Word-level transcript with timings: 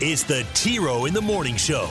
it's 0.00 0.24
the 0.24 0.46
T 0.54 0.78
Row 0.78 1.06
in 1.06 1.14
the 1.14 1.22
Morning 1.22 1.56
Show 1.56 1.88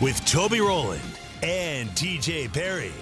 with 0.00 0.24
Toby 0.24 0.60
Rowland 0.60 1.00
and 1.42 1.88
TJ 1.90 2.52
Perry. 2.52 2.92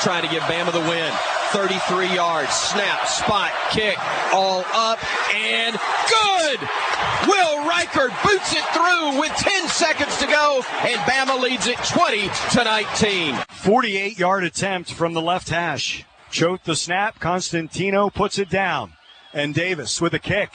Trying 0.00 0.22
to 0.22 0.28
give 0.28 0.42
Bama 0.42 0.72
the 0.72 0.80
win. 0.80 1.12
33 1.50 2.14
yards, 2.14 2.52
snap, 2.52 3.06
spot, 3.06 3.52
kick, 3.70 3.96
all 4.34 4.62
up, 4.74 4.98
and 5.34 5.74
good! 5.74 6.60
Will 7.26 7.70
Reichard 7.70 8.10
boots 8.22 8.52
it 8.52 8.64
through 8.74 9.18
with 9.18 9.32
10 9.32 9.68
seconds 9.68 10.18
to 10.18 10.26
go, 10.26 10.62
and 10.82 11.00
Bama 11.00 11.40
leads 11.40 11.66
it 11.66 11.78
20 11.78 12.28
to 12.50 12.64
19. 12.64 13.34
48 13.48 14.18
yard 14.18 14.44
attempt 14.44 14.92
from 14.92 15.14
the 15.14 15.22
left 15.22 15.48
hash. 15.48 16.04
Choked 16.30 16.66
the 16.66 16.76
snap. 16.76 17.18
Constantino 17.18 18.10
puts 18.10 18.38
it 18.38 18.50
down. 18.50 18.92
And 19.32 19.54
Davis 19.54 20.00
with 20.00 20.12
a 20.12 20.18
kick. 20.18 20.50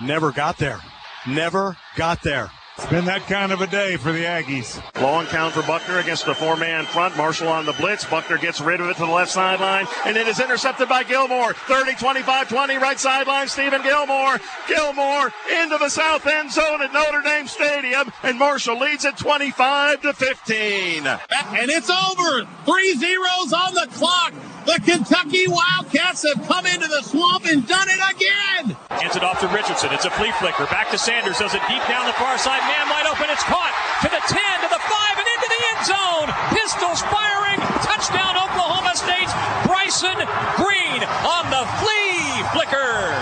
Never 0.00 0.30
got 0.30 0.58
there. 0.58 0.80
Never 1.28 1.76
got 1.94 2.22
there. 2.22 2.50
It's 2.78 2.86
been 2.86 3.06
that 3.06 3.26
kind 3.26 3.50
of 3.50 3.60
a 3.60 3.66
day 3.66 3.96
for 3.96 4.12
the 4.12 4.22
Aggies. 4.22 4.80
Long 5.02 5.26
count 5.26 5.52
for 5.52 5.62
Buchner 5.62 5.98
against 5.98 6.26
the 6.26 6.34
four 6.34 6.56
man 6.56 6.84
front. 6.84 7.16
Marshall 7.16 7.48
on 7.48 7.66
the 7.66 7.72
blitz. 7.72 8.04
Buchner 8.04 8.38
gets 8.38 8.60
rid 8.60 8.80
of 8.80 8.88
it 8.88 8.94
to 8.94 9.00
the 9.00 9.10
left 9.10 9.32
sideline, 9.32 9.86
and 10.06 10.16
it 10.16 10.28
is 10.28 10.38
intercepted 10.38 10.88
by 10.88 11.02
Gilmore. 11.02 11.54
30, 11.54 11.96
25, 11.96 12.48
20, 12.48 12.76
right 12.76 12.98
sideline. 12.98 13.48
Steven 13.48 13.82
Gilmore. 13.82 14.38
Gilmore 14.68 15.32
into 15.60 15.76
the 15.76 15.88
south 15.88 16.24
end 16.26 16.52
zone 16.52 16.80
at 16.80 16.92
Notre 16.92 17.20
Dame 17.20 17.48
Stadium, 17.48 18.12
and 18.22 18.38
Marshall 18.38 18.78
leads 18.78 19.04
it 19.04 19.16
25 19.18 20.02
to 20.02 20.12
15. 20.14 21.04
And 21.04 21.70
it's 21.70 21.90
over. 21.90 22.48
Three 22.64 22.94
zeros 22.94 23.52
on 23.52 23.74
the 23.74 23.88
clock. 23.90 24.32
The 24.68 24.84
Kentucky 24.84 25.48
Wildcats 25.48 26.28
have 26.28 26.44
come 26.44 26.68
into 26.68 26.84
the 26.92 27.00
swamp 27.00 27.48
and 27.48 27.64
done 27.64 27.88
it 27.88 28.04
again. 28.04 28.76
Hands 29.00 29.16
it 29.16 29.24
off 29.24 29.40
to 29.40 29.48
Richardson. 29.48 29.88
It's 29.96 30.04
a 30.04 30.12
flea 30.12 30.28
flicker. 30.36 30.68
Back 30.68 30.92
to 30.92 31.00
Sanders. 31.00 31.40
Does 31.40 31.56
it 31.56 31.64
deep 31.72 31.80
down 31.88 32.04
the 32.04 32.12
far 32.20 32.36
side. 32.36 32.60
Man 32.68 32.84
wide 32.92 33.08
open. 33.08 33.32
It's 33.32 33.40
caught 33.48 33.72
to 34.04 34.12
the 34.12 34.20
10, 34.20 34.36
to 34.36 34.68
the 34.68 34.76
5, 34.76 35.16
and 35.16 35.24
into 35.24 35.48
the 35.48 35.62
end 35.72 35.82
zone. 35.88 36.28
Pistols 36.52 37.00
firing. 37.08 37.64
Touchdown, 37.80 38.36
Oklahoma 38.36 38.92
State's 38.92 39.32
Bryson 39.64 40.20
Green 40.60 41.00
on 41.24 41.48
the 41.48 41.64
flea 41.80 42.44
flicker. 42.52 43.17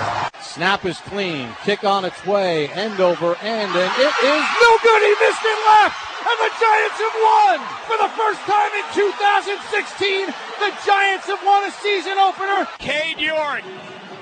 Snap 0.57 0.87
is 0.87 0.97
clean. 1.13 1.53
Kick 1.65 1.85
on 1.85 2.07
its 2.07 2.25
way. 2.25 2.69
End 2.69 2.99
over 2.99 3.37
end. 3.45 3.71
And 3.77 3.93
it 4.01 4.15
is 4.25 4.47
no 4.57 4.71
good. 4.81 5.03
He 5.05 5.13
missed 5.21 5.45
it 5.45 5.61
left. 5.69 6.01
And 6.25 6.39
the 6.41 6.53
Giants 6.57 6.97
have 6.97 7.19
won! 7.21 7.59
For 7.85 7.99
the 8.01 8.09
first 8.17 8.41
time 8.49 8.73
in 8.73 8.87
2016, 8.97 10.27
the 10.57 10.73
Giants 10.81 11.27
have 11.27 11.45
won 11.45 11.69
a 11.69 11.73
season 11.73 12.17
opener. 12.17 12.67
Cade 12.79 13.21
York 13.21 13.65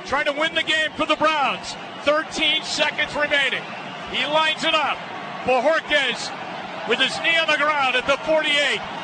trying 0.06 0.24
to 0.24 0.32
win 0.32 0.56
the 0.56 0.64
game 0.64 0.90
for 0.96 1.06
the 1.06 1.14
Browns. 1.14 1.77
13 2.02 2.64
seconds 2.64 3.14
remaining. 3.14 3.62
He 4.10 4.27
lines 4.27 4.64
it 4.64 4.74
up. 4.74 4.98
Bojorquez 5.46 6.34
with 6.89 6.98
his 6.98 7.17
knee 7.24 7.36
on 7.40 7.48
the 7.48 7.56
ground 7.56 7.96
at 7.96 8.06
the 8.06 8.17
48. 8.28 8.50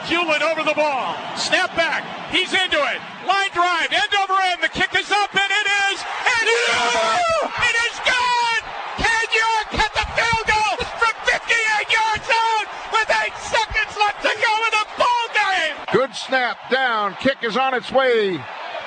Hughlett 0.04 0.42
over 0.42 0.62
the 0.62 0.74
ball. 0.74 1.16
Snap 1.36 1.74
back. 1.76 2.04
He's 2.30 2.52
into 2.52 2.76
it. 2.76 3.00
Line 3.24 3.52
drive. 3.52 3.88
End 3.92 4.12
over 4.20 4.36
end. 4.52 4.62
The 4.62 4.68
kick 4.68 4.92
is 4.96 5.10
up 5.10 5.32
and 5.32 5.50
it 5.50 5.66
is. 5.88 5.98
And 6.00 6.44
yeah! 6.44 7.70
it 7.70 7.76
is 7.88 7.96
good! 8.04 8.60
Cade 9.00 9.32
York 9.32 9.68
hit 9.80 9.92
the 9.96 10.06
field 10.12 10.44
goal 10.48 10.76
from 11.00 11.14
58 11.24 11.48
yards 11.88 12.28
out 12.28 12.66
with 12.92 13.08
eight 13.24 13.36
seconds 13.48 13.92
left 13.96 14.20
to 14.22 14.32
go 14.34 14.52
in 14.66 14.72
the 14.76 14.86
ball 15.00 15.26
game. 15.32 15.74
Good 15.92 16.14
snap 16.14 16.70
down. 16.70 17.14
Kick 17.20 17.38
is 17.42 17.56
on 17.56 17.74
its 17.74 17.90
way. 17.90 18.36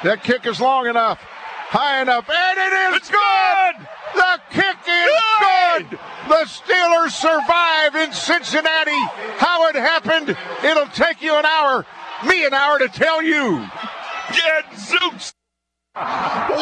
That 0.04 0.22
kick 0.24 0.46
is 0.46 0.60
long 0.60 0.88
enough, 0.88 1.20
high 1.74 2.04
enough, 2.04 2.30
and 2.30 2.58
it 2.60 2.74
is 2.86 2.98
it's 2.98 3.10
good. 3.10 3.18
good. 3.18 3.88
The 4.14 4.42
kick 4.52 4.78
is 4.88 5.10
good. 5.42 5.90
good. 5.90 6.00
The 6.30 6.46
Steelers 6.46 7.12
survive 7.12 7.96
in 7.96 8.14
Cincinnati. 8.14 9.02
How 9.42 9.68
it 9.70 9.76
happened, 9.76 10.38
it'll 10.64 10.86
take 10.88 11.24
you 11.24 11.36
an 11.36 11.46
hour, 11.46 11.84
me 12.28 12.46
an 12.46 12.54
hour 12.54 12.78
to 12.78 12.88
tell 12.90 13.24
you. 13.24 13.68
Get 14.30 14.78
Zeus. 14.78 15.34
Woo! 15.96 16.62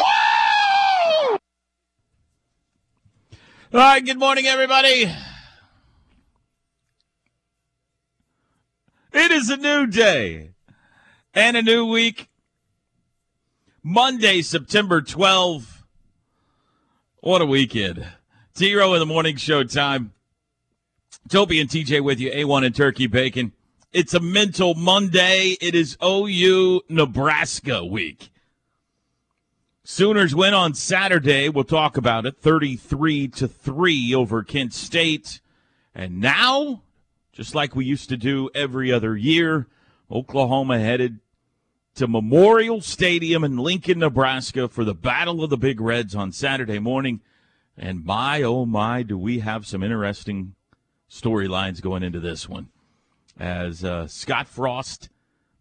All 3.74 3.80
right, 3.80 4.04
good 4.04 4.18
morning, 4.18 4.46
everybody. 4.46 5.12
It 9.12 9.30
is 9.30 9.50
a 9.50 9.58
new 9.58 9.86
day 9.86 10.52
and 11.34 11.56
a 11.56 11.62
new 11.62 11.84
week. 11.84 12.31
Monday, 13.84 14.42
September 14.42 15.00
12. 15.00 15.84
What 17.18 17.42
a 17.42 17.46
weekend. 17.46 18.06
Row 18.60 18.94
in 18.94 19.00
the 19.00 19.06
morning 19.06 19.34
show 19.34 19.64
time. 19.64 20.12
Toby 21.28 21.60
and 21.60 21.68
TJ 21.68 22.00
with 22.00 22.20
you, 22.20 22.30
A1 22.30 22.64
and 22.64 22.76
Turkey 22.76 23.08
Bacon. 23.08 23.50
It's 23.92 24.14
a 24.14 24.20
mental 24.20 24.74
Monday. 24.74 25.56
It 25.60 25.74
is 25.74 25.96
OU 26.00 26.82
Nebraska 26.88 27.84
week. 27.84 28.30
Sooners 29.82 30.32
win 30.32 30.54
on 30.54 30.74
Saturday. 30.74 31.48
We'll 31.48 31.64
talk 31.64 31.96
about 31.96 32.24
it. 32.24 32.38
33 32.38 33.26
to 33.28 33.48
3 33.48 34.14
over 34.14 34.44
Kent 34.44 34.74
State. 34.74 35.40
And 35.92 36.20
now, 36.20 36.82
just 37.32 37.56
like 37.56 37.74
we 37.74 37.84
used 37.84 38.10
to 38.10 38.16
do 38.16 38.48
every 38.54 38.92
other 38.92 39.16
year, 39.16 39.66
Oklahoma 40.08 40.78
headed 40.78 41.18
to 41.94 42.08
Memorial 42.08 42.80
Stadium 42.80 43.44
in 43.44 43.56
Lincoln, 43.56 43.98
Nebraska 43.98 44.68
for 44.68 44.84
the 44.84 44.94
Battle 44.94 45.44
of 45.44 45.50
the 45.50 45.56
Big 45.56 45.80
Reds 45.80 46.14
on 46.14 46.32
Saturday 46.32 46.78
morning. 46.78 47.20
And 47.76 48.04
my, 48.04 48.42
oh 48.42 48.66
my, 48.66 49.02
do 49.02 49.18
we 49.18 49.40
have 49.40 49.66
some 49.66 49.82
interesting 49.82 50.54
storylines 51.10 51.82
going 51.82 52.02
into 52.02 52.20
this 52.20 52.48
one. 52.48 52.68
As 53.38 53.84
uh, 53.84 54.06
Scott 54.06 54.46
Frost 54.46 55.10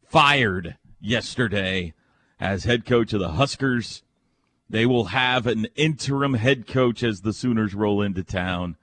fired 0.04 0.78
yesterday 1.00 1.94
as 2.40 2.64
head 2.64 2.86
coach 2.86 3.14
of 3.14 3.20
the 3.20 3.30
Huskers. 3.30 4.04
They 4.70 4.86
will 4.86 5.06
have 5.06 5.48
an 5.48 5.68
interim 5.76 6.36
head 6.36 6.66
coach 6.66 7.04
as 7.04 7.22
the 7.22 7.34
Sooners 7.34 7.74
roll 7.74 8.02
into 8.02 8.24
town. 8.24 8.78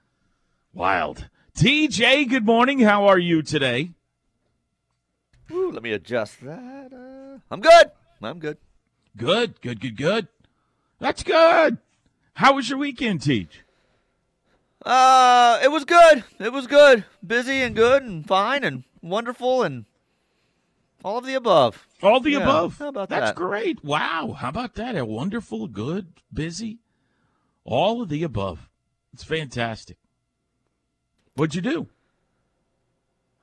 Wild. 0.73 1.29
TJ, 1.57 2.29
good 2.29 2.45
morning. 2.45 2.79
How 2.79 3.05
are 3.05 3.19
you 3.19 3.41
today? 3.41 3.91
Ooh, 5.51 5.71
let 5.71 5.83
me 5.83 5.91
adjust 5.93 6.41
that. 6.41 6.91
Uh, 6.93 7.39
I'm 7.51 7.61
good. 7.61 7.91
I'm 8.21 8.39
good. 8.39 8.57
Good, 9.17 9.61
good, 9.61 9.79
good, 9.79 9.97
good. 9.97 10.27
That's 10.99 11.23
good. 11.23 11.77
How 12.33 12.53
was 12.55 12.69
your 12.69 12.79
weekend, 12.79 13.21
Teach? 13.21 13.61
Uh, 14.85 15.59
it 15.63 15.69
was 15.71 15.85
good. 15.85 16.23
It 16.39 16.53
was 16.53 16.67
good. 16.67 17.05
Busy 17.25 17.61
and 17.61 17.75
good 17.75 18.03
and 18.03 18.25
fine 18.25 18.63
and 18.63 18.83
wonderful 19.01 19.63
and 19.63 19.85
all 21.03 21.17
of 21.17 21.25
the 21.25 21.33
above. 21.33 21.85
All 22.01 22.19
the 22.19 22.31
Yeah, 22.31 22.39
above. 22.39 22.77
how 22.77 22.89
about 22.89 23.09
That's 23.09 23.31
that? 23.31 23.35
great. 23.35 23.83
Wow. 23.83 24.35
How 24.37 24.49
about 24.49 24.75
that? 24.75 24.95
A 24.95 25.03
wonderful, 25.05 25.67
good, 25.67 26.07
busy. 26.33 26.79
All 27.65 28.01
of 28.01 28.09
the 28.09 28.23
above. 28.23 28.69
It's 29.13 29.23
fantastic. 29.23 29.97
What'd 31.35 31.55
you 31.55 31.61
do? 31.61 31.87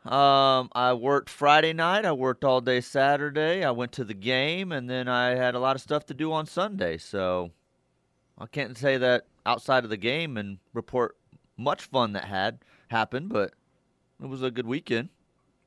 Um, 0.08 0.68
I 0.72 0.92
worked 0.92 1.28
Friday 1.30 1.72
night. 1.72 2.04
I 2.04 2.12
worked 2.12 2.44
all 2.44 2.60
day 2.60 2.80
Saturday. 2.80 3.64
I 3.64 3.70
went 3.70 3.92
to 3.92 4.04
the 4.04 4.14
game, 4.14 4.72
and 4.72 4.88
then 4.88 5.08
I 5.08 5.30
had 5.30 5.54
a 5.54 5.58
lot 5.58 5.76
of 5.76 5.82
stuff 5.82 6.06
to 6.06 6.14
do 6.14 6.32
on 6.32 6.46
Sunday. 6.46 6.98
So 6.98 7.50
I 8.38 8.46
can't 8.46 8.76
say 8.76 8.96
that 8.98 9.26
outside 9.44 9.84
of 9.84 9.90
the 9.90 9.96
game 9.96 10.36
and 10.36 10.58
report 10.72 11.16
much 11.56 11.84
fun 11.84 12.12
that 12.12 12.24
had 12.24 12.58
happened, 12.88 13.30
but 13.30 13.52
it 14.22 14.26
was 14.26 14.42
a 14.42 14.50
good 14.50 14.66
weekend. 14.66 15.08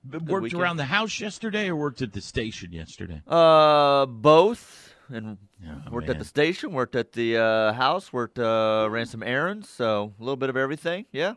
Worked 0.10 0.44
weekend. 0.44 0.62
around 0.62 0.78
the 0.78 0.86
house 0.86 1.20
yesterday 1.20 1.68
or 1.68 1.76
worked 1.76 2.02
at 2.02 2.14
the 2.14 2.22
station 2.22 2.72
yesterday? 2.72 3.22
Uh, 3.28 4.06
both, 4.06 4.94
and 5.10 5.38
Oh, 5.68 5.92
worked 5.92 6.08
at 6.10 6.18
the 6.20 6.24
station, 6.26 6.72
worked 6.72 6.96
at 6.96 7.12
the 7.12 7.36
uh, 7.38 7.74
house, 7.74 8.14
worked 8.14 8.40
uh, 8.40 8.88
ran 8.90 9.06
some 9.08 9.22
errands, 9.24 9.68
so 9.68 10.14
a 10.18 10.24
little 10.24 10.38
bit 10.38 10.50
of 10.50 10.56
everything. 10.56 11.06
Yeah, 11.12 11.34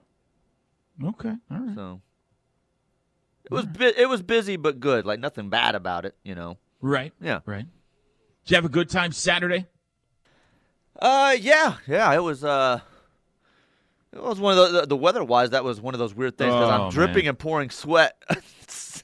Okay. 1.02 1.32
All 1.50 1.58
right. 1.58 1.74
so 1.74 2.00
it 3.52 3.56
was 3.56 3.66
bu- 3.66 3.92
it 4.02 4.08
was 4.08 4.22
busy 4.22 4.56
but 4.56 4.80
good, 4.80 5.04
like 5.06 5.20
nothing 5.20 5.48
bad 5.50 5.74
about 5.74 6.04
it, 6.04 6.14
you 6.24 6.34
know. 6.34 6.58
Right. 6.80 7.12
Yeah. 7.20 7.40
Right. 7.46 7.66
Did 8.44 8.50
you 8.50 8.56
have 8.56 8.64
a 8.64 8.68
good 8.70 8.88
time 8.88 9.12
Saturday? 9.12 9.66
Uh, 10.98 11.36
yeah, 11.40 11.76
yeah. 11.86 12.12
It 12.12 12.22
was 12.22 12.44
uh, 12.44 12.80
It 14.12 14.22
was 14.22 14.38
one 14.40 14.56
of 14.58 14.72
the, 14.72 14.86
the 14.86 14.96
weather-wise. 14.96 15.50
That 15.50 15.64
was 15.64 15.80
one 15.80 15.94
of 15.94 15.98
those 16.00 16.14
weird 16.14 16.36
things 16.36 16.52
because 16.52 16.68
Oh, 16.80 16.84
I'm 16.86 16.90
dripping 16.90 17.24
man. 17.24 17.30
and 17.30 17.38
pouring 17.38 17.70
sweat 17.70 18.20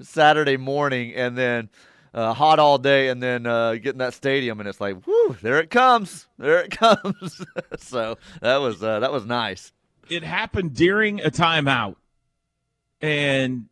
Saturday 0.00 0.56
morning, 0.56 1.14
and 1.14 1.36
then 1.36 1.68
uh, 2.14 2.32
hot 2.34 2.58
all 2.58 2.78
day, 2.78 3.08
and 3.08 3.22
then 3.22 3.46
uh, 3.46 3.74
get 3.74 3.88
in 3.94 3.98
that 3.98 4.14
stadium, 4.14 4.60
and 4.60 4.68
it's 4.68 4.80
like, 4.80 5.06
whoo, 5.06 5.36
there 5.42 5.58
it 5.58 5.70
comes, 5.70 6.26
there 6.38 6.60
it 6.60 6.70
comes. 6.76 7.44
so 7.78 8.16
that 8.40 8.56
was 8.58 8.82
uh, 8.82 9.00
that 9.00 9.12
was 9.12 9.26
nice. 9.26 9.72
It 10.08 10.22
happened 10.22 10.74
during 10.74 11.20
a 11.20 11.30
timeout, 11.30 11.96
and 13.00 13.66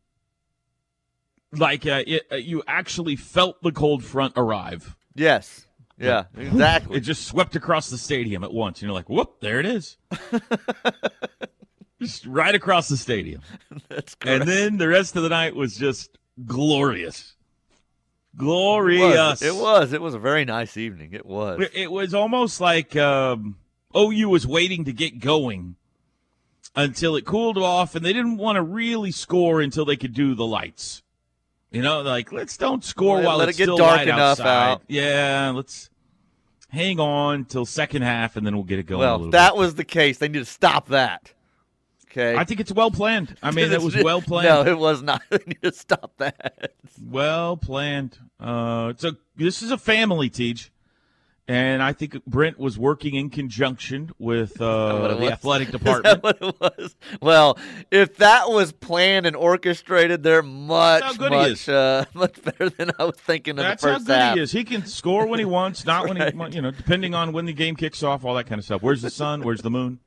like 1.53 1.87
uh, 1.87 2.03
it, 2.07 2.23
uh, 2.33 2.37
you 2.37 2.63
actually 2.67 3.17
felt 3.17 3.63
the 3.63 3.73
cold 3.73 4.05
front 4.05 4.35
arrive. 4.37 4.97
Yes, 5.15 5.67
yeah, 5.99 6.25
exactly. 6.37 6.97
It 6.97 7.01
just 7.01 7.27
swept 7.27 7.55
across 7.57 7.89
the 7.91 7.99
stadium 7.99 8.43
at 8.45 8.53
once. 8.53 8.81
And 8.81 8.89
you're 8.89 8.95
like, 8.95 9.09
whoop, 9.09 9.41
there 9.41 9.61
it 9.61 9.67
is. 9.67 9.97
just 12.01 12.27
right 12.27 12.55
across 12.55 12.89
the 12.89 12.97
stadium. 12.97 13.41
That's 13.89 14.17
And 14.25 14.43
then 14.43 14.77
the 14.79 14.89
rest 14.89 15.17
of 15.17 15.23
the 15.23 15.29
night 15.29 15.55
was 15.55 15.77
just 15.77 16.19
glorious. 16.45 17.35
It 18.35 18.39
Glorious. 18.39 19.03
was. 19.15 19.43
It 19.43 19.55
was. 19.55 19.93
It 19.93 20.03
was 20.03 20.15
a 20.15 20.19
very 20.19 20.45
nice 20.45 20.77
evening. 20.77 21.13
It 21.13 21.25
was. 21.25 21.61
It- 21.61 21.75
It 21.75 21.93
was 21.93 22.15
almost 22.15 22.61
like 22.61 22.97
um, 22.97 23.57
OU 23.97 24.29
was 24.29 24.45
waiting 24.47 24.87
to 24.87 24.93
get 24.93 25.21
going 25.21 25.77
until 26.77 27.17
it 27.17 27.25
cooled 27.25 27.59
off, 27.59 27.95
and 27.95 28.05
they 28.05 28.13
didn't 28.13 28.37
want 28.37 28.57
to 28.57 28.63
really 28.63 29.11
score 29.11 29.61
until 29.61 29.85
they 29.85 29.97
could 29.97 30.13
do 30.15 30.35
the 30.35 30.47
lights. 30.47 31.03
You 31.71 31.83
know, 31.83 32.03
like 32.03 32.31
let's 32.33 32.57
don't 32.57 32.85
score 32.85 33.17
Let- 33.17 33.27
while 33.27 33.37
let 33.39 33.49
it's 33.49 33.59
it 33.59 33.63
get 33.63 33.65
still 33.65 33.77
dark 33.79 34.03
enough 34.03 34.19
outside. 34.41 34.47
out. 34.73 34.83
Yeah, 34.89 35.53
let's 35.55 35.91
hang 36.69 37.01
on 37.01 37.45
till 37.47 37.67
second 37.67 38.03
half, 38.03 38.37
and 38.37 38.47
then 38.47 38.55
we'll 38.55 38.65
get 38.65 38.79
it 38.79 38.87
going. 38.87 39.01
well, 39.01 39.19
that 39.31 39.53
bit. 39.53 39.59
was 39.59 39.75
the 39.75 39.85
case. 39.85 40.19
They 40.19 40.29
need 40.29 40.39
to 40.39 40.45
stop 40.45 40.89
that. 40.89 41.33
Okay. 42.11 42.37
I 42.37 42.45
think 42.45 42.61
it's 42.61 42.71
well 42.71 42.93
planned. 42.93 43.37
I 43.43 43.51
mean, 43.51 43.73
it 43.73 43.83
was 43.83 43.97
well 44.05 44.23
planned. 44.23 44.67
No, 44.67 44.71
it 44.71 44.79
was 44.79 45.03
not. 45.03 45.23
They 45.31 45.39
need 45.47 45.63
to 45.63 45.73
stop 45.73 46.13
that. 46.19 46.75
Well 47.03 47.57
planned. 47.57 48.19
Uh, 48.39 48.89
it's 48.91 49.03
a 49.03 49.17
this 49.35 49.61
is 49.63 49.73
a 49.73 49.79
family 49.79 50.31
teach, 50.31 50.71
and 51.47 51.83
I 51.83 51.93
think 51.93 52.25
Brent 52.25 52.59
was 52.59 52.79
working 52.79 53.15
in 53.15 53.29
conjunction 53.29 54.13
with 54.19 54.61
uh, 54.61 55.15
the 55.17 55.33
athletic 55.33 55.71
department. 55.73 56.23
what 56.23 56.39
it 56.41 56.61
was? 56.61 56.97
Well, 57.21 57.59
if 57.91 58.17
that 58.17 58.51
was 58.51 58.73
planned 58.73 59.27
and 59.27 59.37
orchestrated, 59.37 60.23
they're 60.23 60.43
much, 60.43 61.19
much, 61.19 61.69
uh, 61.69 62.07
much 62.15 62.43
better 62.43 62.71
than 62.71 62.93
I 62.99 63.05
was 63.05 63.17
thinking 63.17 63.53
in 63.53 63.57
That's 63.57 63.85
how 63.85 63.99
good 63.99 64.09
half. 64.09 64.37
he 64.37 64.43
is. 64.43 64.53
He 64.53 64.65
can 64.65 64.87
score 64.87 65.27
when 65.27 65.39
he 65.39 65.45
wants, 65.45 65.85
not 65.85 66.09
when 66.09 66.17
he, 66.17 66.55
you 66.57 66.63
know, 66.63 66.71
depending 66.71 67.15
on 67.15 67.33
when 67.33 67.45
the 67.45 67.53
game 67.53 67.77
kicks 67.77 68.03
off, 68.03 68.25
all 68.25 68.35
that 68.35 68.47
kind 68.47 68.59
of 68.59 68.65
stuff. 68.65 68.83
Where's 68.83 69.03
the 69.03 69.11
sun? 69.11 69.43
Where's 69.43 69.63
the 69.63 69.71
moon? 69.71 70.01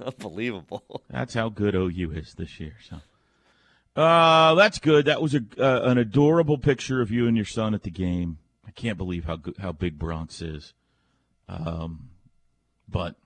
Unbelievable. 0.00 1.02
That's 1.10 1.34
how 1.34 1.48
good 1.48 1.74
OU 1.74 2.12
is 2.12 2.34
this 2.34 2.60
year. 2.60 2.74
So, 2.88 4.00
uh, 4.00 4.54
that's 4.54 4.78
good. 4.78 5.06
That 5.06 5.22
was 5.22 5.34
a 5.34 5.40
uh, 5.58 5.90
an 5.90 5.96
adorable 5.98 6.58
picture 6.58 7.00
of 7.00 7.10
you 7.10 7.26
and 7.26 7.36
your 7.36 7.46
son 7.46 7.74
at 7.74 7.82
the 7.82 7.90
game. 7.90 8.38
Can't 8.76 8.98
believe 8.98 9.24
how 9.24 9.36
good, 9.36 9.56
how 9.58 9.72
big 9.72 9.98
Bronx 9.98 10.40
is. 10.40 10.74
Um, 11.48 12.10
but 12.88 13.16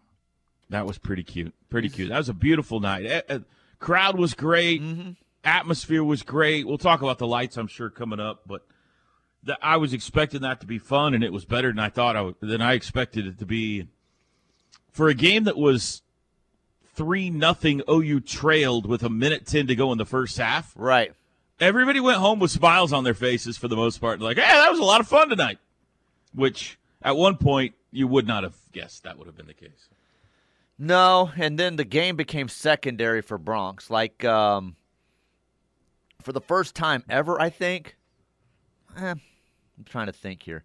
that 0.71 0.87
was 0.87 0.99
pretty 0.99 1.25
cute. 1.25 1.55
Pretty 1.69 1.89
cute. 1.89 2.09
That 2.09 2.19
was 2.19 2.29
a 2.29 2.35
beautiful 2.35 2.81
night. 2.81 3.07
Eh, 3.07 3.23
eh, 3.29 3.39
crowd 3.79 4.19
was 4.19 4.35
great. 4.35 4.81
Atmosphere 5.45 6.05
was 6.05 6.23
great. 6.23 6.67
We'll 6.67 6.79
talk 6.79 7.03
about 7.03 7.19
the 7.19 7.27
lights, 7.27 7.57
I'm 7.57 7.67
sure, 7.67 7.91
coming 7.91 8.21
up. 8.21 8.43
But 8.47 8.63
the, 9.43 9.59
I 9.63 9.77
was 9.77 9.93
expecting 9.93 10.43
that 10.43 10.61
to 10.61 10.67
be 10.67 10.79
fun, 10.79 11.15
and 11.15 11.25
it 11.25 11.33
was 11.33 11.45
better 11.45 11.69
than 11.69 11.79
I 11.79 11.89
thought. 11.89 12.17
I, 12.17 12.33
than 12.41 12.61
I 12.61 12.75
expected 12.75 13.27
it 13.27 13.39
to 13.39 13.47
be. 13.47 13.89
For 14.93 15.09
a 15.09 15.15
game 15.15 15.45
that 15.45 15.57
was 15.57 16.03
three 16.95 17.31
nothing 17.31 17.83
OU 17.89 18.21
trailed 18.21 18.87
with 18.87 19.03
a 19.03 19.11
minute 19.11 19.47
ten 19.47 19.67
to 19.67 19.75
go 19.75 19.93
in 19.93 19.99
the 19.99 20.07
first 20.07 20.37
half. 20.37 20.73
Right. 20.77 21.13
Everybody 21.61 22.01
went 22.01 22.19
home 22.19 22.39
with 22.39 22.51
smiles 22.51 22.93
on 22.93 23.05
their 23.05 23.15
faces 23.15 23.59
for 23.59 23.69
the 23.69 23.77
most 23.77 23.99
part. 23.99 24.21
Like, 24.21 24.39
hey, 24.39 24.43
that 24.43 24.71
was 24.71 24.81
a 24.81 24.85
lot 24.85 25.01
of 25.01 25.09
fun 25.09 25.29
tonight. 25.29 25.59
Which 26.35 26.79
at 27.03 27.17
one 27.17 27.37
point 27.37 27.75
you 27.93 28.09
would 28.09 28.27
not 28.27 28.45
have 28.45 28.55
guessed 28.73 29.05
that 29.05 29.19
would 29.19 29.27
have 29.27 29.37
been 29.37 29.47
the 29.47 29.55
case. 29.55 29.89
No, 30.79 31.31
and 31.37 31.59
then 31.59 31.77
the 31.77 31.85
game 31.85 32.17
became 32.17 32.49
secondary 32.49 33.21
for 33.21 33.37
Bronx. 33.37 33.91
Like, 33.91 34.25
um, 34.25 34.77
for 36.23 36.33
the 36.33 36.41
first 36.41 36.75
time 36.75 37.05
ever, 37.11 37.39
I 37.41 37.51
think. 37.51 37.97
Eh, 38.97 39.11
I'm 39.11 39.85
trying 39.85 40.07
to 40.07 40.13
think 40.13 40.43
here. 40.43 40.65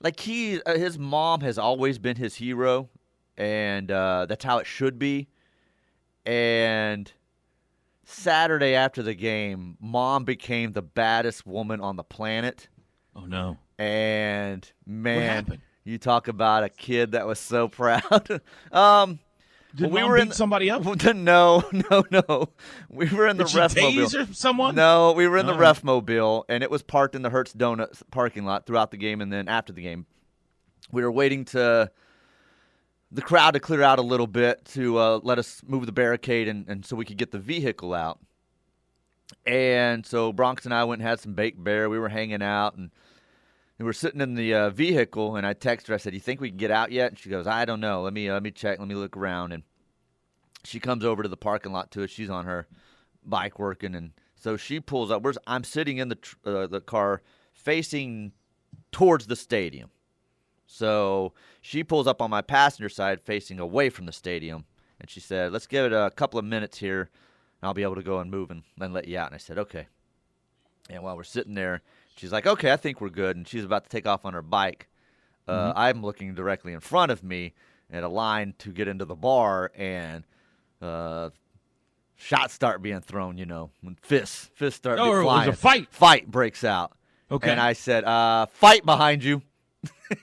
Like 0.00 0.20
he, 0.20 0.62
uh, 0.62 0.76
his 0.76 0.98
mom 0.98 1.40
has 1.42 1.58
always 1.58 1.98
been 1.98 2.16
his 2.16 2.36
hero, 2.36 2.88
and 3.36 3.90
uh, 3.90 4.26
that's 4.26 4.44
how 4.44 4.58
it 4.58 4.66
should 4.66 4.98
be. 4.98 5.28
And 6.24 7.10
Saturday 8.08 8.74
after 8.74 9.02
the 9.02 9.14
game, 9.14 9.76
mom 9.80 10.24
became 10.24 10.72
the 10.72 10.82
baddest 10.82 11.44
woman 11.46 11.80
on 11.80 11.96
the 11.96 12.04
planet. 12.04 12.68
Oh 13.16 13.26
no! 13.26 13.58
And 13.78 14.70
man, 14.86 15.60
you 15.84 15.98
talk 15.98 16.28
about 16.28 16.62
a 16.64 16.68
kid 16.68 17.12
that 17.12 17.26
was 17.26 17.38
so 17.40 17.66
proud. 17.68 18.40
um, 18.72 19.18
Did 19.74 19.90
we 19.90 20.04
were 20.04 20.16
in 20.16 20.28
beat 20.28 20.34
somebody 20.34 20.70
up? 20.70 20.84
No, 21.14 21.64
no, 21.90 22.04
no. 22.10 22.48
We 22.88 23.08
were 23.08 23.26
in 23.26 23.36
the 23.38 23.44
Did 23.44 23.54
ref 23.56 23.76
mobile. 23.76 24.08
someone? 24.32 24.74
No, 24.76 25.12
we 25.12 25.26
were 25.26 25.38
in 25.38 25.46
the 25.46 25.54
Oh. 25.54 25.58
ref 25.58 25.82
mobile, 25.82 26.44
and 26.48 26.62
it 26.62 26.70
was 26.70 26.82
parked 26.84 27.14
in 27.16 27.22
the 27.22 27.30
Hurts 27.30 27.52
Donuts 27.52 28.04
parking 28.12 28.44
lot 28.44 28.66
throughout 28.66 28.92
the 28.92 28.96
game, 28.96 29.20
and 29.20 29.32
then 29.32 29.48
after 29.48 29.72
the 29.72 29.82
game, 29.82 30.06
we 30.92 31.02
were 31.02 31.10
waiting 31.12 31.44
to 31.46 31.90
the 33.12 33.22
crowd 33.22 33.52
to 33.52 33.60
clear 33.60 33.82
out 33.82 33.98
a 33.98 34.02
little 34.02 34.26
bit 34.26 34.64
to 34.66 34.98
uh, 34.98 35.20
let 35.22 35.38
us 35.38 35.62
move 35.66 35.86
the 35.86 35.92
barricade, 35.92 36.48
and, 36.48 36.68
and 36.68 36.84
so 36.84 36.96
we 36.96 37.04
could 37.04 37.16
get 37.16 37.30
the 37.30 37.38
vehicle 37.38 37.94
out. 37.94 38.18
And 39.44 40.04
so 40.04 40.32
Bronx 40.32 40.64
and 40.64 40.74
I 40.74 40.84
went 40.84 41.00
and 41.00 41.08
had 41.08 41.20
some 41.20 41.34
baked 41.34 41.62
bear. 41.62 41.88
We 41.88 41.98
were 41.98 42.08
hanging 42.08 42.42
out, 42.42 42.76
and 42.76 42.90
we 43.78 43.84
were 43.84 43.92
sitting 43.92 44.20
in 44.20 44.34
the 44.34 44.54
uh, 44.54 44.70
vehicle, 44.70 45.36
and 45.36 45.46
I 45.46 45.54
texted 45.54 45.88
her. 45.88 45.94
I 45.94 45.98
said, 45.98 46.14
"You 46.14 46.20
think 46.20 46.40
we 46.40 46.48
can 46.48 46.58
get 46.58 46.70
out 46.70 46.92
yet?" 46.92 47.10
And 47.10 47.18
she 47.18 47.30
goes, 47.30 47.46
"I 47.46 47.64
don't 47.64 47.80
know. 47.80 48.02
Let 48.02 48.12
me 48.12 48.28
uh, 48.28 48.34
let 48.34 48.42
me 48.42 48.50
check. 48.50 48.78
Let 48.78 48.88
me 48.88 48.94
look 48.94 49.16
around." 49.16 49.52
And 49.52 49.62
she 50.64 50.80
comes 50.80 51.04
over 51.04 51.22
to 51.22 51.28
the 51.28 51.36
parking 51.36 51.72
lot 51.72 51.90
to 51.92 52.04
us. 52.04 52.10
She's 52.10 52.30
on 52.30 52.44
her 52.44 52.66
bike 53.24 53.58
working, 53.58 53.94
and 53.94 54.12
so 54.34 54.56
she 54.56 54.80
pulls 54.80 55.10
up. 55.10 55.22
Where's 55.22 55.38
I'm 55.46 55.64
sitting 55.64 55.98
in 55.98 56.08
the 56.08 56.16
tr- 56.16 56.36
uh, 56.44 56.66
the 56.66 56.80
car 56.80 57.22
facing 57.52 58.32
towards 58.92 59.26
the 59.26 59.36
stadium. 59.36 59.90
So 60.66 61.32
she 61.60 61.84
pulls 61.84 62.06
up 62.06 62.20
on 62.20 62.30
my 62.30 62.42
passenger 62.42 62.88
side, 62.88 63.20
facing 63.20 63.58
away 63.60 63.88
from 63.88 64.06
the 64.06 64.12
stadium, 64.12 64.64
and 65.00 65.08
she 65.08 65.20
said, 65.20 65.52
"Let's 65.52 65.66
give 65.66 65.86
it 65.86 65.92
a 65.92 66.10
couple 66.14 66.38
of 66.38 66.44
minutes 66.44 66.78
here, 66.78 67.02
and 67.60 67.68
I'll 67.68 67.74
be 67.74 67.82
able 67.84 67.94
to 67.94 68.02
go 68.02 68.18
and 68.18 68.30
move 68.30 68.50
and 68.50 68.62
then 68.76 68.92
let 68.92 69.06
you 69.08 69.18
out." 69.18 69.26
And 69.26 69.34
I 69.34 69.38
said, 69.38 69.58
"Okay." 69.58 69.86
And 70.90 71.02
while 71.02 71.16
we're 71.16 71.22
sitting 71.24 71.54
there, 71.54 71.82
she's 72.16 72.32
like, 72.32 72.46
"Okay, 72.46 72.72
I 72.72 72.76
think 72.76 73.00
we're 73.00 73.08
good." 73.10 73.36
And 73.36 73.46
she's 73.46 73.64
about 73.64 73.84
to 73.84 73.90
take 73.90 74.06
off 74.06 74.24
on 74.24 74.34
her 74.34 74.42
bike. 74.42 74.88
Uh, 75.48 75.72
I'm 75.76 76.02
looking 76.02 76.34
directly 76.34 76.72
in 76.72 76.80
front 76.80 77.12
of 77.12 77.22
me 77.22 77.54
at 77.90 78.02
a 78.02 78.08
line 78.08 78.54
to 78.58 78.72
get 78.72 78.88
into 78.88 79.04
the 79.04 79.14
bar, 79.14 79.70
and 79.76 80.24
uh, 80.82 81.30
shots 82.16 82.52
start 82.54 82.82
being 82.82 83.00
thrown. 83.00 83.38
You 83.38 83.46
know, 83.46 83.70
when 83.80 83.94
fists 84.02 84.50
fists 84.54 84.78
start 84.78 84.98
Oh, 84.98 85.20
it 85.20 85.24
was 85.24 85.46
a 85.48 85.52
fight. 85.52 85.88
Fight 85.92 86.28
breaks 86.28 86.64
out. 86.64 86.96
Okay. 87.30 87.50
And 87.50 87.60
I 87.60 87.72
said, 87.74 88.02
uh, 88.04 88.46
"Fight 88.46 88.84
behind 88.84 89.22
you." 89.22 89.42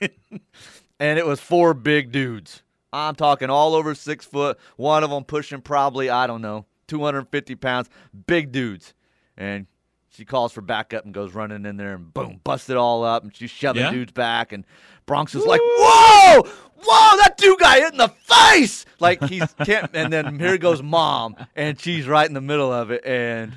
and 1.00 1.18
it 1.18 1.26
was 1.26 1.40
four 1.40 1.74
big 1.74 2.12
dudes. 2.12 2.62
I'm 2.92 3.14
talking 3.16 3.50
all 3.50 3.74
over 3.74 3.94
six 3.94 4.24
foot. 4.24 4.58
One 4.76 5.02
of 5.02 5.10
them 5.10 5.24
pushing 5.24 5.60
probably 5.60 6.10
I 6.10 6.26
don't 6.26 6.42
know 6.42 6.66
250 6.88 7.54
pounds. 7.56 7.88
Big 8.26 8.52
dudes. 8.52 8.94
And 9.36 9.66
she 10.10 10.24
calls 10.24 10.52
for 10.52 10.60
backup 10.60 11.04
and 11.04 11.12
goes 11.12 11.34
running 11.34 11.66
in 11.66 11.76
there 11.76 11.94
and 11.94 12.14
boom, 12.14 12.40
busts 12.44 12.70
it 12.70 12.76
all 12.76 13.02
up. 13.02 13.24
And 13.24 13.34
she's 13.34 13.50
shoving 13.50 13.82
Yeah? 13.82 13.90
dudes 13.90 14.12
back. 14.12 14.52
And 14.52 14.64
Bronx 15.06 15.34
is 15.34 15.44
like, 15.44 15.60
"Whoa, 15.60 16.42
whoa, 16.42 17.16
that 17.18 17.36
dude 17.36 17.58
got 17.58 17.78
hit 17.78 17.92
in 17.92 17.98
the 17.98 18.08
face!" 18.08 18.86
Like 19.00 19.22
he's 19.24 19.52
can't. 19.64 19.90
And 19.92 20.12
then 20.12 20.38
here 20.38 20.56
goes 20.56 20.82
mom, 20.82 21.34
and 21.56 21.78
she's 21.80 22.06
right 22.06 22.26
in 22.26 22.34
the 22.34 22.40
middle 22.40 22.72
of 22.72 22.90
it. 22.92 23.04
And 23.04 23.52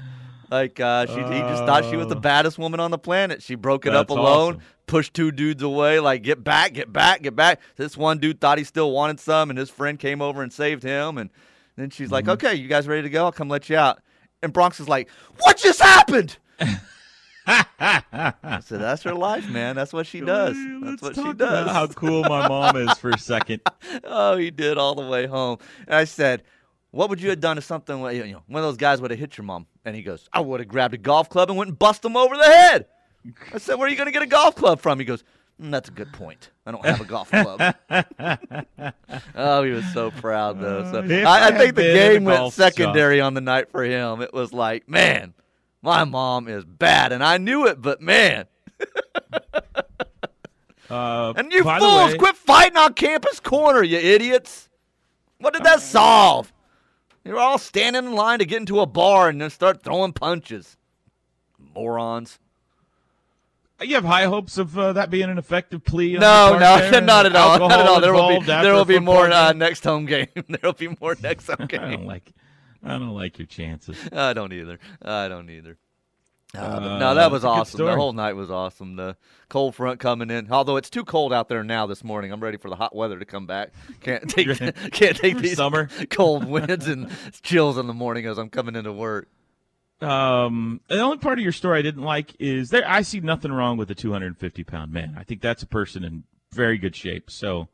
like 0.49 0.79
uh, 0.79 1.05
she, 1.05 1.13
he 1.15 1.39
just 1.41 1.63
thought 1.65 1.85
she 1.89 1.95
was 1.97 2.07
the 2.07 2.15
baddest 2.15 2.57
woman 2.57 2.79
on 2.79 2.91
the 2.91 2.97
planet. 2.97 3.41
She 3.43 3.55
broke 3.55 3.85
it 3.85 3.93
up 3.95 4.09
alone, 4.09 4.55
awesome. 4.55 4.61
pushed 4.85 5.13
two 5.13 5.31
dudes 5.31 5.61
away, 5.63 5.99
like 5.99 6.23
get 6.23 6.43
back, 6.43 6.73
get 6.73 6.91
back, 6.93 7.21
get 7.21 7.35
back. 7.35 7.59
This 7.75 7.97
one 7.97 8.19
dude 8.19 8.39
thought 8.41 8.57
he 8.57 8.63
still 8.63 8.91
wanted 8.91 9.19
some, 9.19 9.49
and 9.49 9.57
his 9.59 9.69
friend 9.69 9.99
came 9.99 10.21
over 10.21 10.41
and 10.43 10.51
saved 10.53 10.83
him. 10.83 11.17
And 11.17 11.29
then 11.75 11.89
she's 11.89 12.07
Mm-hmm. 12.07 12.13
like, 12.13 12.27
"Okay, 12.29 12.55
you 12.55 12.67
guys 12.67 12.87
ready 12.87 13.03
to 13.03 13.09
go? 13.09 13.25
I'll 13.25 13.31
come 13.31 13.49
let 13.49 13.69
you 13.69 13.77
out." 13.77 13.99
And 14.41 14.53
Bronx 14.53 14.79
is 14.79 14.87
like, 14.89 15.09
"What 15.39 15.57
just 15.57 15.81
happened?" 15.81 16.37
so 17.47 18.77
"That's 18.77 19.03
her 19.03 19.13
life, 19.13 19.47
man. 19.49 19.75
That's 19.75 19.93
what 19.93 20.07
she 20.07 20.21
does. 20.21 20.55
That's 20.81 21.01
what 21.01 21.15
she 21.15 21.33
does." 21.33 21.69
how 21.71 21.87
cool 21.87 22.23
my 22.23 22.47
mom 22.47 22.75
is 22.77 22.97
for 22.97 23.09
a 23.11 23.17
second. 23.17 23.61
oh, 24.03 24.37
he 24.37 24.51
did 24.51 24.77
all 24.77 24.95
the 24.95 25.01
way 25.07 25.27
home. 25.27 25.57
And 25.87 25.95
I 25.95 26.03
said, 26.03 26.43
"What 26.91 27.10
would 27.10 27.22
you 27.22 27.29
have 27.29 27.39
done 27.39 27.58
if 27.58 27.63
something, 27.63 28.00
you 28.15 28.25
know, 28.27 28.44
one 28.48 28.62
of 28.63 28.67
those 28.67 28.77
guys 28.77 29.01
would 29.01 29.12
have 29.12 29.20
hit 29.20 29.38
your 29.38 29.46
mom?" 29.46 29.67
And 29.86 29.96
he 29.96 30.01
goes, 30.01 30.27
"I 30.34 30.39
would 30.41 30.60
have 30.60 30.70
grabbed 30.70 30.94
a 30.94 30.98
golf 30.98 31.29
club 31.29 31.50
and 31.50 31.58
went 31.58 31.70
and 31.70 31.79
bust 31.79 32.03
him 32.03 32.15
over 32.17 32.36
the 32.38 32.44
head." 32.44 32.86
I 33.53 33.58
said, 33.58 33.75
"Where 33.75 33.88
are 33.88 33.89
you 33.91 33.98
going 33.98 34.08
to 34.08 34.12
get 34.12 34.22
a 34.22 34.27
golf 34.27 34.56
club 34.56 34.79
from?" 34.79 35.00
He 35.00 35.06
goes, 35.06 35.24
Mm, 35.62 35.72
That's 35.72 35.89
a 35.89 35.91
good 35.91 36.13
point. 36.13 36.51
I 36.67 36.72
don't 36.72 36.86
have 36.86 37.01
a 37.01 37.06
golf 37.06 37.32
club. 37.32 37.75
oh, 39.36 39.63
he 39.63 39.72
was 39.72 39.91
so 39.91 40.12
proud 40.12 40.60
though. 40.62 40.84
So 40.91 41.00
I, 41.00 41.48
I 41.48 41.51
think 41.58 41.58
the 41.58 41.65
had 41.65 41.75
been 41.75 41.86
in 42.12 42.13
game 42.13 42.24
went 42.25 42.53
secondary 42.53 43.20
on 43.22 43.34
the 43.34 43.41
night 43.41 43.72
for 43.72 43.84
him. 43.84 44.22
It 44.22 44.34
was 44.36 44.53
like, 44.53 44.88
man, 44.88 45.34
my 45.82 46.03
mom 46.03 46.48
is 46.48 46.63
bad, 46.63 47.12
and 47.12 47.24
I 47.24 47.39
knew 47.39 47.65
it, 47.65 47.82
but 47.82 48.01
man, 48.01 48.46
Uh, 50.89 51.34
and 51.36 51.51
you 51.51 51.63
fools, 51.63 52.12
way- 52.13 52.17
quit 52.17 52.38
fighting 52.38 52.77
on 52.77 52.94
campus 52.94 53.41
corner, 53.41 53.84
you 53.84 53.98
idiots. 53.98 54.70
What 55.39 55.53
did 55.53 55.63
that 55.65 55.82
solve? 55.82 56.53
You're 57.27 57.39
all 57.39 57.57
standing 57.57 58.05
in 58.05 58.13
line 58.13 58.39
to 58.39 58.46
get 58.46 58.62
into 58.62 58.79
a 58.79 58.86
bar 58.86 59.27
and 59.27 59.41
then 59.41 59.50
start 59.50 59.84
throwing 59.84 60.13
punches. 60.13 60.77
Morons. 61.75 62.39
You 63.81 63.96
have 63.96 64.05
high 64.05 64.24
hopes 64.24 64.57
of 64.57 64.79
uh, 64.79 64.93
that 64.93 65.10
being 65.10 65.29
an 65.29 65.38
effective 65.38 65.84
plea. 65.84 66.13
No, 66.13 66.57
no, 66.57 66.77
there? 66.89 67.01
not 67.01 67.25
at 67.25 67.36
all. 67.36 67.60
Not 67.60 67.79
at 67.79 67.86
all. 67.86 68.00
There 68.00 68.13
will 68.13 68.39
be 68.39 68.46
there 68.46 68.74
will 68.74 68.86
be 68.86 69.00
more 69.00 69.29
uh, 69.29 69.51
next 69.51 69.84
home 69.84 70.05
game. 70.05 70.27
there 70.48 70.60
will 70.63 70.72
be 70.72 70.96
more 71.01 71.17
next 71.22 71.48
home 71.48 71.57
I 71.63 71.65
game. 71.65 71.91
don't 71.91 72.05
like. 72.05 72.31
I 72.81 72.91
don't 72.98 73.10
like 73.13 73.38
your 73.38 73.46
chances. 73.48 73.98
I 74.13 74.31
don't 74.31 74.53
either. 74.53 74.79
I 75.01 75.27
don't 75.27 75.50
either. 75.50 75.77
Uh, 76.55 76.59
Uh, 76.59 76.97
no, 76.99 77.15
that 77.15 77.31
was 77.31 77.43
it's 77.43 77.45
a 77.45 77.47
good 77.47 77.59
awesome. 77.59 77.85
The 77.85 77.95
whole 77.95 78.13
night 78.13 78.33
was 78.33 78.49
awesome. 78.49 78.95
The 78.95 79.17
cold 79.49 79.75
front 79.75 79.99
coming 79.99 80.29
in. 80.29 80.51
Although 80.51 80.77
it's 80.77 80.89
too 80.89 81.03
cold 81.03 81.33
out 81.33 81.49
there 81.49 81.63
now 81.63 81.85
this 81.87 82.03
morning. 82.03 82.31
I'm 82.31 82.39
ready 82.41 82.57
for 82.57 82.69
the 82.69 82.75
hot 82.75 82.95
weather 82.95 83.19
to 83.19 83.25
come 83.25 83.45
back. 83.45 83.71
Can't 84.01 84.29
take 84.29 84.47
can't 84.91 85.17
take 85.17 85.37
these 85.39 85.57
summer. 85.57 85.89
cold 86.09 86.45
winds 86.45 86.87
and 86.87 87.09
chills 87.41 87.77
in 87.77 87.87
the 87.87 87.93
morning 87.93 88.25
as 88.25 88.37
I'm 88.37 88.49
coming 88.49 88.75
into 88.75 88.93
work. 88.93 89.27
Um, 89.99 90.79
the 90.87 90.99
only 90.99 91.17
part 91.17 91.39
of 91.39 91.43
your 91.43 91.51
story 91.51 91.79
I 91.79 91.81
didn't 91.81 92.03
like 92.03 92.35
is 92.39 92.69
there. 92.69 92.87
I 92.87 93.01
see 93.01 93.19
nothing 93.19 93.51
wrong 93.51 93.77
with 93.77 93.89
a 93.89 93.95
250 93.95 94.63
pound 94.63 94.91
man. 94.91 95.15
I 95.17 95.23
think 95.23 95.41
that's 95.41 95.63
a 95.63 95.67
person 95.67 96.03
in 96.03 96.23
very 96.53 96.77
good 96.77 96.95
shape. 96.95 97.29
So 97.29 97.67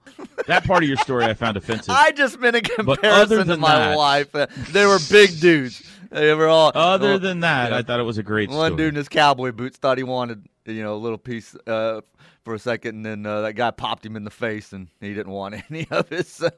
that 0.48 0.66
part 0.66 0.84
of 0.84 0.90
your 0.90 0.98
story 0.98 1.26
I 1.26 1.34
found 1.34 1.58
offensive. 1.58 1.90
I 1.90 2.12
just 2.12 2.40
meant 2.40 2.54
But 2.78 2.98
comparison 2.98 3.40
other 3.40 3.46
to 3.56 3.58
my 3.58 3.76
that- 3.80 3.98
wife. 3.98 4.36
Uh, 4.36 4.48
they 4.72 4.86
were 4.86 5.00
big 5.10 5.40
dudes. 5.40 5.84
They 6.12 6.34
were 6.34 6.48
all. 6.48 6.72
Other 6.76 7.10
well, 7.12 7.20
than 7.20 7.40
that. 7.40 7.74
I 7.74 7.82
thought 7.82 8.00
it 8.00 8.04
was 8.04 8.18
a 8.20 8.24
great 8.24 8.50
One 8.50 8.68
story. 8.74 8.78
dude 8.78 8.90
in 8.90 8.96
his 8.96 9.10
cowboy 9.10 9.52
boots 9.52 9.78
thought 9.78 9.98
he 9.98 10.04
wanted, 10.04 10.46
you 10.66 10.84
know, 10.84 10.94
a 10.94 10.98
little 11.02 11.18
piece 11.18 11.56
uh, 11.66 12.02
for 12.44 12.54
a 12.54 12.60
second, 12.60 12.98
and 12.98 13.06
then 13.06 13.26
uh, 13.26 13.42
that 13.42 13.54
guy 13.54 13.72
popped 13.72 14.06
him 14.06 14.16
in 14.16 14.24
the 14.24 14.30
face, 14.30 14.74
and 14.74 14.90
he 15.02 15.14
didn't 15.16 15.32
want 15.32 15.56
any 15.72 15.88
of 15.90 16.12
it. 16.12 16.28
So 16.28 16.50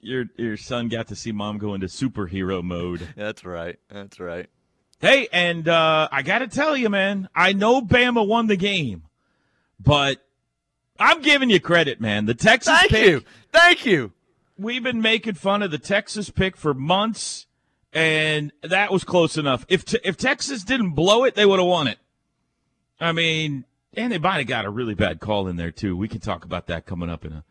Your 0.00 0.24
your 0.36 0.56
son 0.56 0.88
got 0.88 1.08
to 1.08 1.16
see 1.16 1.32
mom 1.32 1.58
go 1.58 1.74
into 1.74 1.86
superhero 1.86 2.62
mode. 2.62 3.06
that's 3.16 3.44
right. 3.44 3.78
That's 3.90 4.18
right. 4.20 4.46
Hey, 5.00 5.28
and 5.32 5.68
uh, 5.68 6.08
I 6.10 6.22
got 6.22 6.38
to 6.38 6.46
tell 6.48 6.76
you, 6.76 6.88
man, 6.88 7.28
I 7.34 7.52
know 7.52 7.80
Bama 7.82 8.26
won 8.26 8.46
the 8.46 8.56
game, 8.56 9.02
but 9.78 10.24
I'm 10.98 11.22
giving 11.22 11.50
you 11.50 11.60
credit, 11.60 12.00
man. 12.00 12.26
The 12.26 12.34
Texas 12.34 12.72
Thank 12.72 12.90
pick, 12.90 13.06
you. 13.06 13.24
Thank 13.52 13.86
you. 13.86 14.12
we've 14.56 14.82
been 14.82 15.00
making 15.00 15.34
fun 15.34 15.62
of 15.62 15.70
the 15.70 15.78
Texas 15.78 16.30
pick 16.30 16.56
for 16.56 16.74
months, 16.74 17.46
and 17.92 18.52
that 18.62 18.92
was 18.92 19.04
close 19.04 19.36
enough. 19.36 19.64
If 19.68 19.84
te- 19.84 20.00
if 20.04 20.16
Texas 20.16 20.64
didn't 20.64 20.90
blow 20.90 21.24
it, 21.24 21.34
they 21.34 21.46
would 21.46 21.58
have 21.58 21.68
won 21.68 21.86
it. 21.86 21.98
I 23.00 23.12
mean, 23.12 23.64
and 23.94 24.12
they 24.12 24.18
might 24.18 24.38
have 24.38 24.46
got 24.46 24.64
a 24.64 24.70
really 24.70 24.94
bad 24.94 25.20
call 25.20 25.46
in 25.48 25.56
there 25.56 25.70
too. 25.70 25.96
We 25.96 26.08
can 26.08 26.20
talk 26.20 26.44
about 26.44 26.66
that 26.66 26.86
coming 26.86 27.08
up 27.10 27.24
in 27.24 27.32
a 27.32 27.44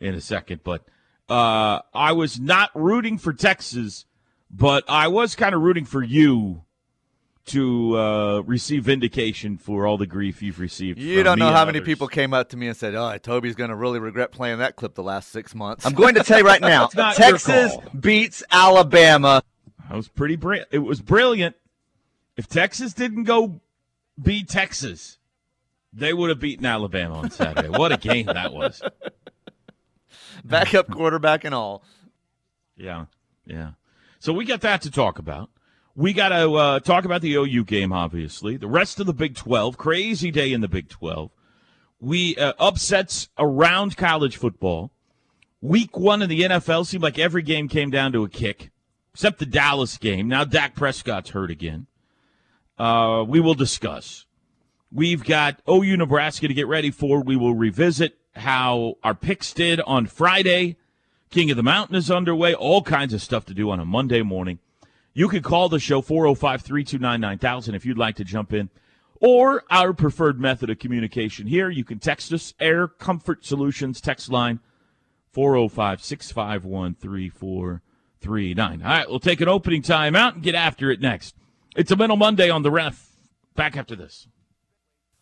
in 0.00 0.14
a 0.14 0.20
second. 0.20 0.60
But 0.62 0.84
uh, 1.28 1.80
I 1.92 2.12
was 2.12 2.38
not 2.38 2.70
rooting 2.74 3.18
for 3.18 3.32
Texas, 3.32 4.06
but 4.50 4.84
I 4.88 5.08
was 5.08 5.34
kind 5.34 5.54
of 5.54 5.60
rooting 5.60 5.84
for 5.84 6.02
you 6.02 6.64
to 7.44 7.98
uh, 7.98 8.40
receive 8.40 8.84
vindication 8.84 9.58
for 9.58 9.86
all 9.86 9.98
the 9.98 10.06
grief 10.06 10.42
you've 10.42 10.60
received. 10.60 10.98
You 10.98 11.16
from 11.16 11.24
don't 11.24 11.38
me 11.38 11.40
know 11.40 11.48
and 11.48 11.56
how 11.56 11.64
many 11.64 11.78
others. 11.78 11.86
people 11.86 12.06
came 12.06 12.32
up 12.32 12.50
to 12.50 12.56
me 12.56 12.68
and 12.68 12.76
said, 12.76 12.94
"Oh, 12.94 13.16
Toby's 13.18 13.54
going 13.54 13.70
to 13.70 13.76
really 13.76 13.98
regret 13.98 14.30
playing 14.32 14.58
that 14.58 14.76
clip 14.76 14.94
the 14.94 15.02
last 15.02 15.30
six 15.30 15.54
months." 15.54 15.84
I'm 15.84 15.94
going 15.94 16.14
to 16.14 16.22
tell 16.22 16.38
you 16.38 16.44
right 16.44 16.60
now, 16.60 16.86
That's 16.92 16.94
not 16.94 17.18
your 17.18 17.30
Texas 17.30 17.76
beats 17.98 18.42
Alabama. 18.50 19.42
That 19.88 19.96
was 19.96 20.08
pretty 20.08 20.36
brilliant. 20.36 20.68
It 20.70 20.78
was 20.78 21.00
brilliant. 21.00 21.56
If 22.36 22.48
Texas 22.48 22.92
didn't 22.92 23.24
go 23.24 23.60
beat 24.20 24.48
Texas, 24.48 25.18
they 25.92 26.12
would 26.12 26.30
have 26.30 26.38
beaten 26.40 26.64
Alabama 26.64 27.16
on 27.16 27.30
Saturday. 27.30 27.68
what 27.68 27.92
a 27.92 27.96
game 27.96 28.26
that 28.26 28.52
was. 28.52 28.80
Backup 30.44 30.90
quarterback 30.90 31.44
and 31.44 31.54
all. 31.54 31.82
Yeah, 32.76 33.06
yeah. 33.46 33.72
So 34.18 34.32
we 34.32 34.44
got 34.44 34.60
that 34.62 34.82
to 34.82 34.90
talk 34.90 35.18
about. 35.18 35.50
We 35.94 36.14
got 36.14 36.30
to 36.30 36.52
uh, 36.54 36.80
talk 36.80 37.04
about 37.04 37.20
the 37.20 37.34
OU 37.34 37.64
game, 37.64 37.92
obviously. 37.92 38.56
The 38.56 38.68
rest 38.68 38.98
of 38.98 39.06
the 39.06 39.12
Big 39.12 39.34
12, 39.34 39.76
crazy 39.76 40.30
day 40.30 40.52
in 40.52 40.62
the 40.62 40.68
Big 40.68 40.88
12. 40.88 41.30
We 42.00 42.34
uh, 42.36 42.54
upsets 42.58 43.28
around 43.38 43.96
college 43.96 44.36
football. 44.36 44.90
Week 45.60 45.96
one 45.96 46.22
in 46.22 46.28
the 46.28 46.40
NFL 46.40 46.86
seemed 46.86 47.02
like 47.02 47.18
every 47.18 47.42
game 47.42 47.68
came 47.68 47.90
down 47.90 48.12
to 48.12 48.24
a 48.24 48.28
kick, 48.28 48.70
except 49.12 49.38
the 49.38 49.46
Dallas 49.46 49.98
game. 49.98 50.28
Now 50.28 50.44
Dak 50.44 50.74
Prescott's 50.74 51.30
hurt 51.30 51.50
again. 51.50 51.86
Uh, 52.78 53.24
we 53.28 53.38
will 53.38 53.54
discuss. 53.54 54.26
We've 54.90 55.22
got 55.22 55.60
OU 55.68 55.98
Nebraska 55.98 56.48
to 56.48 56.54
get 56.54 56.66
ready 56.66 56.90
for. 56.90 57.22
We 57.22 57.36
will 57.36 57.54
revisit 57.54 58.18
how 58.34 58.96
our 59.04 59.14
picks 59.14 59.52
did 59.52 59.80
on 59.82 60.06
Friday. 60.06 60.76
King 61.30 61.50
of 61.50 61.56
the 61.56 61.62
Mountain 61.62 61.96
is 61.96 62.10
underway. 62.10 62.54
All 62.54 62.82
kinds 62.82 63.14
of 63.14 63.22
stuff 63.22 63.44
to 63.46 63.54
do 63.54 63.70
on 63.70 63.78
a 63.78 63.84
Monday 63.84 64.22
morning. 64.22 64.58
You 65.14 65.28
can 65.28 65.42
call 65.42 65.68
the 65.68 65.78
show 65.78 66.00
405 66.00 66.62
329 66.62 67.20
9000 67.20 67.74
if 67.74 67.84
you'd 67.84 67.98
like 67.98 68.16
to 68.16 68.24
jump 68.24 68.52
in. 68.52 68.70
Or 69.20 69.62
our 69.70 69.92
preferred 69.92 70.40
method 70.40 70.70
of 70.70 70.78
communication 70.78 71.46
here, 71.46 71.70
you 71.70 71.84
can 71.84 71.98
text 71.98 72.32
us, 72.32 72.54
Air 72.58 72.88
Comfort 72.88 73.44
Solutions 73.44 74.00
text 74.00 74.30
line 74.30 74.60
405 75.32 76.02
651 76.02 76.94
3439. 76.94 78.82
All 78.82 78.88
right, 78.88 79.08
we'll 79.08 79.20
take 79.20 79.40
an 79.40 79.48
opening 79.48 79.82
time 79.82 80.16
out 80.16 80.34
and 80.34 80.42
get 80.42 80.54
after 80.54 80.90
it 80.90 81.00
next. 81.00 81.36
It's 81.76 81.90
a 81.90 81.96
Mental 81.96 82.16
Monday 82.16 82.50
on 82.50 82.62
the 82.62 82.70
ref. 82.70 83.10
Back 83.54 83.76
after 83.76 83.94
this. 83.94 84.26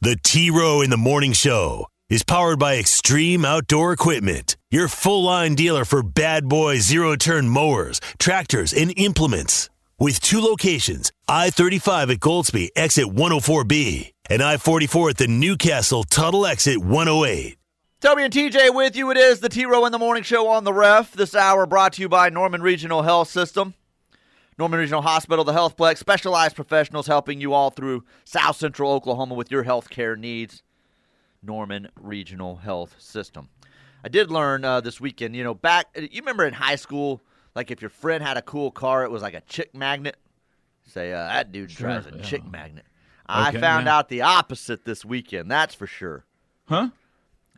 The 0.00 0.16
T 0.22 0.50
Row 0.50 0.80
in 0.80 0.90
the 0.90 0.96
Morning 0.96 1.32
Show 1.32 1.86
is 2.08 2.22
powered 2.22 2.58
by 2.58 2.78
Extreme 2.78 3.44
Outdoor 3.44 3.92
Equipment, 3.92 4.56
your 4.70 4.88
full 4.88 5.24
line 5.24 5.54
dealer 5.54 5.84
for 5.84 6.02
bad 6.02 6.48
boy 6.48 6.78
zero 6.78 7.16
turn 7.16 7.48
mowers, 7.48 8.00
tractors, 8.18 8.72
and 8.72 8.92
implements. 8.96 9.68
With 10.00 10.20
two 10.20 10.40
locations 10.40 11.12
I 11.28 11.50
35 11.50 12.08
at 12.08 12.20
Goldsby, 12.20 12.70
exit 12.74 13.04
104B, 13.04 14.12
and 14.30 14.42
I 14.42 14.56
44 14.56 15.10
at 15.10 15.16
the 15.18 15.28
Newcastle 15.28 16.04
Tuttle 16.04 16.46
exit 16.46 16.78
108. 16.78 17.58
Toby 18.00 18.22
and 18.22 18.32
TJ 18.32 18.74
with 18.74 18.96
you. 18.96 19.10
It 19.10 19.18
is 19.18 19.40
the 19.40 19.50
T 19.50 19.66
Row 19.66 19.84
in 19.84 19.92
the 19.92 19.98
Morning 19.98 20.22
Show 20.22 20.48
on 20.48 20.64
the 20.64 20.72
ref. 20.72 21.12
This 21.12 21.34
hour 21.34 21.66
brought 21.66 21.92
to 21.92 22.00
you 22.00 22.08
by 22.08 22.30
Norman 22.30 22.62
Regional 22.62 23.02
Health 23.02 23.28
System. 23.28 23.74
Norman 24.58 24.80
Regional 24.80 25.02
Hospital, 25.02 25.44
the 25.44 25.52
Healthplex, 25.52 25.98
specialized 25.98 26.56
professionals 26.56 27.06
helping 27.06 27.38
you 27.38 27.52
all 27.52 27.68
through 27.68 28.02
South 28.24 28.56
Central 28.56 28.92
Oklahoma 28.92 29.34
with 29.34 29.50
your 29.50 29.64
health 29.64 29.90
care 29.90 30.16
needs. 30.16 30.62
Norman 31.42 31.90
Regional 32.00 32.56
Health 32.56 32.96
System. 32.98 33.50
I 34.02 34.08
did 34.08 34.30
learn 34.30 34.64
uh, 34.64 34.80
this 34.80 34.98
weekend, 34.98 35.36
you 35.36 35.44
know, 35.44 35.52
back, 35.52 35.88
you 35.94 36.22
remember 36.22 36.46
in 36.46 36.54
high 36.54 36.76
school, 36.76 37.20
like 37.60 37.70
if 37.70 37.82
your 37.82 37.90
friend 37.90 38.24
had 38.24 38.38
a 38.38 38.42
cool 38.42 38.70
car, 38.70 39.04
it 39.04 39.10
was 39.10 39.20
like 39.20 39.34
a 39.34 39.42
chick 39.42 39.74
magnet? 39.74 40.16
Say, 40.86 41.12
uh, 41.12 41.18
that 41.18 41.52
dude 41.52 41.70
Sure, 41.70 41.88
drives 41.88 42.06
a 42.06 42.16
yeah. 42.16 42.22
chick 42.22 42.50
magnet. 42.50 42.86
I 43.26 43.52
found 43.52 43.84
yeah. 43.84 43.96
out 43.98 44.08
the 44.08 44.22
opposite 44.22 44.86
this 44.86 45.04
weekend, 45.04 45.50
that's 45.50 45.74
for 45.74 45.86
sure 45.86 46.24
Huh? 46.68 46.88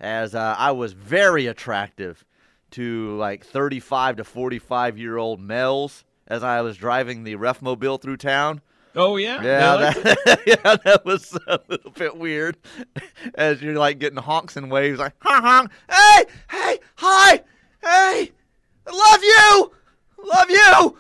as 0.00 0.34
uh, 0.34 0.56
I 0.58 0.72
was 0.72 0.92
very 0.92 1.46
attractive 1.46 2.24
to 2.72 3.16
like 3.16 3.44
35 3.44 4.16
to 4.16 4.24
45 4.24 4.98
year 4.98 5.16
old 5.18 5.40
males 5.40 6.04
as 6.26 6.42
I 6.42 6.60
was 6.62 6.76
driving 6.76 7.22
the 7.22 7.36
ref 7.36 7.62
mobile 7.62 7.98
through 7.98 8.16
town. 8.16 8.60
Oh, 8.96 9.16
yeah? 9.16 9.40
Yeah, 9.40 9.76
that, 9.76 10.40
yeah, 10.46 10.76
that 10.84 11.04
was 11.04 11.38
a 11.46 11.60
little 11.68 11.92
bit 11.92 12.16
weird. 12.18 12.58
As 13.34 13.62
you're 13.62 13.78
like 13.78 13.98
getting 13.98 14.18
honks 14.18 14.56
and 14.58 14.70
waves, 14.70 14.98
like 14.98 15.14
honk, 15.20 15.44
honk, 15.44 15.70
hey, 15.90 16.24
hey, 16.50 16.78
hi, 16.96 17.42
hey, 17.82 18.32
I 18.86 18.90
love 18.90 19.22
you, 19.22 19.72
love 20.24 20.50
you. 20.50 20.96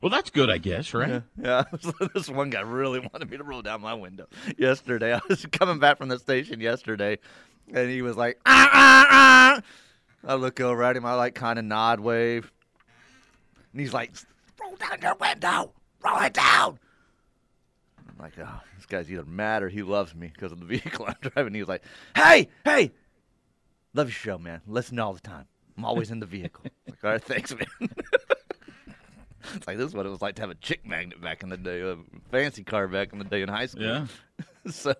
Well, 0.00 0.10
that's 0.10 0.28
good, 0.28 0.50
I 0.50 0.58
guess, 0.58 0.92
right? 0.92 1.22
Yeah, 1.42 1.64
this 2.14 2.28
one 2.28 2.50
guy 2.50 2.60
really 2.60 2.98
wanted 3.00 3.30
me 3.30 3.38
to 3.38 3.42
roll 3.42 3.62
down 3.62 3.80
my 3.80 3.94
window 3.94 4.26
yesterday. 4.58 5.14
I 5.14 5.20
was 5.28 5.46
coming 5.46 5.78
back 5.78 5.96
from 5.96 6.08
the 6.08 6.18
station 6.18 6.60
yesterday, 6.60 7.18
and 7.72 7.90
he 7.90 8.02
was 8.02 8.14
like, 8.14 8.38
ah, 8.44 8.70
ah, 8.70 9.06
ah. 9.10 9.62
I 10.26 10.34
look 10.34 10.60
over 10.60 10.82
at 10.82 10.96
him, 10.96 11.06
I 11.06 11.14
like 11.14 11.34
kind 11.34 11.58
of 11.58 11.64
nod, 11.64 12.00
wave, 12.00 12.52
and 13.72 13.80
he's 13.80 13.94
like, 13.94 14.12
roll 14.60 14.76
down 14.76 14.98
your 15.00 15.14
window, 15.14 15.72
roll 16.04 16.18
it 16.20 16.34
down. 16.34 16.78
I'm 18.06 18.22
like, 18.22 18.34
oh, 18.38 18.60
this 18.76 18.84
guy's 18.86 19.10
either 19.10 19.24
mad 19.24 19.62
or 19.62 19.70
he 19.70 19.82
loves 19.82 20.14
me 20.14 20.30
because 20.32 20.52
of 20.52 20.60
the 20.60 20.66
vehicle 20.78 21.06
I'm 21.06 21.16
driving. 21.22 21.54
He 21.54 21.60
was 21.60 21.68
like, 21.68 21.82
hey, 22.14 22.48
hey, 22.64 22.92
love 23.94 24.08
your 24.08 24.12
show, 24.12 24.36
man. 24.36 24.60
Listen 24.66 24.98
all 24.98 25.14
the 25.14 25.20
time. 25.20 25.46
I'm 25.76 25.84
always 25.84 26.10
in 26.10 26.20
the 26.20 26.26
vehicle. 26.26 26.66
like, 26.86 27.02
all 27.02 27.10
right, 27.10 27.24
thanks, 27.24 27.54
man. 27.54 27.88
It's 29.54 29.66
like 29.66 29.76
this 29.76 29.88
is 29.88 29.94
what 29.94 30.06
it 30.06 30.08
was 30.08 30.22
like 30.22 30.36
to 30.36 30.42
have 30.42 30.50
a 30.50 30.54
chick 30.54 30.86
magnet 30.86 31.20
back 31.20 31.42
in 31.42 31.48
the 31.48 31.56
day, 31.56 31.80
a 31.80 31.96
fancy 32.30 32.64
car 32.64 32.88
back 32.88 33.12
in 33.12 33.18
the 33.18 33.24
day 33.24 33.42
in 33.42 33.48
high 33.48 33.66
school. 33.66 33.84
Yeah. 33.84 34.06
so 34.70 34.94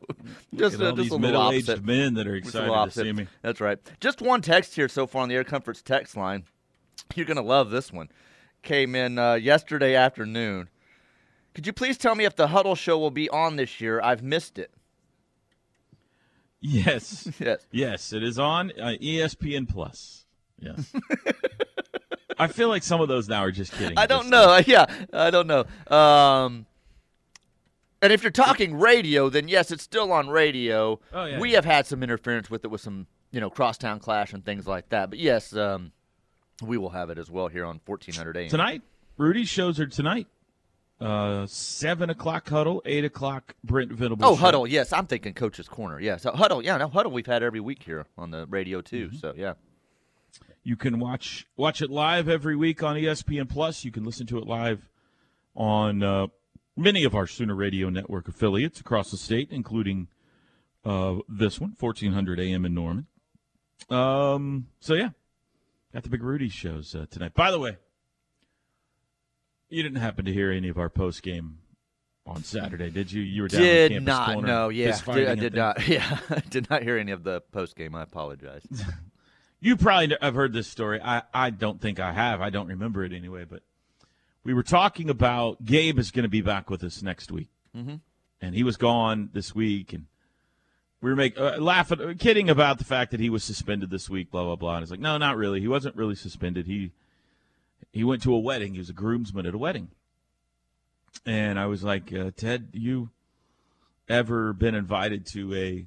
just, 0.54 0.80
uh, 0.80 0.92
just 0.92 1.10
a 1.10 1.16
little 1.16 1.40
opposite. 1.40 1.84
men 1.84 2.14
that 2.14 2.26
are 2.26 2.36
excited 2.36 2.70
to 2.70 2.90
see 2.90 3.12
me. 3.12 3.26
That's 3.42 3.60
right. 3.60 3.78
Just 4.00 4.20
one 4.20 4.42
text 4.42 4.74
here 4.74 4.88
so 4.88 5.06
far 5.06 5.22
on 5.22 5.28
the 5.28 5.34
Air 5.34 5.44
Comforts 5.44 5.82
text 5.82 6.16
line. 6.16 6.44
You're 7.14 7.26
gonna 7.26 7.42
love 7.42 7.70
this 7.70 7.92
one. 7.92 8.10
Came 8.62 8.94
in 8.94 9.18
uh, 9.18 9.34
yesterday 9.34 9.94
afternoon. 9.94 10.68
Could 11.54 11.66
you 11.66 11.72
please 11.72 11.96
tell 11.96 12.14
me 12.14 12.24
if 12.24 12.34
the 12.34 12.48
Huddle 12.48 12.74
Show 12.74 12.98
will 12.98 13.10
be 13.10 13.28
on 13.30 13.56
this 13.56 13.80
year? 13.80 14.00
I've 14.02 14.22
missed 14.22 14.58
it. 14.58 14.72
Yes. 16.60 17.28
Yes. 17.38 17.66
Yes, 17.70 18.12
it 18.12 18.22
is 18.22 18.38
on 18.38 18.72
uh, 18.80 18.94
ESPN 19.00 19.68
Plus. 19.68 20.24
Yes. 20.58 20.92
I 22.38 22.46
feel 22.48 22.68
like 22.68 22.82
some 22.82 23.00
of 23.00 23.08
those 23.08 23.28
now 23.28 23.40
are 23.40 23.50
just 23.50 23.72
kidding. 23.72 23.98
I 23.98 24.06
don't 24.06 24.30
know. 24.30 24.60
Yeah, 24.66 24.86
I 25.12 25.30
don't 25.30 25.46
know. 25.46 25.64
Um, 25.94 26.66
and 28.00 28.12
if 28.12 28.22
you're 28.22 28.32
talking 28.32 28.78
radio, 28.78 29.28
then 29.28 29.48
yes, 29.48 29.70
it's 29.70 29.82
still 29.82 30.12
on 30.12 30.28
radio. 30.28 31.00
Oh, 31.12 31.24
yeah, 31.24 31.38
we 31.38 31.50
yeah. 31.50 31.56
have 31.56 31.64
had 31.64 31.86
some 31.86 32.02
interference 32.02 32.50
with 32.50 32.64
it 32.64 32.68
with 32.68 32.80
some, 32.80 33.06
you 33.30 33.40
know, 33.40 33.50
crosstown 33.50 33.98
clash 33.98 34.32
and 34.32 34.44
things 34.44 34.66
like 34.66 34.88
that. 34.90 35.10
But 35.10 35.18
yes, 35.18 35.54
um, 35.54 35.92
we 36.62 36.78
will 36.78 36.90
have 36.90 37.10
it 37.10 37.18
as 37.18 37.30
well 37.30 37.48
here 37.48 37.64
on 37.64 37.80
1400 37.84 38.36
AM. 38.36 38.48
Tonight, 38.48 38.82
Rudy's 39.16 39.48
shows 39.48 39.80
are 39.80 39.86
tonight. 39.86 40.26
Uh, 41.00 41.46
seven 41.46 42.08
o'clock 42.08 42.48
huddle, 42.48 42.80
eight 42.86 43.04
o'clock 43.04 43.54
Brent 43.64 43.92
Venables. 43.92 44.20
Oh, 44.22 44.34
show. 44.36 44.40
Huddle. 44.40 44.66
Yes, 44.66 44.92
I'm 44.92 45.06
thinking 45.06 45.34
Coach's 45.34 45.68
Corner. 45.68 46.00
Yeah, 46.00 46.16
so 46.16 46.32
Huddle. 46.32 46.62
Yeah, 46.62 46.76
no, 46.76 46.88
Huddle 46.88 47.12
we've 47.12 47.26
had 47.26 47.42
every 47.42 47.60
week 47.60 47.82
here 47.82 48.06
on 48.16 48.30
the 48.30 48.46
radio 48.46 48.80
too. 48.80 49.08
Mm-hmm. 49.08 49.16
So 49.16 49.34
yeah. 49.36 49.54
You 50.62 50.76
can 50.76 50.98
watch 50.98 51.46
watch 51.56 51.82
it 51.82 51.90
live 51.90 52.28
every 52.28 52.56
week 52.56 52.82
on 52.82 52.96
ESPN 52.96 53.48
Plus. 53.48 53.84
You 53.84 53.90
can 53.90 54.04
listen 54.04 54.26
to 54.28 54.38
it 54.38 54.46
live 54.46 54.88
on 55.54 56.02
uh, 56.02 56.26
many 56.76 57.04
of 57.04 57.14
our 57.14 57.26
Sooner 57.26 57.54
Radio 57.54 57.90
Network 57.90 58.28
affiliates 58.28 58.80
across 58.80 59.10
the 59.10 59.16
state, 59.16 59.48
including 59.50 60.08
uh, 60.84 61.16
this 61.28 61.60
one, 61.60 61.74
1400 61.78 62.40
AM 62.40 62.64
in 62.64 62.74
Norman. 62.74 63.06
Um, 63.90 64.68
so 64.80 64.94
yeah, 64.94 65.10
got 65.92 66.02
the 66.02 66.08
Big 66.08 66.22
Rudy 66.22 66.48
shows 66.48 66.94
uh, 66.94 67.06
tonight. 67.10 67.34
By 67.34 67.50
the 67.50 67.58
way, 67.58 67.76
you 69.68 69.82
didn't 69.82 70.00
happen 70.00 70.24
to 70.24 70.32
hear 70.32 70.50
any 70.50 70.68
of 70.68 70.78
our 70.78 70.88
post 70.88 71.22
game 71.22 71.58
on 72.26 72.42
Saturday, 72.42 72.90
did 72.90 73.12
you? 73.12 73.22
You 73.22 73.42
were 73.42 73.48
down 73.48 73.60
Did 73.60 73.92
Campus 73.92 74.06
not. 74.06 74.32
Corner, 74.32 74.46
No. 74.48 74.68
Yeah. 74.70 74.98
Did, 75.12 75.28
I 75.28 75.34
did 75.34 75.54
not. 75.54 75.88
Yeah. 75.88 76.18
I 76.30 76.40
did 76.40 76.70
not 76.70 76.82
hear 76.82 76.96
any 76.96 77.12
of 77.12 77.24
the 77.24 77.40
post 77.52 77.76
game. 77.76 77.94
I 77.94 78.02
apologize. 78.02 78.66
You 79.64 79.78
probably 79.78 80.14
have 80.20 80.34
heard 80.34 80.52
this 80.52 80.68
story. 80.68 81.00
I, 81.02 81.22
I 81.32 81.48
don't 81.48 81.80
think 81.80 81.98
I 81.98 82.12
have. 82.12 82.42
I 82.42 82.50
don't 82.50 82.68
remember 82.68 83.02
it 83.02 83.14
anyway. 83.14 83.46
But 83.48 83.62
we 84.44 84.52
were 84.52 84.62
talking 84.62 85.08
about 85.08 85.64
Gabe 85.64 85.98
is 85.98 86.10
going 86.10 86.24
to 86.24 86.28
be 86.28 86.42
back 86.42 86.68
with 86.68 86.84
us 86.84 87.02
next 87.02 87.32
week, 87.32 87.48
Mhm. 87.74 88.00
and 88.42 88.54
he 88.54 88.62
was 88.62 88.76
gone 88.76 89.30
this 89.32 89.54
week, 89.54 89.94
and 89.94 90.04
we 91.00 91.08
were 91.08 91.16
making 91.16 91.42
uh, 91.42 91.56
laughing, 91.60 91.98
uh, 91.98 92.12
kidding 92.18 92.50
about 92.50 92.76
the 92.76 92.84
fact 92.84 93.10
that 93.12 93.20
he 93.20 93.30
was 93.30 93.42
suspended 93.42 93.88
this 93.88 94.10
week. 94.10 94.30
Blah 94.30 94.44
blah 94.44 94.56
blah. 94.56 94.74
And 94.76 94.82
it's 94.82 94.90
like, 94.90 95.00
no, 95.00 95.16
not 95.16 95.38
really. 95.38 95.60
He 95.60 95.68
wasn't 95.68 95.96
really 95.96 96.14
suspended. 96.14 96.66
He 96.66 96.92
he 97.90 98.04
went 98.04 98.22
to 98.24 98.34
a 98.34 98.38
wedding. 98.38 98.74
He 98.74 98.78
was 98.80 98.90
a 98.90 98.94
groomsman 98.94 99.46
at 99.46 99.54
a 99.54 99.58
wedding, 99.58 99.88
and 101.24 101.58
I 101.58 101.64
was 101.64 101.82
like, 101.82 102.12
uh, 102.12 102.32
Ted, 102.36 102.68
you 102.74 103.08
ever 104.10 104.52
been 104.52 104.74
invited 104.74 105.24
to 105.28 105.54
a 105.54 105.86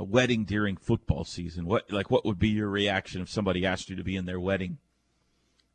a 0.00 0.04
wedding 0.04 0.44
during 0.44 0.78
football 0.78 1.24
season? 1.24 1.66
What 1.66 1.92
like 1.92 2.10
what 2.10 2.24
would 2.24 2.38
be 2.38 2.48
your 2.48 2.70
reaction 2.70 3.20
if 3.20 3.28
somebody 3.28 3.66
asked 3.66 3.90
you 3.90 3.96
to 3.96 4.02
be 4.02 4.16
in 4.16 4.24
their 4.24 4.40
wedding 4.40 4.78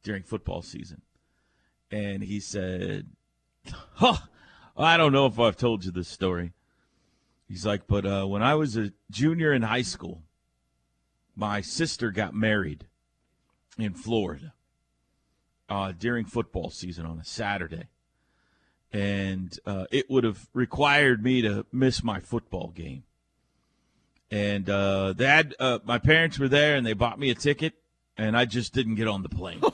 during 0.01 0.23
football 0.23 0.63
season? 0.63 1.03
And 1.91 2.23
he 2.23 2.39
said, 2.39 3.05
"Huh, 3.93 4.17
I 4.75 4.97
don't 4.97 5.13
know 5.13 5.27
if 5.27 5.39
I've 5.39 5.55
told 5.55 5.85
you 5.85 5.91
this 5.91 6.07
story." 6.07 6.53
He's 7.47 7.67
like, 7.67 7.85
"But 7.85 8.05
uh, 8.07 8.25
when 8.25 8.41
I 8.41 8.55
was 8.55 8.75
a 8.75 8.93
junior 9.11 9.53
in 9.53 9.61
high 9.61 9.83
school, 9.83 10.23
my 11.35 11.61
sister 11.61 12.09
got 12.09 12.33
married 12.33 12.87
in 13.77 13.93
Florida 13.93 14.53
uh, 15.69 15.91
during 15.91 16.25
football 16.25 16.71
season 16.71 17.05
on 17.05 17.19
a 17.19 17.25
Saturday." 17.25 17.89
And 18.91 19.59
uh, 19.67 19.85
it 19.91 20.09
would 20.09 20.23
have 20.23 20.47
required 20.53 21.21
me 21.21 21.43
to 21.43 21.67
miss 21.71 22.03
my 22.03 22.19
football 22.19 22.69
game 22.69 23.03
and 24.31 24.69
uh, 24.69 25.13
they 25.13 25.25
had 25.25 25.55
uh, 25.59 25.79
my 25.83 25.99
parents 25.99 26.39
were 26.39 26.47
there 26.47 26.75
and 26.75 26.85
they 26.85 26.93
bought 26.93 27.19
me 27.19 27.29
a 27.29 27.35
ticket 27.35 27.73
and 28.17 28.37
i 28.37 28.45
just 28.45 28.73
didn't 28.73 28.95
get 28.95 29.07
on 29.07 29.23
the 29.23 29.29
plane 29.29 29.61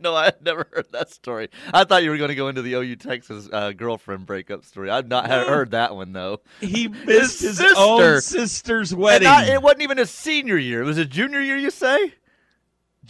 no, 0.00 0.14
I 0.14 0.26
had 0.26 0.42
never 0.42 0.68
heard 0.72 0.92
that 0.92 1.10
story. 1.10 1.48
I 1.72 1.84
thought 1.84 2.02
you 2.02 2.10
were 2.10 2.18
going 2.18 2.28
to 2.28 2.34
go 2.34 2.48
into 2.48 2.62
the 2.62 2.74
OU 2.74 2.96
Texas 2.96 3.48
uh, 3.50 3.72
girlfriend 3.72 4.26
breakup 4.26 4.64
story. 4.64 4.90
I've 4.90 5.08
not 5.08 5.26
had 5.26 5.46
heard 5.46 5.72
that 5.72 5.96
one 5.96 6.12
though. 6.12 6.40
he 6.60 6.88
missed 6.88 7.40
his, 7.40 7.60
own 7.76 8.20
sister's 8.20 8.94
wedding 8.94 9.28
it 9.28 9.62
wasn't 9.62 9.82
even 9.82 9.98
a 9.98 10.06
senior 10.06 10.58
year. 10.58 10.82
It 10.82 10.84
was 10.84 10.98
a 10.98 11.04
junior 11.04 11.40
year. 11.40 11.56
You 11.56 11.70
say? 11.70 12.14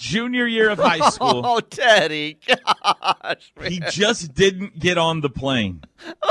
junior 0.01 0.47
year 0.47 0.71
of 0.71 0.79
high 0.79 1.11
school 1.11 1.43
Oh, 1.45 1.61
Teddy! 1.61 2.39
Gosh, 2.47 3.53
he 3.63 3.81
just 3.91 4.35
didn't 4.35 4.79
get 4.79 4.99
on 4.99 5.21
the 5.21 5.31
plane 5.31 5.83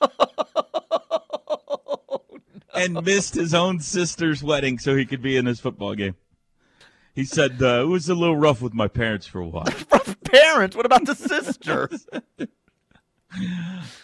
and 2.74 3.04
missed 3.04 3.34
his 3.34 3.54
own 3.54 3.80
sister's 3.80 4.42
wedding 4.42 4.78
so 4.78 4.96
he 4.96 5.04
could 5.04 5.22
be 5.22 5.36
in 5.36 5.46
his 5.46 5.60
football 5.60 5.94
game 5.94 6.14
he 7.14 7.24
said 7.24 7.62
uh, 7.62 7.82
it 7.82 7.88
was 7.88 8.08
a 8.08 8.14
little 8.14 8.36
rough 8.36 8.62
with 8.62 8.74
my 8.74 8.88
parents 8.88 9.26
for 9.26 9.40
a 9.40 9.46
while 9.46 9.64
rough 9.92 10.20
parents. 10.22 10.76
What 10.76 10.86
about 10.86 11.04
the 11.04 11.14
sister? 11.14 11.90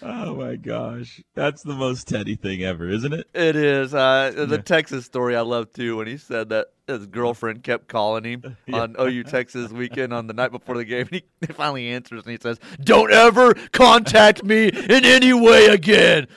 oh 0.03 0.37
my 0.37 0.55
gosh 0.57 1.21
that's 1.35 1.63
the 1.63 1.75
most 1.75 2.07
teddy 2.07 2.37
thing 2.37 2.63
ever 2.63 2.89
isn't 2.89 3.13
it 3.13 3.29
It 3.35 3.57
is. 3.57 3.93
Uh, 3.93 4.33
the 4.35 4.47
Yeah. 4.57 4.63
Texas 4.63 5.05
story 5.05 5.35
I 5.35 5.41
love 5.41 5.73
too 5.73 5.97
when 5.97 6.07
he 6.07 6.17
said 6.17 6.51
that 6.51 6.69
his 6.87 7.07
girlfriend 7.07 7.65
kept 7.65 7.89
calling 7.89 8.23
him 8.25 8.57
Yeah. 8.67 8.83
on 8.83 8.95
OU 9.01 9.25
Texas 9.25 9.73
weekend 9.73 10.13
on 10.13 10.29
the 10.29 10.33
night 10.33 10.53
before 10.53 10.77
the 10.77 10.85
game. 10.85 11.09
And 11.11 11.23
he 11.41 11.47
finally 11.53 11.89
answers 11.89 12.23
and 12.23 12.31
he 12.31 12.39
says, 12.41 12.61
Don't 12.85 13.13
ever 13.13 13.55
contact 13.73 14.45
me 14.45 14.69
in 14.69 15.05
any 15.05 15.33
way 15.33 15.67
again. 15.67 16.29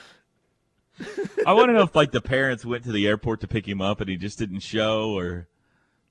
I 1.46 1.52
want 1.52 1.68
to 1.68 1.74
know 1.74 1.82
if 1.82 1.94
like 1.94 2.10
the 2.10 2.20
parents 2.20 2.64
went 2.64 2.82
to 2.84 2.92
the 2.92 3.06
airport 3.06 3.40
to 3.42 3.48
pick 3.48 3.66
him 3.68 3.80
up 3.80 4.00
and 4.00 4.10
he 4.10 4.16
just 4.16 4.38
didn't 4.38 4.60
show, 4.60 5.16
or 5.16 5.46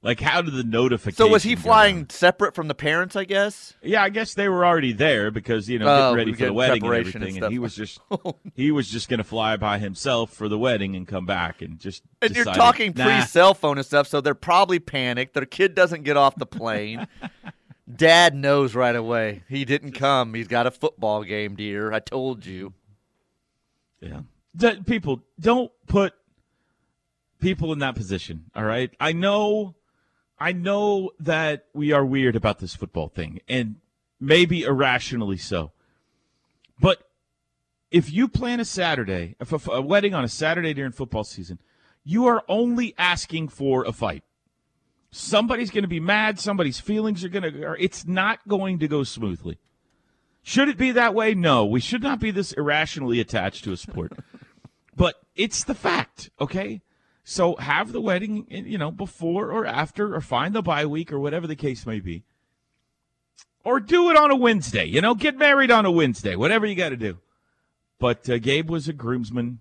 like 0.02 0.20
how 0.22 0.42
did 0.42 0.54
the 0.54 0.64
notification? 0.64 1.18
So 1.18 1.28
was 1.28 1.44
he 1.44 1.56
flying 1.56 2.08
separate 2.10 2.56
from 2.56 2.70
the 2.70 2.76
parents, 2.76 3.16
I 3.16 3.26
guess? 3.26 3.74
Yeah, 3.82 4.02
I 4.02 4.10
guess 4.10 4.34
they 4.34 4.48
were 4.48 4.66
already 4.66 4.94
there 4.94 5.30
because 5.30 5.68
you 5.68 5.80
know 5.80 5.88
Oh, 5.88 6.16
getting 6.16 6.16
ready 6.16 6.34
for 6.34 6.46
the 6.46 6.54
wedding 6.54 6.74
and 6.74 6.82
preparation 6.82 7.22
and 7.22 7.24
everything, 7.24 7.44
and, 7.44 7.46
oh, 7.46 7.50
he 7.50 7.60
was 7.60 7.76
just 7.76 8.00
he 8.56 8.72
was 8.72 8.90
just 8.90 9.10
going 9.10 9.18
to 9.18 9.26
fly 9.26 9.58
by 9.58 9.78
himself 9.78 10.34
for 10.34 10.48
the 10.48 10.58
wedding 10.58 10.96
and 10.96 11.08
come 11.08 11.26
back 11.26 11.62
and 11.62 11.80
just. 11.80 12.04
And 12.22 12.36
you're 12.36 12.46
talking 12.46 12.94
nah. 12.96 13.06
pre 13.06 13.22
cell 13.26 13.54
phone 13.54 13.78
and 13.78 13.86
stuff, 13.86 14.08
so 14.08 14.22
they're 14.22 14.36
probably 14.36 14.80
panicked. 14.80 15.34
Their 15.34 15.46
kid 15.46 15.76
doesn't 15.76 16.04
get 16.04 16.16
off 16.16 16.36
the 16.36 16.46
plane. 16.46 17.08
Dad 17.94 18.36
knows 18.36 18.76
right 18.76 18.96
away. 18.96 19.44
He 19.50 19.66
didn't 19.66 19.94
come. 19.94 20.34
He's 20.34 20.48
got 20.48 20.68
a 20.68 20.72
football 20.72 21.24
game, 21.24 21.56
dear. 21.56 21.92
I 21.92 22.00
told 22.00 22.46
you. 22.46 22.74
Yeah. 24.00 24.22
D- 24.56 24.82
people 24.86 25.24
don't 25.40 25.72
put 25.88 26.14
people 27.40 27.74
in 27.74 27.80
that 27.80 27.96
position. 27.96 28.46
All 28.56 28.64
right. 28.64 28.92
I 29.00 29.14
know, 29.14 29.76
I 30.40 30.54
know 30.54 31.12
that 31.20 31.66
we 31.74 31.92
are 31.92 32.06
weird 32.06 32.36
about 32.36 32.60
this 32.60 32.76
football 32.76 33.10
thing, 33.10 33.42
and 33.48 33.76
maybe 34.20 34.64
irrationally 34.64 35.38
so. 35.38 35.72
But 36.80 37.10
if 37.92 38.12
you 38.12 38.28
plan 38.28 38.60
a 38.60 38.66
Saturday, 38.66 39.36
if 39.40 39.52
a, 39.52 39.72
a 39.72 39.82
wedding 39.82 40.14
on 40.14 40.24
a 40.24 40.30
Saturday 40.30 40.74
during 40.74 40.92
football 40.92 41.24
season, 41.24 41.60
you 42.04 42.26
are 42.28 42.44
only 42.48 42.96
asking 42.98 43.50
for 43.50 43.84
a 43.84 43.92
fight. 43.92 44.24
Somebody's 45.12 45.72
going 45.72 45.84
to 45.84 45.90
be 45.90 46.00
mad. 46.00 46.40
Somebody's 46.40 46.80
feelings 46.80 47.24
are 47.24 47.30
going 47.30 47.44
to. 47.44 47.76
It's 47.80 48.06
not 48.06 48.40
going 48.48 48.80
to 48.80 48.88
go 48.88 49.04
smoothly. 49.04 49.58
Should 50.44 50.70
it 50.70 50.78
be 50.78 50.92
that 50.92 51.14
way? 51.14 51.34
No. 51.34 51.66
We 51.66 51.80
should 51.80 52.04
not 52.04 52.20
be 52.20 52.32
this 52.32 52.54
irrationally 52.54 53.20
attached 53.20 53.64
to 53.66 53.74
a 53.74 53.78
sport. 53.78 54.14
but 54.96 55.16
it's 55.36 55.64
the 55.64 55.76
fact, 55.76 56.30
okay? 56.40 56.82
So 57.24 57.56
have 57.58 57.92
the 57.92 58.02
wedding, 58.02 58.48
you 58.50 58.78
know, 58.78 58.92
before 58.92 59.52
or 59.52 59.66
after, 59.66 60.16
or 60.16 60.22
find 60.22 60.56
the 60.56 60.62
bye 60.62 60.86
week, 60.86 61.12
or 61.12 61.20
whatever 61.20 61.46
the 61.46 61.56
case 61.56 61.86
may 61.86 62.00
be. 62.00 62.24
Or 63.64 63.80
do 63.80 64.10
it 64.10 64.18
on 64.18 64.32
a 64.32 64.36
Wednesday, 64.36 64.86
you 64.86 65.02
know, 65.02 65.14
get 65.14 65.38
married 65.38 65.70
on 65.70 65.86
a 65.86 65.92
Wednesday, 65.92 66.36
whatever 66.36 66.66
you 66.66 66.76
got 66.76 66.90
to 66.90 66.98
do. 66.98 67.20
But 68.00 68.30
uh, 68.30 68.40
Gabe 68.40 68.70
was 68.70 68.88
a 68.88 68.94
groomsman. 68.94 69.60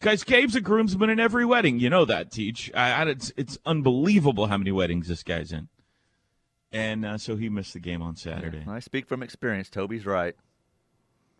Guys, 0.00 0.22
Gabe's 0.22 0.54
a 0.54 0.60
groomsman 0.60 1.08
in 1.08 1.18
every 1.18 1.46
wedding. 1.46 1.80
You 1.80 1.88
know 1.88 2.04
that, 2.04 2.30
Teach. 2.30 2.70
I, 2.74 2.92
I, 2.92 3.04
it's, 3.06 3.32
it's 3.36 3.58
unbelievable 3.64 4.46
how 4.46 4.58
many 4.58 4.70
weddings 4.70 5.08
this 5.08 5.22
guy's 5.22 5.52
in. 5.52 5.68
And 6.70 7.06
uh, 7.06 7.16
so 7.16 7.36
he 7.36 7.48
missed 7.48 7.72
the 7.72 7.80
game 7.80 8.02
on 8.02 8.14
Saturday. 8.16 8.64
I 8.68 8.80
speak 8.80 9.06
from 9.06 9.22
experience. 9.22 9.70
Toby's 9.70 10.04
right. 10.04 10.36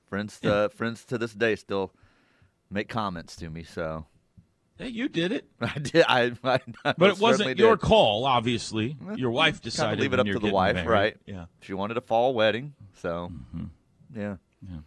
Friends, 0.09 0.41
uh, 0.43 0.69
friends 0.69 1.05
to 1.05 1.19
this 1.19 1.35
day 1.35 1.57
still 1.57 1.93
make 2.71 2.89
comments 2.89 3.37
to 3.37 3.51
me. 3.51 3.63
So 3.63 4.07
Hey, 4.79 4.89
you 4.89 5.09
did 5.09 5.33
it. 5.33 5.47
I 5.61 5.79
did. 5.79 6.05
I, 6.09 6.33
I, 6.45 6.61
I 6.85 6.95
But 6.97 7.11
it 7.11 7.19
wasn't 7.19 7.59
your 7.59 7.77
did. 7.77 7.83
call, 7.83 8.25
obviously. 8.27 8.97
Your 9.17 9.31
wife 9.31 9.61
decided. 9.63 10.01
leave 10.01 10.13
it 10.13 10.21
up 10.21 10.27
to 10.27 10.39
the 10.39 10.51
wife, 10.53 10.75
married. 10.75 10.89
right? 10.89 11.17
Yeah. 11.27 11.47
She 11.61 11.73
wanted 11.75 11.97
a 11.97 12.01
fall 12.03 12.35
wedding, 12.35 12.75
so 13.01 13.33
yeah. 14.15 14.37
yeah. 14.63 14.79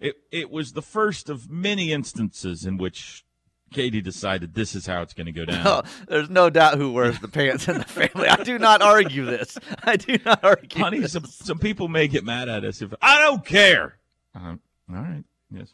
It 0.00 0.16
it 0.30 0.50
was 0.50 0.72
the 0.74 0.82
first 0.82 1.28
of 1.28 1.50
many 1.50 1.90
instances 1.92 2.64
in 2.64 2.76
which 2.76 3.24
Katie 3.72 4.00
decided 4.00 4.54
this 4.54 4.74
is 4.74 4.86
how 4.86 5.02
it's 5.02 5.12
going 5.14 5.26
to 5.26 5.32
go 5.32 5.44
down. 5.44 5.66
Oh, 5.66 5.82
there's 6.06 6.30
no 6.30 6.50
doubt 6.50 6.78
who 6.78 6.92
wears 6.92 7.18
the 7.18 7.28
pants 7.28 7.66
in 7.68 7.78
the 7.78 7.84
family. 7.84 8.28
I 8.28 8.36
do 8.44 8.58
not 8.58 8.80
argue 8.80 9.24
this. 9.24 9.58
I 9.82 9.96
do 9.96 10.18
not 10.24 10.44
argue. 10.44 10.80
Honey, 10.82 11.00
this. 11.00 11.12
some 11.12 11.24
some 11.26 11.58
people 11.58 11.88
may 11.88 12.08
get 12.08 12.24
mad 12.24 12.48
at 12.48 12.64
us 12.64 12.80
if 12.82 12.94
I 13.02 13.18
don't 13.18 13.44
care. 13.44 13.98
Uh, 14.34 14.56
all 14.90 14.96
right, 15.02 15.24
yes. 15.50 15.72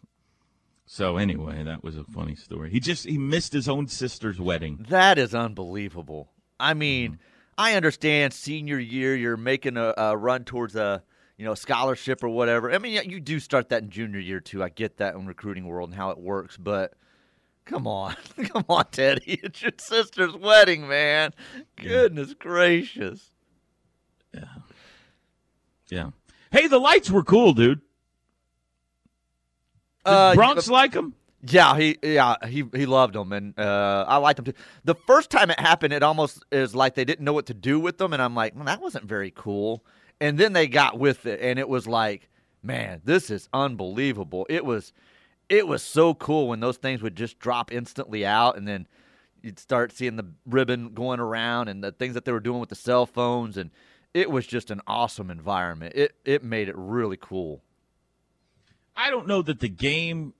So 0.87 1.16
anyway, 1.16 1.62
that 1.64 1.83
was 1.83 1.97
a 1.97 2.05
funny 2.05 2.35
story. 2.35 2.70
He 2.70 2.79
just 2.81 3.07
he 3.07 3.16
missed 3.18 3.53
his 3.53 3.68
own 3.68 3.88
sister's 3.88 4.38
wedding. 4.38 4.85
That 4.88 5.18
is 5.18 5.35
unbelievable. 5.35 6.31
I 6.61 6.73
Mm-hmm. 6.73 6.79
mean, 6.79 7.18
I 7.57 7.75
understand 7.75 8.33
senior 8.33 8.79
year, 8.79 9.14
you're 9.16 9.37
making 9.37 9.77
a, 9.77 9.94
a 9.97 10.16
run 10.16 10.44
towards 10.44 10.77
a 10.77 11.03
you 11.38 11.44
know 11.44 11.55
scholarship 11.55 12.23
or 12.23 12.29
whatever. 12.29 12.70
I 12.73 12.79
mean, 12.79 12.92
yeah, 12.92 13.01
you 13.03 13.18
do 13.20 13.40
start 13.40 13.70
that 13.70 13.83
in 13.85 13.90
junior 13.90 14.20
year 14.20 14.40
too. 14.40 14.62
I 14.62 14.68
get 14.68 14.99
that 14.99 15.14
in 15.14 15.27
recruiting 15.27 15.66
world 15.66 15.90
and 15.90 15.97
how 15.97 16.11
it 16.11 16.18
works, 16.18 16.57
but 16.57 16.92
come 17.64 17.87
on, 17.87 18.14
come 18.44 18.64
on, 18.68 18.85
Teddy, 18.92 19.23
it's 19.42 19.62
your 19.62 19.73
sister's 19.79 20.37
wedding, 20.37 20.87
man. 20.87 21.33
Goodness 21.77 22.35
gracious. 22.35 23.31
Yeah. 24.35 24.44
Yeah. 25.88 26.11
Hey, 26.51 26.66
the 26.66 26.79
lights 26.79 27.11
were 27.11 27.25
cool, 27.25 27.53
dude. 27.53 27.81
Uh, 30.05 30.35
Bronx 30.35 30.69
like 30.69 30.93
them? 30.93 31.14
Yeah, 31.47 31.77
he 31.77 31.99
yeah 32.03 32.37
he 32.47 32.64
he 32.75 32.87
loved 32.87 33.14
them, 33.14 33.33
and 33.33 33.59
uh, 33.59 34.05
I 34.09 34.17
liked 34.17 34.37
them 34.37 34.47
too. 34.47 34.55
The 34.85 34.95
first 34.95 35.31
time 35.31 35.51
it 35.51 35.61
happened, 35.61 35.93
it 35.93 36.03
almost 36.03 36.43
is 36.51 36.75
like 36.75 36.95
they 36.95 37.05
didn't 37.05 37.25
know 37.25 37.35
what 37.35 37.47
to 37.47 37.55
do 37.55 37.79
with 37.79 37.99
them, 37.99 38.12
and 38.12 38.23
I'm 38.23 38.35
like, 38.35 38.55
well, 38.55 38.64
that 38.64 38.81
wasn't 38.81 39.05
very 39.05 39.31
cool. 39.31 39.85
And 40.21 40.38
then 40.38 40.53
they 40.55 40.69
got 40.69 40.99
with 40.99 41.27
it, 41.27 41.40
and 41.40 41.59
it 41.59 41.69
was 41.69 41.87
like, 41.87 42.31
man, 42.62 43.03
this 43.05 43.31
is 43.31 43.49
unbelievable. 43.53 44.47
It 44.49 44.64
was, 44.64 44.93
it 45.49 45.67
was 45.67 45.83
so 45.83 46.14
cool 46.14 46.49
when 46.49 46.61
those 46.61 46.79
things 46.79 47.03
would 47.03 47.17
just 47.17 47.38
drop 47.38 47.73
instantly 47.73 48.25
out, 48.25 48.57
and 48.57 48.67
then 48.67 48.87
you'd 49.43 49.59
start 49.59 49.93
seeing 49.93 50.17
the 50.17 50.27
ribbon 50.47 50.95
going 50.95 51.21
around 51.21 51.69
and 51.69 51.85
the 51.85 51.93
things 51.93 52.14
that 52.14 52.25
they 52.25 52.33
were 52.33 52.40
doing 52.40 52.61
with 52.61 52.71
the 52.71 52.75
cell 52.75 53.05
phones, 53.05 53.59
and 53.59 53.71
it 54.14 54.31
was 54.31 54.47
just 54.47 54.71
an 54.71 54.81
awesome 54.87 55.31
environment. 55.31 55.95
It 55.95 56.14
it 56.25 56.43
made 56.43 56.69
it 56.69 56.77
really 56.79 57.19
cool. 57.21 57.62
I 58.96 59.11
don't 59.11 59.26
know 59.26 59.42
that 59.42 59.61
the 59.61 59.68
game 59.68 60.35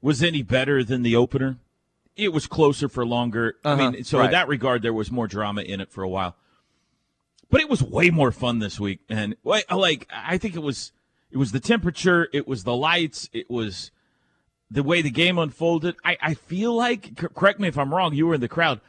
was 0.00 0.22
any 0.22 0.42
better 0.42 0.82
than 0.82 1.02
the 1.02 1.16
opener. 1.16 1.56
It 2.16 2.32
was 2.32 2.46
closer 2.46 2.88
for 2.88 3.06
longer. 3.06 3.56
I 3.64 3.72
Uh-huh, 3.72 3.90
mean, 3.92 4.04
so 4.04 4.20
in 4.20 4.30
that 4.32 4.48
regard, 4.48 4.82
there 4.82 4.92
was 4.92 5.10
more 5.10 5.26
drama 5.26 5.62
in 5.62 5.80
it 5.80 5.90
for 5.90 6.02
a 6.02 6.08
while. 6.08 6.36
But 7.50 7.60
it 7.60 7.68
was 7.68 7.82
way 7.82 8.10
more 8.10 8.32
fun 8.32 8.58
this 8.60 8.80
week, 8.80 9.00
and 9.10 9.36
like 9.44 10.08
I 10.10 10.38
think 10.38 10.54
it 10.56 10.62
was. 10.62 10.92
It 11.30 11.36
was 11.38 11.52
the 11.52 11.60
temperature. 11.60 12.28
It 12.32 12.46
was 12.46 12.64
the 12.64 12.74
lights. 12.76 13.30
It 13.32 13.50
was 13.50 13.90
the 14.70 14.82
way 14.82 15.00
the 15.00 15.10
game 15.10 15.38
unfolded. 15.38 15.96
I, 16.04 16.16
I 16.20 16.34
feel 16.34 16.74
like, 16.74 17.16
correct 17.16 17.58
me 17.58 17.68
if 17.68 17.78
I'm 17.78 17.94
wrong. 17.94 18.12
You 18.14 18.26
were 18.26 18.34
in 18.34 18.40
the 18.42 18.48
crowd. 18.48 18.80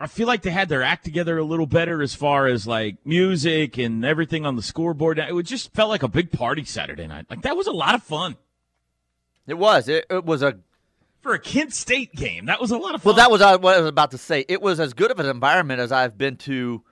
I 0.00 0.06
feel 0.08 0.26
like 0.26 0.42
they 0.42 0.50
had 0.50 0.68
their 0.68 0.82
act 0.82 1.04
together 1.04 1.38
a 1.38 1.44
little 1.44 1.66
better 1.66 2.02
as 2.02 2.14
far 2.14 2.46
as 2.46 2.66
like 2.66 2.96
music 3.04 3.78
and 3.78 4.04
everything 4.04 4.44
on 4.44 4.56
the 4.56 4.62
scoreboard. 4.62 5.18
It 5.18 5.42
just 5.44 5.72
felt 5.72 5.88
like 5.88 6.02
a 6.02 6.08
big 6.08 6.32
party 6.32 6.64
Saturday 6.64 7.06
night. 7.06 7.26
Like 7.30 7.42
that 7.42 7.56
was 7.56 7.66
a 7.66 7.72
lot 7.72 7.94
of 7.94 8.02
fun. 8.02 8.36
It 9.46 9.54
was. 9.54 9.88
It, 9.88 10.06
it 10.10 10.24
was 10.24 10.42
a 10.42 10.58
for 11.20 11.34
a 11.34 11.38
Kent 11.38 11.72
State 11.72 12.12
game. 12.14 12.46
That 12.46 12.60
was 12.60 12.70
a 12.70 12.76
lot 12.76 12.94
of 12.94 13.02
fun. 13.02 13.10
Well, 13.10 13.16
that 13.16 13.30
was 13.30 13.40
uh, 13.40 13.58
what 13.58 13.76
I 13.76 13.80
was 13.80 13.88
about 13.88 14.10
to 14.10 14.18
say. 14.18 14.44
It 14.48 14.60
was 14.60 14.80
as 14.80 14.94
good 14.94 15.10
of 15.10 15.20
an 15.20 15.26
environment 15.26 15.80
as 15.80 15.92
I've 15.92 16.18
been 16.18 16.36
to, 16.38 16.82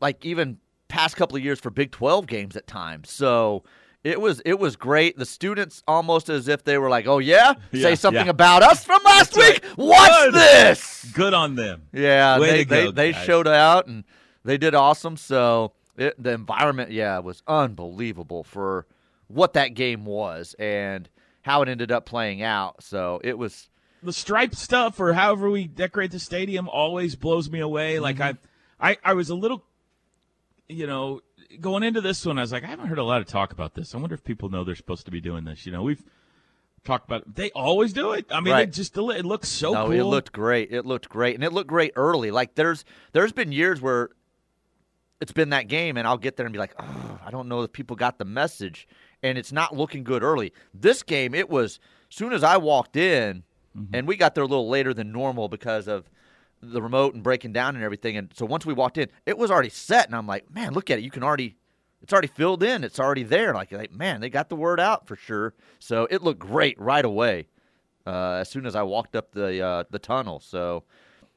like 0.00 0.24
even 0.24 0.58
past 0.88 1.16
couple 1.16 1.36
of 1.36 1.44
years 1.44 1.60
for 1.60 1.70
Big 1.70 1.90
Twelve 1.90 2.26
games 2.26 2.56
at 2.56 2.66
times. 2.66 3.10
So 3.10 3.64
it 4.04 4.20
was 4.20 4.40
it 4.44 4.58
was 4.58 4.76
great. 4.76 5.16
The 5.18 5.24
students 5.26 5.82
almost 5.88 6.28
as 6.28 6.46
if 6.46 6.62
they 6.62 6.78
were 6.78 6.88
like, 6.90 7.06
"Oh 7.06 7.18
yeah, 7.18 7.54
Yeah, 7.72 7.82
say 7.82 7.94
something 7.96 8.26
yeah. 8.26 8.30
about 8.30 8.62
us 8.62 8.84
from 8.84 9.02
last 9.04 9.32
That's 9.34 9.36
week. 9.52 9.64
right. 9.64 9.76
What's 9.78 10.24
Good. 10.26 10.34
this?" 10.34 11.04
Good 11.12 11.34
on 11.34 11.54
them. 11.56 11.82
Yeah, 11.92 12.38
Way 12.38 12.50
they 12.50 12.58
to 12.58 12.64
go, 12.66 12.90
they, 12.92 13.12
they 13.12 13.24
showed 13.24 13.48
out 13.48 13.86
and 13.86 14.04
they 14.44 14.58
did 14.58 14.74
awesome. 14.74 15.16
So 15.16 15.72
it, 15.96 16.22
the 16.22 16.32
environment, 16.32 16.90
yeah, 16.90 17.18
was 17.20 17.42
unbelievable 17.48 18.44
for 18.44 18.86
what 19.28 19.54
that 19.54 19.68
game 19.74 20.04
was 20.04 20.54
and 20.58 21.08
how 21.42 21.62
it 21.62 21.68
ended 21.68 21.90
up 21.90 22.04
playing 22.06 22.42
out. 22.42 22.82
So 22.82 23.20
it 23.24 23.38
was 23.38 23.68
the 24.02 24.12
stripe 24.12 24.54
stuff 24.54 25.00
or 25.00 25.14
however 25.14 25.48
we 25.50 25.66
decorate 25.66 26.10
the 26.10 26.18
stadium 26.18 26.68
always 26.68 27.16
blows 27.16 27.50
me 27.50 27.60
away. 27.60 27.98
Like 28.00 28.16
Mm-hmm. 28.16 28.36
I, 28.80 28.90
I, 28.90 28.96
I 29.02 29.14
was 29.14 29.30
a 29.30 29.34
little, 29.34 29.64
you 30.68 30.86
know, 30.86 31.20
going 31.60 31.82
into 31.82 32.00
this 32.00 32.24
one, 32.26 32.38
I 32.38 32.42
was 32.42 32.52
like, 32.52 32.64
I 32.64 32.68
haven't 32.68 32.86
heard 32.88 32.98
a 32.98 33.04
lot 33.04 33.20
of 33.20 33.26
talk 33.26 33.52
about 33.52 33.74
this. 33.74 33.94
I 33.94 33.98
wonder 33.98 34.14
if 34.14 34.24
people 34.24 34.48
know 34.48 34.64
they're 34.64 34.74
supposed 34.74 35.04
to 35.06 35.10
be 35.10 35.20
doing 35.20 35.44
this. 35.44 35.66
You 35.66 35.72
know, 35.72 35.82
we've 35.82 36.02
talked 36.84 37.06
about 37.08 37.22
it. 37.22 37.34
They 37.34 37.50
always 37.52 37.92
do 37.92 38.12
it. 38.12 38.26
I 38.30 38.40
mean, 38.40 38.52
Right. 38.52 38.68
it 38.68 38.72
just 38.72 38.96
it 38.96 39.24
looks 39.24 39.48
so 39.48 39.72
no, 39.72 39.84
cool. 39.86 39.92
it 39.92 40.02
looked 40.04 40.32
great. 40.32 40.72
It 40.72 40.84
looked 40.86 41.08
great, 41.08 41.34
and 41.34 41.44
it 41.44 41.52
looked 41.52 41.68
great 41.68 41.92
early. 41.96 42.30
Like 42.30 42.54
there's 42.54 42.84
there's 43.12 43.32
been 43.32 43.52
years 43.52 43.80
where 43.80 44.10
it's 45.20 45.32
been 45.32 45.50
that 45.50 45.68
game, 45.68 45.96
and 45.96 46.06
I'll 46.06 46.18
get 46.18 46.36
there 46.36 46.44
and 46.46 46.52
be 46.52 46.58
like, 46.58 46.74
oh, 46.78 47.18
I 47.24 47.30
don't 47.30 47.48
know 47.48 47.62
if 47.62 47.72
people 47.72 47.96
got 47.96 48.18
the 48.18 48.24
message, 48.24 48.86
and 49.22 49.38
it's 49.38 49.52
not 49.52 49.74
looking 49.76 50.04
good 50.04 50.22
early. 50.22 50.52
This 50.74 51.02
game, 51.02 51.34
it 51.34 51.48
was 51.48 51.78
as 52.10 52.16
soon 52.16 52.32
as 52.32 52.42
I 52.44 52.56
walked 52.56 52.96
in, 52.96 53.42
Mm-hmm. 53.76 53.92
and 53.92 54.06
we 54.06 54.16
got 54.16 54.36
there 54.36 54.44
a 54.44 54.46
little 54.46 54.68
later 54.68 54.94
than 54.94 55.10
normal 55.10 55.48
because 55.48 55.88
of 55.88 56.08
the 56.64 56.82
remote 56.82 57.14
and 57.14 57.22
breaking 57.22 57.52
down 57.52 57.74
and 57.76 57.84
everything. 57.84 58.16
And 58.16 58.30
so 58.34 58.46
once 58.46 58.64
we 58.66 58.72
walked 58.74 58.98
in, 58.98 59.08
it 59.26 59.38
was 59.38 59.50
already 59.50 59.68
set, 59.70 60.06
and 60.06 60.14
I'm 60.16 60.26
like, 60.26 60.50
man, 60.52 60.72
look 60.72 60.90
at 60.90 60.98
it. 60.98 61.02
You 61.02 61.10
can 61.10 61.22
already. 61.22 61.56
It's 62.02 62.12
already 62.12 62.28
filled 62.28 62.62
in. 62.62 62.84
It's 62.84 63.00
already 63.00 63.22
there. 63.22 63.54
Like, 63.54 63.72
like, 63.72 63.90
man, 63.92 64.20
they 64.20 64.28
got 64.28 64.50
the 64.50 64.56
word 64.56 64.78
out 64.78 65.06
for 65.06 65.16
sure. 65.16 65.54
So 65.78 66.06
it 66.10 66.22
looked 66.22 66.38
great 66.40 66.78
right 66.78 67.04
away 67.04 67.46
uh, 68.06 68.32
as 68.40 68.50
soon 68.50 68.66
as 68.66 68.76
I 68.76 68.82
walked 68.82 69.16
up 69.16 69.32
the 69.32 69.62
uh, 69.62 69.84
the 69.90 69.98
tunnel. 69.98 70.40
So 70.40 70.84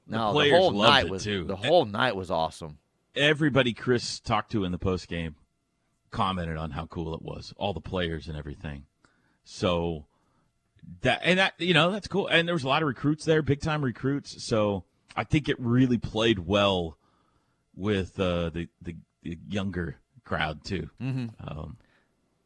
The 0.07 0.17
no, 0.17 0.27
the, 0.27 0.33
players 0.33 0.57
whole 0.57 0.71
night 0.71 1.09
was 1.09 1.23
too. 1.23 1.45
the 1.45 1.55
whole 1.55 1.85
night 1.85 2.15
was 2.17 2.29
awesome. 2.29 2.79
Everybody 3.15 3.73
Chris 3.73 4.19
talked 4.19 4.51
to 4.51 4.63
in 4.65 4.71
the 4.73 4.77
post 4.77 5.07
game 5.07 5.35
commented 6.11 6.57
on 6.57 6.71
how 6.71 6.85
cool 6.85 7.13
it 7.13 7.21
was, 7.21 7.53
all 7.57 7.73
the 7.73 7.79
players 7.81 8.27
and 8.27 8.37
everything. 8.37 8.83
So 9.45 10.05
that 11.01 11.21
and 11.23 11.39
that 11.39 11.53
you 11.59 11.73
know 11.73 11.91
that's 11.91 12.07
cool. 12.09 12.27
And 12.27 12.45
there 12.45 12.55
was 12.55 12.63
a 12.65 12.67
lot 12.67 12.81
of 12.81 12.87
recruits 12.89 13.23
there, 13.23 13.41
big 13.41 13.61
time 13.61 13.83
recruits. 13.85 14.43
So 14.43 14.83
I 15.17 15.23
think 15.23 15.49
it 15.49 15.57
really 15.59 15.97
played 15.97 16.39
well 16.39 16.97
with 17.75 18.19
uh, 18.19 18.49
the, 18.51 18.69
the 18.81 18.95
the 19.23 19.37
younger 19.49 19.97
crowd 20.23 20.63
too. 20.63 20.89
Mhm. 21.01 21.31
Um, 21.45 21.77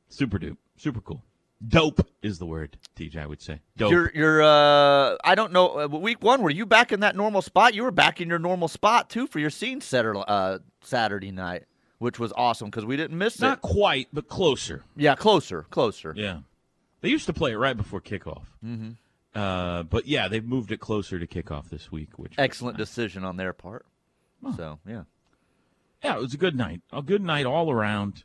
super 0.09 0.39
dupe, 0.39 0.57
super 0.77 1.01
cool. 1.01 1.23
Dope 1.67 2.07
is 2.23 2.39
the 2.39 2.45
word. 2.47 2.77
TJ 2.95 3.17
I 3.17 3.27
would 3.27 3.41
say 3.41 3.59
dope. 3.77 3.91
You're 3.91 4.11
you're 4.15 4.41
uh, 4.41 5.17
I 5.23 5.35
don't 5.35 5.51
know. 5.51 5.81
Uh, 5.81 5.87
week 5.87 6.23
one, 6.23 6.41
were 6.41 6.49
you 6.49 6.65
back 6.65 6.91
in 6.91 7.01
that 7.01 7.15
normal 7.15 7.41
spot? 7.43 7.75
You 7.75 7.83
were 7.83 7.91
back 7.91 8.19
in 8.19 8.29
your 8.29 8.39
normal 8.39 8.67
spot 8.67 9.09
too 9.11 9.27
for 9.27 9.37
your 9.39 9.51
scene 9.51 9.79
setter 9.81 10.15
uh, 10.27 10.57
Saturday 10.81 11.29
night, 11.31 11.65
which 11.99 12.17
was 12.19 12.33
awesome 12.35 12.69
because 12.71 12.85
we 12.85 12.97
didn't 12.97 13.17
miss 13.17 13.39
Not 13.39 13.45
it. 13.47 13.49
Not 13.49 13.61
quite, 13.61 14.07
but 14.11 14.27
closer. 14.27 14.83
Yeah, 14.95 15.13
closer, 15.15 15.63
closer. 15.69 16.13
Yeah, 16.17 16.39
they 17.01 17.09
used 17.09 17.27
to 17.27 17.33
play 17.33 17.51
it 17.51 17.57
right 17.57 17.77
before 17.77 18.01
kickoff. 18.01 18.45
Mhm. 18.65 18.95
Uh, 19.33 19.83
but 19.83 20.07
yeah, 20.07 20.27
they've 20.27 20.45
moved 20.45 20.71
it 20.71 20.79
closer 20.79 21.17
to 21.17 21.27
kickoff 21.27 21.69
this 21.69 21.91
week, 21.91 22.17
which 22.17 22.33
Excellent 22.37 22.77
nice. 22.77 22.87
decision 22.87 23.23
on 23.23 23.37
their 23.37 23.53
part. 23.53 23.85
So 24.55 24.79
yeah. 24.87 25.03
Yeah, 26.03 26.15
it 26.15 26.21
was 26.21 26.33
a 26.33 26.37
good 26.37 26.55
night. 26.55 26.81
A 26.91 27.01
good 27.01 27.21
night 27.21 27.45
all 27.45 27.71
around. 27.71 28.23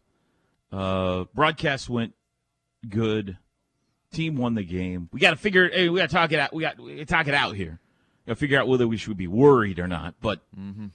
Uh, 0.73 1.25
broadcast 1.35 1.89
went 1.89 2.15
good. 2.89 3.37
Team 4.13 4.37
won 4.37 4.55
the 4.55 4.65
game. 4.65 5.09
We 5.13 5.21
got 5.21 5.31
to 5.31 5.37
figure. 5.37 5.69
Hey, 5.69 5.89
we 5.89 5.99
got 5.99 6.09
to 6.09 6.15
talk 6.15 6.33
it 6.33 6.39
out. 6.39 6.55
We 6.55 6.63
got 6.63 6.79
to 6.79 7.05
talk 7.05 7.29
it 7.29 7.35
out 7.35 7.55
here. 7.55 7.79
Got 8.27 8.35
to 8.35 8.37
figure 8.37 8.59
out 8.59 8.67
whether 8.67 8.89
we 8.89 8.97
should 8.97 9.17
be 9.17 9.27
worried 9.27 9.79
or 9.79 9.87
not. 9.87 10.15
But 10.21 10.41
mm-hmm. 10.59 10.87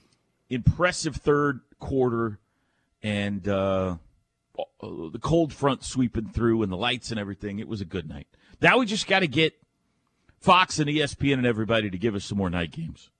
impressive 0.50 1.16
third 1.16 1.60
quarter, 1.78 2.40
and 3.02 3.46
uh, 3.46 3.96
the 4.80 5.20
cold 5.20 5.52
front 5.52 5.84
sweeping 5.84 6.30
through, 6.30 6.62
and 6.62 6.72
the 6.72 6.76
lights 6.76 7.10
and 7.10 7.20
everything. 7.20 7.60
It 7.60 7.68
was 7.68 7.80
a 7.80 7.86
good 7.86 8.08
night. 8.08 8.26
Now 8.60 8.78
we 8.78 8.86
just 8.86 9.06
got 9.06 9.20
to 9.20 9.28
get 9.28 9.54
Fox 10.42 10.78
and 10.78 10.88
ESPN 10.90 11.34
and 11.34 11.46
everybody 11.46 11.88
to 11.90 11.96
give 11.98 12.14
us 12.14 12.24
some 12.24 12.36
more 12.38 12.50
night 12.50 12.70
games 12.72 13.10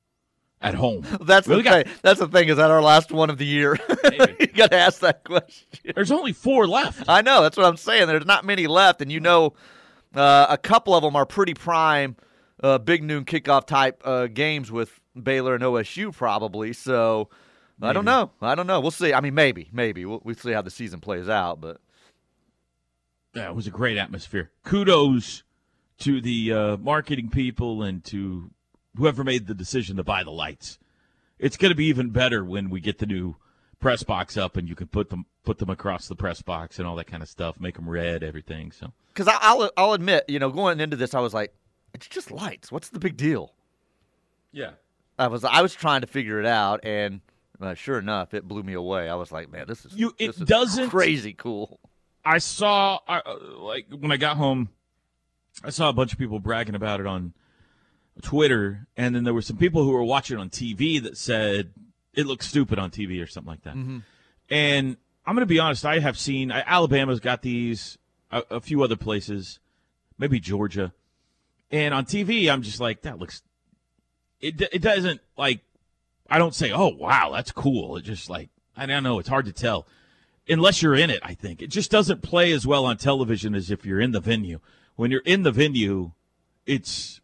at 0.61 0.75
home. 0.75 1.05
That's 1.23 1.47
We 1.49 1.57
the 1.57 1.63
got- 1.63 1.87
thing. 1.87 1.95
That's 2.03 2.21
the 2.21 2.29
thing. 2.29 2.49
Is 2.49 2.57
that 2.57 2.71
our 2.71 2.83
last 2.83 3.11
one 3.13 3.31
of 3.31 3.39
the 3.39 3.47
year? 3.47 3.79
you 4.39 4.47
got 4.49 4.71
to 4.73 4.77
ask 4.77 5.01
that 5.01 5.25
question. 5.25 5.67
There's 5.95 6.11
only 6.11 6.33
four 6.33 6.67
left. 6.67 7.05
I 7.09 7.23
know. 7.23 7.43
That's 7.43 7.57
what 7.57 7.67
I'm 7.67 7.77
saying. 7.77 8.07
There's 8.09 8.27
not 8.27 8.45
many 8.45 8.67
left, 8.67 9.01
and 9.01 9.11
you 9.11 9.21
know, 9.21 9.55
uh, 10.15 10.47
a 10.51 10.59
couple 10.59 10.95
of 10.95 11.03
them 11.03 11.17
are 11.17 11.25
pretty 11.27 11.55
prime, 11.55 12.17
uh, 12.63 12.79
big 12.79 13.03
noon 13.03 13.25
kickoff 13.25 13.67
type 13.67 14.03
uh, 14.05 14.27
games 14.27 14.71
with 14.71 15.01
Baylor 15.21 15.55
and 15.55 15.63
OSU 15.65 16.15
probably. 16.15 16.73
So 16.73 17.29
I 17.81 17.93
don't 17.93 18.05
know. 18.05 18.31
I 18.41 18.55
don't 18.55 18.67
know. 18.67 18.81
We'll 18.81 18.91
see. 18.91 19.13
I 19.13 19.21
mean, 19.21 19.35
maybe, 19.35 19.69
maybe 19.73 20.05
we'll, 20.05 20.21
we'll 20.25 20.35
see 20.37 20.53
how 20.53 20.63
the 20.63 20.71
season 20.71 21.01
plays 21.01 21.29
out. 21.29 21.61
But 21.61 21.81
Yeah, 23.35 23.51
was 23.51 23.67
a 23.67 23.71
great 23.71 23.97
atmosphere. 23.99 24.51
Kudos 24.65 25.43
to 26.03 26.21
the 26.21 26.53
uh, 26.53 26.77
marketing 26.79 27.29
people 27.31 27.83
and 27.83 28.05
to 28.05 28.51
whoever 28.97 29.25
made 29.25 29.47
the 29.47 29.55
decision 29.55 29.97
to 29.97 30.05
buy 30.05 30.23
the 30.23 30.31
lights. 30.31 30.79
It's 31.39 31.57
going 31.57 31.71
to 31.71 31.77
be 31.77 31.87
even 31.87 32.11
better 32.11 32.45
when 32.45 32.71
we 32.71 32.81
get 32.81 32.99
the 32.99 33.07
new 33.07 33.37
press 33.81 34.03
box 34.05 34.37
up 34.37 34.57
and 34.57 34.69
you 34.69 34.75
can 34.77 34.87
put 34.87 35.11
them 35.11 35.27
put 35.45 35.59
them 35.59 35.69
across 35.71 36.07
the 36.07 36.15
press 36.15 36.41
box 36.41 36.79
and 36.79 36.87
all 36.87 36.95
that 36.97 37.09
kind 37.09 37.21
of 37.23 37.29
stuff, 37.29 37.59
make 37.59 37.75
them 37.75 37.89
red, 37.89 38.23
everything. 38.23 38.71
So 38.71 38.93
Because 39.09 39.27
I'll 39.41 39.71
I'll 39.77 39.93
admit, 39.93 40.25
you 40.29 40.39
know, 40.39 40.51
going 40.51 40.79
into 40.79 40.97
this, 40.97 41.15
I 41.15 41.21
was 41.21 41.35
like, 41.35 41.53
it's 41.95 42.07
just 42.07 42.31
lights. 42.31 42.71
What's 42.71 42.91
the 42.91 43.01
big 43.01 43.17
deal? 43.17 43.53
yeah, 44.53 44.73
I 45.19 45.27
was 45.29 45.45
I 45.45 45.63
was 45.63 45.75
trying 45.75 46.03
to 46.03 46.07
figure 46.07 46.39
it 46.39 46.47
out, 46.47 46.81
and 46.85 47.21
uh, 47.61 47.75
sure 47.75 47.99
enough, 47.99 48.35
it 48.35 48.47
blew 48.47 48.63
me 48.63 48.75
away. 48.75 49.09
I 49.09 49.15
was 49.15 49.33
like, 49.33 49.51
man, 49.51 49.65
this 49.67 49.85
is 49.85 49.95
You- 49.95 50.15
it 50.19 50.29
this 50.29 50.37
is 50.37 50.43
doesn't- 50.47 50.91
crazy 50.91 51.33
cool. 51.33 51.81
I 52.25 52.39
saw 52.39 52.99
I, 53.09 53.19
uh, 53.19 53.37
like 53.59 53.87
when 53.91 54.13
I 54.13 54.17
got 54.17 54.37
home, 54.37 54.69
I 55.65 55.71
saw 55.71 55.89
a 55.89 55.93
bunch 55.93 56.13
of 56.13 56.19
people 56.19 56.41
bragging 56.41 56.75
about 56.75 57.01
it 57.01 57.07
on 57.07 57.35
Twitter, 58.23 58.87
and 58.97 59.15
then 59.15 59.25
there 59.25 59.35
were 59.35 59.43
some 59.43 59.57
people 59.57 59.85
who 59.85 59.91
were 59.91 60.05
watching 60.05 60.39
on 60.39 60.51
TV 60.51 61.03
that 61.03 61.17
said 61.17 61.71
it 62.15 62.27
looks 62.27 62.47
stupid 62.47 62.79
on 62.79 62.91
TV 62.91 63.23
or 63.23 63.27
something 63.27 63.51
like 63.51 63.63
that. 63.63 63.75
Mm-hmm. 63.75 63.99
And 64.51 64.97
I'm 65.27 65.35
going 65.35 65.43
to 65.43 65.47
be 65.47 65.59
honest, 65.59 65.85
I 65.85 65.99
have 66.01 66.19
seen 66.19 66.53
I, 66.53 66.63
Alabama's 66.67 67.21
got 67.21 67.43
these, 67.43 67.99
a, 68.31 68.43
a 68.51 68.61
few 68.61 68.83
other 68.83 68.97
places, 68.97 69.61
maybe 70.19 70.41
Georgia, 70.41 70.93
and 71.71 71.95
on 71.95 72.05
TV, 72.05 72.51
I'm 72.51 72.63
just 72.63 72.81
like 72.81 73.03
that 73.03 73.19
looks. 73.19 73.43
It 74.41 74.61
it 74.61 74.83
doesn't 74.83 75.21
like. 75.37 75.61
I 76.29 76.39
don't 76.39 76.55
say, 76.55 76.71
oh 76.71 76.89
wow, 76.89 77.31
that's 77.33 77.53
cool. 77.53 77.97
It 77.97 78.03
just 78.03 78.29
like 78.29 78.51
I 78.77 78.87
don't 78.87 79.03
know. 79.03 79.19
It's 79.19 79.29
hard 79.29 79.47
to 79.47 79.53
tell 79.53 79.87
unless 80.49 80.83
you're 80.83 80.95
in 80.95 81.11
it, 81.11 81.21
I 81.23 81.35
think. 81.35 81.63
It 81.63 81.69
just 81.69 81.91
doesn't 81.91 82.23
play 82.23 82.53
as 82.53 82.67
well 82.67 82.85
on 82.85 82.97
television 82.97 83.55
as 83.55 83.71
if 83.71 83.85
you're 83.85 84.01
in 84.01 84.13
the 84.13 84.21
venue. 84.21 84.61
When 84.97 85.11
you're 85.11 85.23
in 85.25 85.43
the 85.43 85.53
venue, 85.53 86.13
it's 86.67 87.21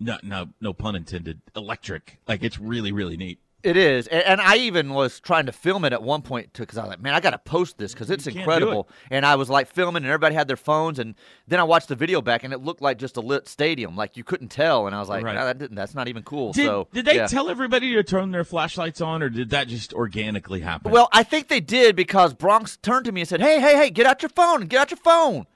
no 0.00 0.18
no 0.22 0.48
no 0.60 0.72
pun 0.72 0.96
intended, 0.96 1.40
electric. 1.54 2.18
Like 2.26 2.42
it's 2.42 2.58
really 2.58 2.92
really 2.92 3.16
neat. 3.16 3.38
It 3.62 3.76
is, 3.76 4.08
and, 4.08 4.24
and 4.24 4.40
I 4.40 4.56
even 4.56 4.92
was 4.92 5.20
trying 5.20 5.46
to 5.46 5.52
film 5.52 5.84
it 5.84 5.92
at 5.92 6.02
one 6.02 6.22
point 6.22 6.52
because 6.52 6.76
I 6.76 6.82
was 6.82 6.88
like, 6.88 7.00
"Man, 7.00 7.14
I 7.14 7.20
got 7.20 7.30
to 7.30 7.38
post 7.38 7.78
this 7.78 7.92
because 7.92 8.10
it's 8.10 8.26
incredible." 8.26 8.88
And 9.08 9.24
I 9.24 9.36
was 9.36 9.48
like 9.48 9.68
filming, 9.68 10.02
and 10.02 10.06
everybody 10.06 10.34
had 10.34 10.48
their 10.48 10.56
phones, 10.56 10.98
and 10.98 11.14
then 11.46 11.60
I 11.60 11.62
watched 11.62 11.86
the 11.86 11.94
video 11.94 12.20
back, 12.20 12.42
and 12.42 12.52
it 12.52 12.60
looked 12.60 12.82
like 12.82 12.98
just 12.98 13.16
a 13.16 13.20
lit 13.20 13.46
stadium, 13.46 13.94
like 13.94 14.16
you 14.16 14.24
couldn't 14.24 14.48
tell. 14.48 14.88
And 14.88 14.96
I 14.96 14.98
was 14.98 15.08
like, 15.08 15.24
Right. 15.24 15.36
"Nah, 15.36 15.44
that 15.44 15.58
didn't, 15.58 15.76
"That's 15.76 15.94
not 15.94 16.08
even 16.08 16.24
cool." 16.24 16.52
Did, 16.52 16.66
so 16.66 16.88
did 16.92 17.04
they 17.04 17.14
yeah. 17.14 17.28
tell 17.28 17.48
everybody 17.48 17.94
to 17.94 18.02
turn 18.02 18.32
their 18.32 18.42
flashlights 18.42 19.00
on, 19.00 19.22
or 19.22 19.28
did 19.28 19.50
that 19.50 19.68
just 19.68 19.94
organically 19.94 20.60
happen? 20.60 20.90
Well, 20.90 21.08
I 21.12 21.22
think 21.22 21.46
they 21.46 21.60
did 21.60 21.94
because 21.94 22.34
Bronx 22.34 22.78
turned 22.78 23.04
to 23.04 23.12
me 23.12 23.20
and 23.20 23.28
said, 23.28 23.40
"Hey, 23.40 23.60
hey, 23.60 23.76
hey, 23.76 23.90
get 23.90 24.06
out 24.06 24.22
your 24.22 24.30
phone! 24.30 24.66
Get 24.66 24.80
out 24.80 24.90
your 24.90 24.98
phone!" 24.98 25.46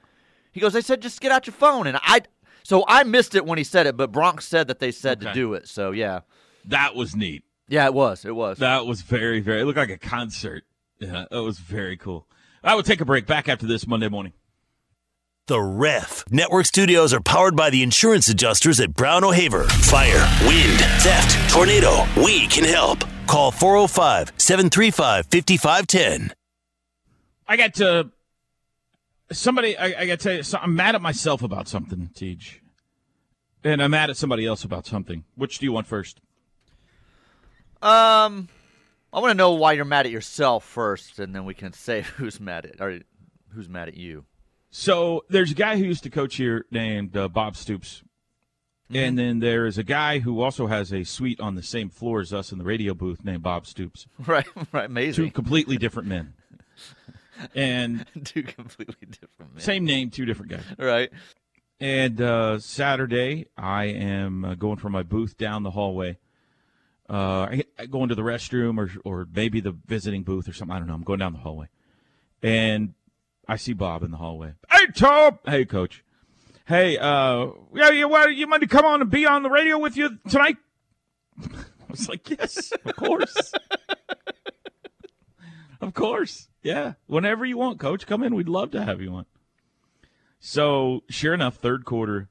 He 0.57 0.61
goes, 0.63 0.73
"They 0.73 0.81
said 0.81 1.03
just 1.03 1.21
get 1.21 1.31
out 1.33 1.47
your 1.47 1.53
phone," 1.53 1.87
and 1.87 1.99
I, 2.03 2.23
so 2.63 2.83
I 2.89 3.05
missed 3.05 3.35
it 3.35 3.45
when 3.45 3.59
he 3.59 3.63
said 3.63 3.87
it, 3.87 3.95
but 3.95 4.11
Bronx 4.11 4.49
said 4.49 4.69
that 4.69 4.79
they 4.79 4.91
said 4.91 5.21
to 5.21 5.31
do 5.35 5.53
it. 5.53 5.69
So 5.69 5.91
yeah, 5.91 6.21
that 6.65 6.95
was 6.95 7.15
neat. 7.15 7.45
yeah, 7.69 7.85
it 7.85 7.93
was, 7.93 8.25
it 8.25 8.35
was. 8.35 8.57
That 8.57 8.87
was 8.87 9.03
very 9.03 9.41
very. 9.41 9.61
It 9.61 9.65
looked 9.67 9.77
like 9.77 9.91
a 9.91 9.99
concert. 9.99 10.65
Yeah, 10.99 11.27
it 11.31 11.41
was 11.41 11.59
very 11.59 11.99
cool. 11.99 12.27
I 12.65 12.75
will 12.75 12.83
take 12.83 13.03
a 13.03 13.05
break. 13.05 13.27
Back 13.27 13.51
after 13.51 13.67
this 13.67 13.87
Monday 13.87 14.09
morning. 14.09 14.33
The 15.47 15.61
Ref. 15.61 16.25
Network 16.31 16.65
studios 16.65 17.13
are 17.13 17.21
powered 17.21 17.55
by 17.55 17.69
the 17.69 17.83
insurance 17.83 18.31
adjusters 18.31 18.81
at 18.81 18.95
Brown 18.95 19.25
O'Haver. 19.25 19.65
Fire, 19.65 20.27
wind, 20.49 20.79
theft, 21.03 21.53
tornado. 21.53 22.07
We 22.17 22.47
can 22.47 22.65
help. 22.65 23.05
Call 23.27 23.51
405 23.51 24.33
735 24.39 25.27
5510. 25.27 26.33
I 27.47 27.57
got 27.59 27.75
to 27.75 28.11
somebody. 29.33 29.77
I, 29.77 30.03
I 30.03 30.07
got 30.07 30.19
to 30.19 30.25
tell 30.29 30.33
you, 30.37 30.43
so 30.43 30.59
I'm 30.61 30.75
mad 30.75 30.95
at 30.95 31.03
myself 31.03 31.43
about 31.43 31.69
something, 31.69 32.11
Teach, 32.15 32.61
and 33.65 33.83
I'm 33.83 33.91
mad 33.91 34.11
at 34.11 34.17
somebody 34.17 34.47
else 34.47 34.65
about 34.65 34.87
something. 34.87 35.25
Which 35.35 35.59
do 35.59 35.67
you 35.67 35.73
want 35.73 35.87
first? 35.87 36.21
Um, 37.83 38.49
I 39.13 39.21
want 39.21 39.31
to 39.31 39.35
know 39.35 39.53
why 39.53 39.73
you're 39.73 39.85
mad 39.85 40.07
at 40.07 40.13
yourself 40.13 40.65
first, 40.65 41.19
and 41.19 41.35
then 41.35 41.45
we 41.45 41.55
can 41.55 41.73
say 41.75 42.03
who's 42.03 42.41
mad 42.41 42.67
at 42.67 42.81
or 42.81 43.01
who's 43.51 43.69
mad 43.69 43.89
at 43.89 43.97
you. 43.97 44.25
So 44.71 45.25
there's 45.31 45.53
a 45.53 45.55
guy 45.55 45.79
who 45.79 45.85
used 45.85 46.03
to 46.03 46.11
coach 46.11 46.37
here 46.37 46.67
named 46.71 47.17
uh, 47.17 47.29
Bob 47.29 47.57
Stoops, 47.57 48.03
and 48.93 49.19
then 49.19 49.39
there 49.41 49.67
is 49.67 49.79
a 49.79 49.83
guy 49.83 50.19
who 50.19 50.43
also 50.43 50.67
has 50.67 50.93
a 50.93 51.03
suite 51.05 51.41
on 51.41 51.55
the 51.55 51.63
same 51.63 51.89
floor 51.89 52.21
as 52.21 52.33
us 52.33 52.53
in 52.53 52.59
the 52.59 52.65
radio 52.65 52.93
booth 52.95 53.25
named 53.25 53.43
Bob 53.43 53.67
Stoops. 53.67 54.07
Right, 54.27 54.47
right, 54.73 54.85
amazing. 54.85 55.25
Two 55.25 55.31
completely 55.31 55.79
different 55.79 56.09
men, 56.09 56.35
and 57.55 58.07
Two 58.25 58.43
completely 58.43 59.09
different 59.11 59.55
men. 59.55 59.61
same 59.63 59.85
name, 59.85 60.11
two 60.11 60.25
different 60.25 60.53
guys. 60.53 60.65
Right. 60.79 61.11
And 61.79 62.21
uh, 62.21 62.59
Saturday, 62.59 63.47
I 63.57 63.85
am 63.87 64.45
uh, 64.45 64.55
going 64.55 64.77
from 64.77 64.93
my 64.93 65.03
booth 65.03 65.37
down 65.37 65.63
the 65.63 65.71
hallway. 65.71 66.19
Uh, 67.09 67.47
I, 67.51 67.65
I 67.79 67.87
go 67.87 68.03
into 68.03 68.15
the 68.15 68.23
restroom 68.23 68.79
or 68.79 68.91
or 69.05 69.29
maybe 69.33 69.61
the 69.61 69.77
visiting 69.87 70.23
booth 70.23 70.49
or 70.49 70.53
something. 70.53 70.75
I 70.75 70.79
don't 70.79 70.89
know. 70.89 70.95
I'm 70.95 71.03
going 71.03 71.19
down 71.21 71.35
the 71.35 71.39
hallway, 71.39 71.69
and 72.43 72.95
I 73.47 73.57
see 73.57 73.75
Bob 73.75 74.03
in 74.03 74.11
the 74.11 74.17
hallway. 74.17 74.55
Hey, 74.71 74.87
Tom. 74.95 75.39
Hey, 75.47 75.65
Coach. 75.67 76.03
Hey, 76.67 76.99
uh, 76.99 77.49
yeah, 77.75 77.91
you 77.91 78.09
well, 78.09 78.29
you 78.29 78.47
mind 78.49 78.63
to 78.63 78.67
come 78.67 78.85
on 78.85 79.01
and 79.01 79.09
be 79.11 79.25
on 79.25 79.45
the 79.45 79.51
radio 79.51 79.79
with 79.79 79.97
you 79.97 80.19
tonight? 80.29 80.57
I 81.45 81.47
was 81.89 82.09
like, 82.09 82.29
yes, 82.29 82.73
of 82.85 82.97
course, 82.97 83.53
of 85.81 85.95
course, 85.95 86.49
yeah. 86.63 86.95
Whenever 87.07 87.45
you 87.45 87.57
want, 87.57 87.79
Coach, 87.79 88.07
come 88.07 88.23
in. 88.23 88.35
We'd 88.35 88.49
love 88.49 88.71
to 88.73 88.85
have 88.85 89.01
you 89.01 89.13
on. 89.13 89.27
So, 90.39 91.03
sure 91.09 91.35
enough, 91.35 91.57
third 91.57 91.85
quarter, 91.85 92.29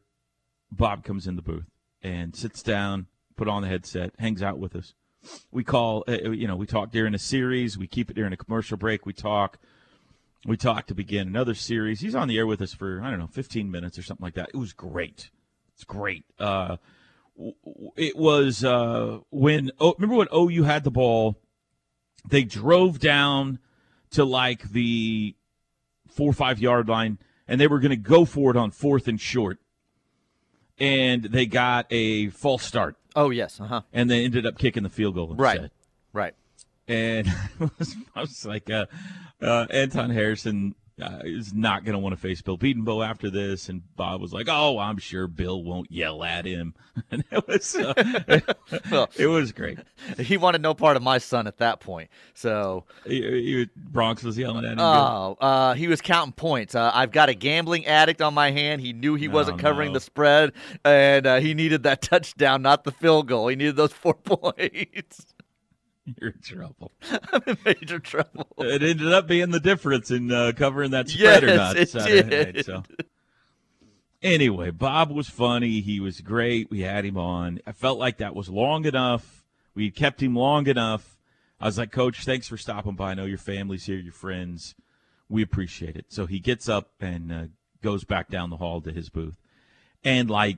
Bob 0.71 1.03
comes 1.03 1.27
in 1.27 1.35
the 1.35 1.41
booth 1.41 1.69
and 2.01 2.35
sits 2.35 2.61
down, 2.61 3.07
put 3.35 3.47
on 3.47 3.61
the 3.61 3.67
headset, 3.67 4.13
hangs 4.19 4.41
out 4.41 4.59
with 4.59 4.75
us. 4.75 4.93
We 5.51 5.63
call, 5.63 6.03
uh, 6.07 6.31
you 6.31 6.47
know, 6.47 6.55
we 6.55 6.67
talk 6.67 6.91
during 6.91 7.15
a 7.15 7.19
series. 7.19 7.77
We 7.77 7.87
keep 7.87 8.11
it 8.11 8.15
during 8.15 8.31
a 8.33 8.37
commercial 8.37 8.77
break. 8.77 9.05
We 9.05 9.13
talk. 9.13 9.57
We 10.45 10.57
talk 10.57 10.85
to 10.87 10.93
begin 10.93 11.27
another 11.27 11.55
series. 11.55 12.01
He's 12.01 12.13
on 12.13 12.27
the 12.27 12.37
air 12.37 12.45
with 12.45 12.61
us 12.61 12.73
for 12.73 13.01
I 13.01 13.09
don't 13.09 13.19
know, 13.19 13.27
15 13.27 13.71
minutes 13.71 13.97
or 13.97 14.03
something 14.03 14.23
like 14.23 14.35
that. 14.35 14.51
It 14.53 14.57
was 14.57 14.73
great. 14.73 15.31
It's 15.73 15.83
great. 15.83 16.23
Uh, 16.37 16.77
it 17.95 18.15
was 18.15 18.63
uh, 18.63 19.19
when 19.31 19.71
oh, 19.79 19.95
remember 19.97 20.17
when 20.17 20.27
OU 20.33 20.63
had 20.63 20.83
the 20.83 20.91
ball. 20.91 21.37
They 22.27 22.43
drove 22.43 22.99
down 22.99 23.59
to 24.11 24.23
like 24.25 24.69
the 24.71 25.35
four 26.09 26.29
or 26.29 26.33
five 26.33 26.59
yard 26.59 26.87
line, 26.89 27.17
and 27.47 27.59
they 27.59 27.67
were 27.67 27.79
going 27.79 27.89
to 27.91 27.95
go 27.95 28.25
for 28.25 28.51
it 28.51 28.57
on 28.57 28.71
fourth 28.71 29.07
and 29.07 29.19
short, 29.19 29.59
and 30.79 31.23
they 31.23 31.45
got 31.45 31.85
a 31.89 32.29
false 32.29 32.63
start, 32.63 32.95
Oh 33.15 33.29
yes. 33.29 33.59
Uh 33.59 33.65
huh. 33.67 33.81
and 33.93 34.09
they 34.09 34.23
ended 34.25 34.45
up 34.45 34.57
kicking 34.57 34.83
the 34.83 34.89
field 34.89 35.15
goal 35.15 35.31
instead. 35.31 35.41
Right. 35.61 35.71
Right. 36.13 36.33
And 36.87 37.27
I 37.59 37.69
was, 37.79 37.95
I 38.15 38.21
was 38.21 38.45
like, 38.45 38.69
uh, 38.69 38.85
uh, 39.41 39.65
Anton 39.69 40.09
Harrison 40.11 40.75
uh, 41.01 41.19
is 41.23 41.53
not 41.53 41.83
going 41.83 41.93
to 41.93 41.99
want 41.99 42.13
to 42.13 42.21
face 42.21 42.41
Bill 42.41 42.57
Bedenbaugh 42.57 43.05
after 43.07 43.29
this. 43.29 43.67
And 43.67 43.81
Bob 43.95 44.21
was 44.21 44.31
like, 44.31 44.47
oh, 44.49 44.79
I'm 44.79 44.97
sure 44.97 45.27
Bill 45.27 45.61
won't 45.61 45.91
yell 45.91 46.23
at 46.23 46.45
him. 46.45 46.73
And 47.11 47.25
it 47.29 47.45
was, 47.45 47.75
uh, 47.75 47.93
Well- 48.91 49.09
it 49.17 49.27
was 49.27 49.51
great. 49.51 49.79
He 50.17 50.37
wanted 50.37 50.61
no 50.61 50.73
part 50.73 50.95
of 50.95 51.03
my 51.03 51.17
son 51.17 51.45
at 51.45 51.57
that 51.57 51.81
point. 51.81 52.09
So 52.33 52.85
He, 53.05 53.21
he- 53.21 53.69
Bronx 53.75 54.23
was 54.23 54.37
yelling 54.37 54.63
at 54.63 54.73
him. 54.73 54.79
Oh, 54.79 55.35
uh, 55.41 55.73
he 55.73 55.87
was 55.89 55.99
counting 55.99 56.31
points. 56.31 56.73
Uh, 56.73 56.91
I've 56.93 57.11
got 57.11 57.27
a 57.27 57.33
gambling 57.33 57.85
addict 57.85 58.21
on 58.21 58.33
my 58.33 58.51
hand. 58.51 58.79
He 58.79 58.93
knew 58.93 59.15
he 59.15 59.27
wasn't 59.27 59.59
covering 59.59 59.89
no. 59.89 59.95
the 59.95 59.99
spread, 59.99 60.53
and 60.85 61.27
uh, 61.27 61.39
he 61.41 61.53
needed 61.53 61.83
that 61.83 62.01
touchdown, 62.01 62.61
not 62.61 62.85
the 62.85 62.91
field 62.93 63.27
goal. 63.27 63.49
He 63.49 63.57
needed 63.57 63.75
those 63.75 63.91
four 63.91 64.13
points. 64.13 65.25
You're 66.21 66.31
in 66.31 66.41
trouble. 66.41 66.91
I'm 67.33 67.41
in 67.47 67.57
major 67.65 67.99
trouble. 67.99 68.47
It 68.57 68.83
ended 68.83 69.11
up 69.11 69.27
being 69.27 69.51
the 69.51 69.59
difference 69.59 70.11
in 70.11 70.31
uh, 70.31 70.51
covering 70.55 70.91
that 70.91 71.09
spread 71.09 71.43
or 71.43 71.47
Yes, 71.47 71.57
not. 71.57 71.77
it 71.77 71.89
Saturday 71.89 72.29
did. 72.29 72.55
Night, 72.55 72.65
so. 72.65 72.83
Anyway, 74.21 74.71
Bob 74.71 75.11
was 75.11 75.29
funny. 75.29 75.81
He 75.81 75.99
was 75.99 76.21
great. 76.21 76.69
We 76.71 76.81
had 76.81 77.05
him 77.05 77.17
on. 77.17 77.59
I 77.67 77.71
felt 77.73 77.99
like 77.99 78.17
that 78.17 78.35
was 78.35 78.49
long 78.49 78.85
enough. 78.85 79.43
We 79.75 79.91
kept 79.91 80.21
him 80.21 80.35
long 80.35 80.67
enough. 80.67 81.17
I 81.59 81.65
was 81.65 81.77
like, 81.77 81.91
Coach, 81.91 82.23
thanks 82.25 82.47
for 82.47 82.57
stopping 82.57 82.95
by. 82.95 83.11
I 83.11 83.13
know 83.13 83.25
your 83.25 83.37
family's 83.37 83.85
here, 83.85 83.97
your 83.97 84.13
friends. 84.13 84.75
We 85.29 85.41
appreciate 85.41 85.95
it. 85.95 86.05
So 86.09 86.25
he 86.25 86.39
gets 86.39 86.67
up 86.69 86.91
and 86.99 87.31
uh, 87.31 87.43
goes 87.81 88.03
back 88.03 88.29
down 88.29 88.49
the 88.49 88.57
hall 88.57 88.81
to 88.81 88.91
his 88.91 89.09
booth. 89.09 89.37
And 90.03 90.29
like 90.29 90.57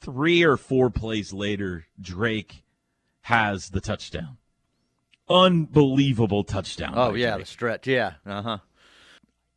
three 0.00 0.42
or 0.42 0.56
four 0.56 0.88
plays 0.90 1.32
later, 1.32 1.86
Drake 2.00 2.64
has 3.22 3.70
the 3.70 3.80
touchdown. 3.80 4.36
Unbelievable 5.28 6.44
touchdown. 6.44 6.92
Oh 6.96 7.14
yeah, 7.14 7.32
Drake. 7.34 7.46
the 7.46 7.50
stretch. 7.50 7.86
Yeah. 7.86 8.14
Uh 8.26 8.42
huh. 8.42 8.58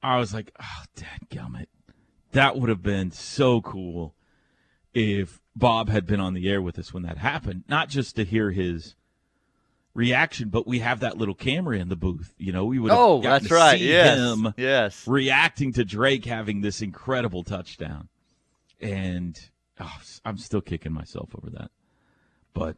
I 0.01 0.17
was 0.17 0.33
like, 0.33 0.51
oh, 0.61 0.83
dadgummit. 0.95 1.65
That 2.31 2.57
would 2.57 2.69
have 2.69 2.83
been 2.83 3.11
so 3.11 3.61
cool 3.61 4.15
if 4.93 5.41
Bob 5.55 5.89
had 5.89 6.05
been 6.05 6.19
on 6.19 6.33
the 6.33 6.49
air 6.49 6.61
with 6.61 6.77
us 6.79 6.93
when 6.93 7.03
that 7.03 7.17
happened. 7.17 7.63
Not 7.67 7.89
just 7.89 8.15
to 8.15 8.23
hear 8.23 8.51
his 8.51 8.95
reaction, 9.93 10.49
but 10.49 10.67
we 10.67 10.79
have 10.79 10.99
that 10.99 11.17
little 11.17 11.33
camera 11.33 11.77
in 11.79 11.89
the 11.89 11.95
booth. 11.95 12.33
You 12.37 12.51
know, 12.51 12.65
we 12.65 12.77
would 12.79 12.91
have 12.91 12.99
Oh, 12.99 13.21
that's 13.21 13.47
to 13.47 13.53
right. 13.55 13.79
see 13.79 13.89
Yes. 13.89 14.17
him 14.19 14.53
Yes. 14.55 15.07
reacting 15.07 15.73
to 15.73 15.83
Drake 15.83 16.25
having 16.25 16.61
this 16.61 16.81
incredible 16.81 17.43
touchdown. 17.43 18.07
and 18.79 19.39
oh, 19.79 19.91
I'm 20.23 20.37
still 20.37 20.61
kicking 20.61 20.93
myself 20.93 21.29
over 21.35 21.49
that. 21.57 21.71
But 22.53 22.77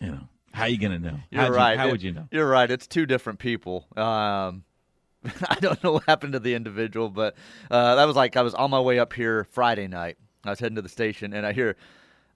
you 0.00 0.12
know, 0.12 0.28
how 0.52 0.64
are 0.64 0.68
you 0.68 0.78
gonna 0.78 0.98
know? 0.98 1.18
You're 1.30 1.42
How'd 1.42 1.54
right. 1.54 1.72
You, 1.72 1.78
how 1.78 1.88
It- 1.88 1.90
would 1.92 2.02
you 2.02 2.12
know? 2.12 2.28
You're 2.30 2.48
right. 2.48 2.70
It's 2.70 2.86
two 2.86 3.06
different 3.06 3.38
people. 3.38 3.86
Um, 3.96 4.64
I 5.48 5.56
don't 5.60 5.82
know 5.84 5.92
what 5.92 6.04
happened 6.08 6.32
to 6.32 6.38
the 6.40 6.54
individual, 6.54 7.10
but 7.10 7.36
uh, 7.70 7.94
that 7.96 8.04
was 8.06 8.16
like 8.16 8.36
I 8.36 8.42
was 8.42 8.54
on 8.54 8.70
my 8.70 8.80
way 8.80 8.98
up 8.98 9.12
here 9.12 9.44
Friday 9.44 9.86
night. 9.86 10.16
I 10.44 10.50
was 10.50 10.58
heading 10.60 10.76
to 10.76 10.82
the 10.82 10.88
station, 10.88 11.32
and 11.34 11.46
I 11.46 11.52
hear 11.52 11.76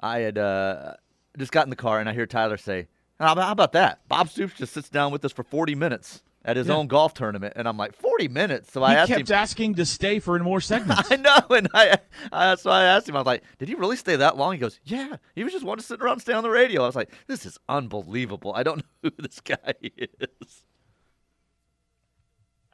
I 0.01 0.19
had 0.21 0.37
uh, 0.39 0.95
just 1.39 1.51
got 1.53 1.65
in 1.65 1.71
the 1.71 1.77
car, 1.77 1.99
and 2.01 2.09
I 2.09 2.13
hear 2.13 2.27
Tyler 2.27 2.59
say, 2.59 2.89
how 3.19 3.33
about 3.51 3.73
that? 3.73 4.01
Bob 4.09 4.29
Stoops 4.29 4.55
just 4.55 4.75
sits 4.75 4.91
down 4.91 5.13
with 5.13 5.25
us 5.25 5.33
for 5.33 5.43
40 5.45 5.75
minutes 5.75 6.23
at 6.45 6.57
his 6.57 6.67
Yeah. 6.69 6.75
own 6.75 6.87
golf 6.87 7.15
tournament," 7.15 7.55
and 7.57 7.67
I'm 7.67 7.77
like, 7.77 7.95
"40 7.95 8.29
minutes?" 8.29 8.73
So 8.73 8.83
I 8.83 8.91
he 8.91 8.97
asked 8.97 9.09
kept 9.09 9.31
him. 9.31 9.35
asking 9.35 9.75
to 9.77 9.87
stay 9.87 10.19
for 10.19 10.39
more 10.41 10.61
segments. 10.73 11.11
I 11.11 11.17
know, 11.17 11.39
and 11.51 11.69
I, 11.75 11.99
I 12.33 12.55
so 12.57 12.71
I 12.71 12.85
asked 12.85 13.09
him. 13.09 13.17
I 13.17 13.21
was 13.21 13.27
like, 13.27 13.43
"Did 13.59 13.69
he 13.69 13.75
really 13.75 13.97
stay 13.97 14.17
that 14.17 14.37
long?" 14.37 14.53
He 14.53 14.59
goes, 14.59 14.79
"Yeah, 14.85 15.17
he 15.35 15.45
was 15.45 15.53
just 15.53 15.65
wanting 15.65 15.81
to 15.83 15.87
sit 15.87 16.01
around 16.03 16.15
and 16.15 16.23
stay 16.23 16.33
on 16.35 16.43
the 16.43 16.51
radio." 16.51 16.83
I 16.83 16.87
was 16.87 16.97
like, 16.97 17.11
"This 17.27 17.47
is 17.47 17.59
unbelievable. 17.69 18.53
I 18.55 18.63
don't 18.63 18.79
know 19.03 19.11
who 19.11 19.11
this 19.19 19.41
guy 19.41 19.75
is." 19.81 20.65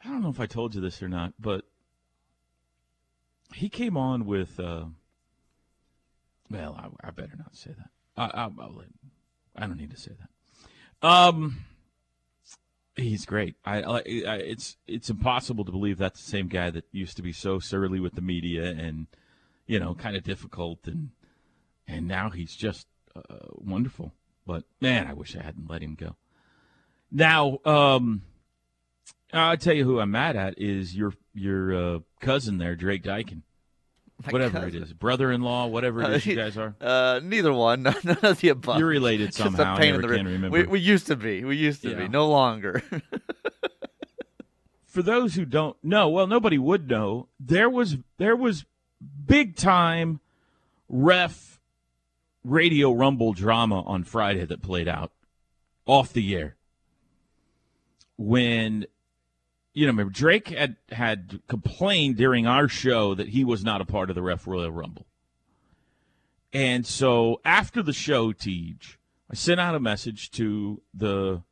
I 0.04 0.08
don't 0.08 0.22
know 0.22 0.30
if 0.30 0.40
I 0.40 0.46
told 0.46 0.74
you 0.74 0.80
this 0.80 1.02
or 1.02 1.08
not, 1.08 1.34
but 1.38 1.64
he 3.54 3.68
came 3.68 3.96
on 3.96 4.24
with. 4.26 4.58
Uh, 4.58 4.86
well, 6.50 6.74
I, 7.02 7.08
I 7.08 7.10
better 7.10 7.36
not 7.36 7.54
say 7.54 7.70
that. 7.76 7.90
I, 8.16 8.44
I, 8.44 8.48
I 9.56 9.66
don't 9.66 9.76
need 9.76 9.90
to 9.92 9.96
say 9.96 10.12
that. 10.18 11.06
Um, 11.08 11.64
he's 12.96 13.24
great. 13.24 13.56
I, 13.64 13.82
I, 13.82 13.96
I, 13.96 14.36
it's 14.36 14.76
it's 14.86 15.10
impossible 15.10 15.64
to 15.64 15.72
believe 15.72 15.98
that's 15.98 16.22
the 16.22 16.30
same 16.30 16.48
guy 16.48 16.70
that 16.70 16.84
used 16.92 17.16
to 17.16 17.22
be 17.22 17.32
so 17.32 17.58
surly 17.58 18.00
with 18.00 18.14
the 18.14 18.20
media 18.20 18.64
and 18.70 19.06
you 19.66 19.78
know 19.78 19.94
kind 19.94 20.16
of 20.16 20.24
difficult 20.24 20.80
and 20.86 21.10
and 21.86 22.06
now 22.06 22.30
he's 22.30 22.54
just 22.54 22.86
uh, 23.16 23.46
wonderful. 23.56 24.12
But 24.46 24.64
man, 24.80 25.06
I 25.06 25.12
wish 25.12 25.36
I 25.36 25.42
hadn't 25.42 25.70
let 25.70 25.82
him 25.82 25.94
go. 25.94 26.16
Now, 27.10 27.58
um, 27.64 28.22
I'll 29.32 29.56
tell 29.56 29.74
you 29.74 29.84
who 29.84 30.00
I'm 30.00 30.10
mad 30.10 30.36
at 30.36 30.58
is 30.58 30.96
your 30.96 31.12
your 31.34 31.74
uh, 31.74 31.98
cousin 32.20 32.58
there, 32.58 32.76
Drake 32.76 33.02
Dykin. 33.02 33.42
My 34.26 34.32
Whatever 34.32 34.58
it 34.58 34.72
cousin. 34.72 34.82
is, 34.82 34.92
brother-in-law, 34.92 35.66
whatever 35.68 36.02
it 36.02 36.10
is 36.10 36.26
you 36.26 36.36
guys 36.36 36.56
are. 36.56 36.74
Uh, 36.80 37.20
neither 37.22 37.52
one. 37.52 37.82
None 38.04 38.18
of 38.22 38.40
the 38.40 38.48
above. 38.50 38.78
You're 38.78 38.88
related 38.88 39.32
somehow. 39.34 39.76
Pain 39.76 39.94
in 39.94 40.00
the 40.02 40.08
can 40.08 40.26
remember. 40.26 40.50
We, 40.50 40.66
we 40.66 40.80
used 40.80 41.06
to 41.06 41.16
be. 41.16 41.44
We 41.44 41.56
used 41.56 41.82
to 41.82 41.90
Yeah. 41.90 41.96
be. 42.00 42.08
No 42.08 42.28
longer. 42.28 42.82
For 44.86 45.02
those 45.02 45.34
who 45.36 45.44
don't 45.44 45.76
know, 45.84 46.08
well, 46.08 46.26
nobody 46.26 46.58
would 46.58 46.88
know. 46.88 47.28
There 47.38 47.70
was 47.70 47.96
there 48.18 48.34
was 48.36 48.64
big 49.26 49.56
time 49.56 50.20
ref 50.88 51.60
radio 52.44 52.90
rumble 52.92 53.32
drama 53.32 53.82
on 53.82 54.02
Friday 54.04 54.44
that 54.44 54.62
played 54.62 54.88
out 54.88 55.12
off 55.86 56.12
the 56.12 56.34
air 56.34 56.56
when 58.16 58.84
you 59.72 59.86
know 59.86 59.92
remember 59.92 60.12
Drake 60.12 60.48
had 60.48 60.76
had 60.90 61.40
complained 61.48 62.16
during 62.16 62.46
our 62.46 62.68
show 62.68 63.14
that 63.14 63.28
he 63.28 63.44
was 63.44 63.64
not 63.64 63.80
a 63.80 63.84
part 63.84 64.10
of 64.10 64.16
the 64.16 64.22
Ref 64.22 64.46
Royal 64.46 64.70
Rumble. 64.70 65.06
And 66.52 66.86
so 66.86 67.40
after 67.44 67.82
the 67.82 67.92
show, 67.92 68.32
Tej, 68.32 68.76
I 69.30 69.34
sent 69.34 69.60
out 69.60 69.74
a 69.74 69.80
message 69.80 70.30
to 70.32 70.82
the 70.92 71.42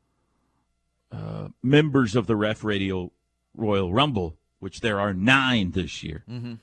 uh, 1.13 1.49
members 1.63 2.17
of 2.17 2.27
the 2.27 2.35
Ref 2.37 2.65
Radio 2.65 3.13
Royal 3.57 3.93
Rumble, 3.93 4.37
which 4.59 4.81
there 4.81 4.99
are 4.99 5.15
nine 5.15 5.71
this 5.71 6.03
year. 6.03 6.25
mm-hmm. 6.29 6.55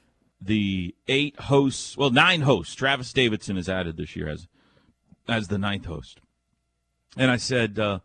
The 0.41 0.93
eight 1.07 1.39
hosts, 1.39 1.97
well, 1.97 2.11
nine 2.11 2.41
hosts. 2.41 2.75
Travis 2.75 3.13
Davidson 3.13 3.57
is 3.57 3.69
added 3.69 3.97
this 3.97 4.15
year 4.15 4.27
as 4.27 4.47
as 5.27 5.47
the 5.47 5.57
ninth 5.57 5.85
host. 5.85 6.19
And 7.17 7.31
I 7.31 7.37
said, 7.37 7.79
uh, 7.79 7.99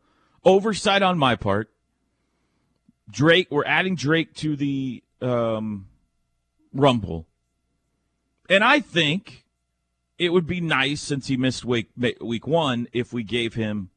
oversight 0.44 1.02
on 1.02 1.18
my 1.18 1.36
part. 1.36 1.70
Drake, 3.10 3.48
we're 3.50 3.64
adding 3.64 3.94
Drake 3.94 4.34
to 4.36 4.56
the 4.56 5.02
um, 5.20 5.86
Rumble. 6.72 7.26
And 8.48 8.64
I 8.64 8.80
think 8.80 9.44
it 10.18 10.32
would 10.32 10.46
be 10.46 10.60
nice 10.60 11.00
since 11.00 11.28
he 11.28 11.36
missed 11.36 11.64
week 11.64 11.88
week 12.20 12.46
one 12.46 12.88
if 12.92 13.12
we 13.12 13.22
gave 13.22 13.54
him 13.54 13.90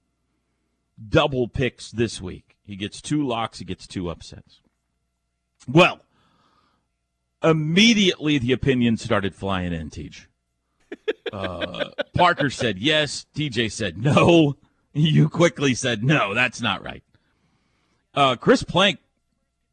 double 1.10 1.48
picks 1.48 1.92
this 1.92 2.22
week. 2.22 2.56
He 2.66 2.76
gets 2.76 3.02
two 3.02 3.26
locks, 3.26 3.60
he 3.60 3.66
gets 3.66 3.88
two 3.88 4.10
upsets. 4.10 4.62
Well, 5.68 6.02
immediately 7.44 8.38
the 8.38 8.54
opinions 8.54 9.02
started 9.02 9.36
flying 9.36 9.74
in, 9.74 9.90
Teach. 9.90 10.30
Uh, 11.32 11.90
Parker 12.14 12.50
said 12.50 12.80
yes. 12.80 13.26
TJ 13.36 13.72
said 13.72 13.98
no. 13.98 14.56
You 14.96 15.28
quickly 15.28 15.74
said 15.74 16.04
no. 16.04 16.36
That's 16.36 16.62
not 16.62 16.84
right. 16.84 17.02
Uh, 18.14 18.36
Chris 18.36 18.62
Plank 18.62 19.00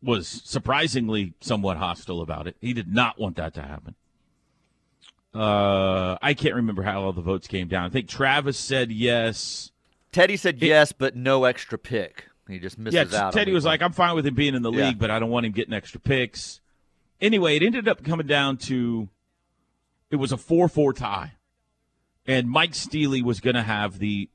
was 0.02 0.26
surprisingly 0.26 1.34
somewhat 1.40 1.76
hostile 1.76 2.22
about 2.22 2.46
it. 2.46 2.56
He 2.60 2.72
did 2.72 2.92
not 2.92 3.18
want 3.18 3.36
that 3.36 3.54
to 3.54 3.62
happen. 3.62 3.94
Uh, 5.34 6.16
I 6.20 6.34
can't 6.34 6.54
remember 6.54 6.82
how 6.82 7.02
all 7.02 7.12
the 7.12 7.20
votes 7.20 7.46
came 7.46 7.68
down. 7.68 7.84
I 7.84 7.88
think 7.88 8.08
Travis 8.08 8.58
said 8.58 8.90
yes. 8.90 9.70
Teddy 10.12 10.36
said 10.36 10.60
yes, 10.60 10.92
but 10.92 11.14
no 11.14 11.44
extra 11.44 11.78
pick. 11.78 12.26
He 12.48 12.58
just 12.58 12.78
misses 12.78 13.12
yeah, 13.12 13.26
out. 13.26 13.32
Teddy 13.32 13.52
was 13.52 13.64
like, 13.64 13.80
I'm 13.80 13.92
fine 13.92 14.16
with 14.16 14.26
him 14.26 14.34
being 14.34 14.54
in 14.56 14.62
the 14.62 14.72
Yeah. 14.72 14.86
league, 14.88 14.98
but 14.98 15.10
I 15.10 15.20
don't 15.20 15.30
want 15.30 15.46
him 15.46 15.52
getting 15.52 15.72
extra 15.72 16.00
picks. 16.00 16.60
Anyway, 17.20 17.56
it 17.56 17.62
ended 17.62 17.86
up 17.86 18.02
coming 18.02 18.26
down 18.26 18.56
to 18.56 19.08
it 20.10 20.16
was 20.16 20.32
a 20.32 20.36
4 20.36 20.68
4 20.68 20.92
tie. 20.94 21.32
And 22.26 22.48
Mike 22.50 22.74
Steely 22.74 23.22
was 23.22 23.40
going 23.40 23.54
to 23.56 23.62
have 23.62 23.98
the 23.98 24.28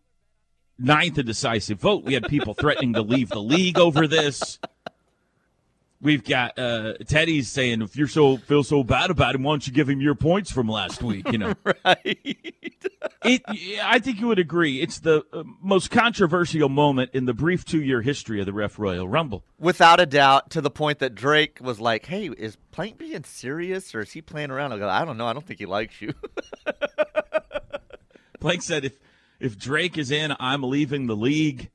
ninth 0.80 1.18
and 1.18 1.28
decisive 1.28 1.80
vote. 1.80 2.04
We 2.04 2.14
had 2.14 2.28
people 2.28 2.54
threatening 2.54 2.94
to 2.94 3.02
leave 3.02 3.30
the 3.30 3.42
league 3.42 3.78
over 3.78 4.08
this. 4.08 4.60
We've 6.06 6.24
got 6.24 6.60
uh, 6.60 6.94
Teddy's 7.08 7.52
saying, 7.52 7.82
if 7.82 7.98
you're 7.98 8.08
so 8.08 8.38
feel 8.38 8.64
so 8.64 8.84
bad 8.84 9.10
about 9.10 9.34
him, 9.34 9.42
why 9.42 9.54
don't 9.54 9.66
you 9.66 9.74
give 9.74 9.90
him 9.90 10.00
your 10.00 10.14
points 10.14 10.52
from 10.52 10.70
last 10.70 11.02
week? 11.02 11.32
You 11.32 11.40
know, 11.40 11.54
right. 11.66 11.98
it, 13.24 13.42
I 13.84 13.98
think 13.98 14.20
you 14.20 14.28
would 14.28 14.38
agree. 14.38 14.82
It's 14.82 15.00
the 15.00 15.24
uh, 15.34 15.42
most 15.64 15.90
controversial 15.90 16.70
moment 16.70 17.10
in 17.16 17.26
the 17.26 17.34
brief 17.34 17.66
two-year 17.66 18.04
history 18.04 18.40
of 18.40 18.46
the 18.46 18.54
Ref 18.54 18.78
Royal 18.78 19.08
Rumble. 19.08 19.44
Without 19.58 20.00
a 20.00 20.06
doubt, 20.06 20.52
to 20.52 20.62
the 20.62 20.70
point 20.70 21.00
that 21.00 21.16
Drake 21.16 21.58
was 21.60 21.80
like, 21.80 22.06
"Hey, 22.06 22.30
is 22.30 22.56
Plank 22.70 23.00
being 23.00 23.24
serious 23.24 23.96
or 23.96 24.02
is 24.02 24.12
he 24.12 24.22
playing 24.22 24.52
around?" 24.52 24.74
I 24.74 24.78
go, 24.78 24.88
"I 24.88 25.06
don't 25.06 25.18
know. 25.18 25.26
I 25.26 25.34
don't 25.34 25.44
think 25.44 25.58
he 25.58 25.66
likes 25.66 26.00
you." 26.04 26.14
Plank 28.40 28.62
said, 28.62 28.86
if 28.86 29.00
if 29.40 29.58
Drake 29.58 29.98
is 29.98 30.12
in, 30.12 30.36
I'm 30.40 30.62
leaving 30.62 31.08
the 31.08 31.16
league. 31.16 31.72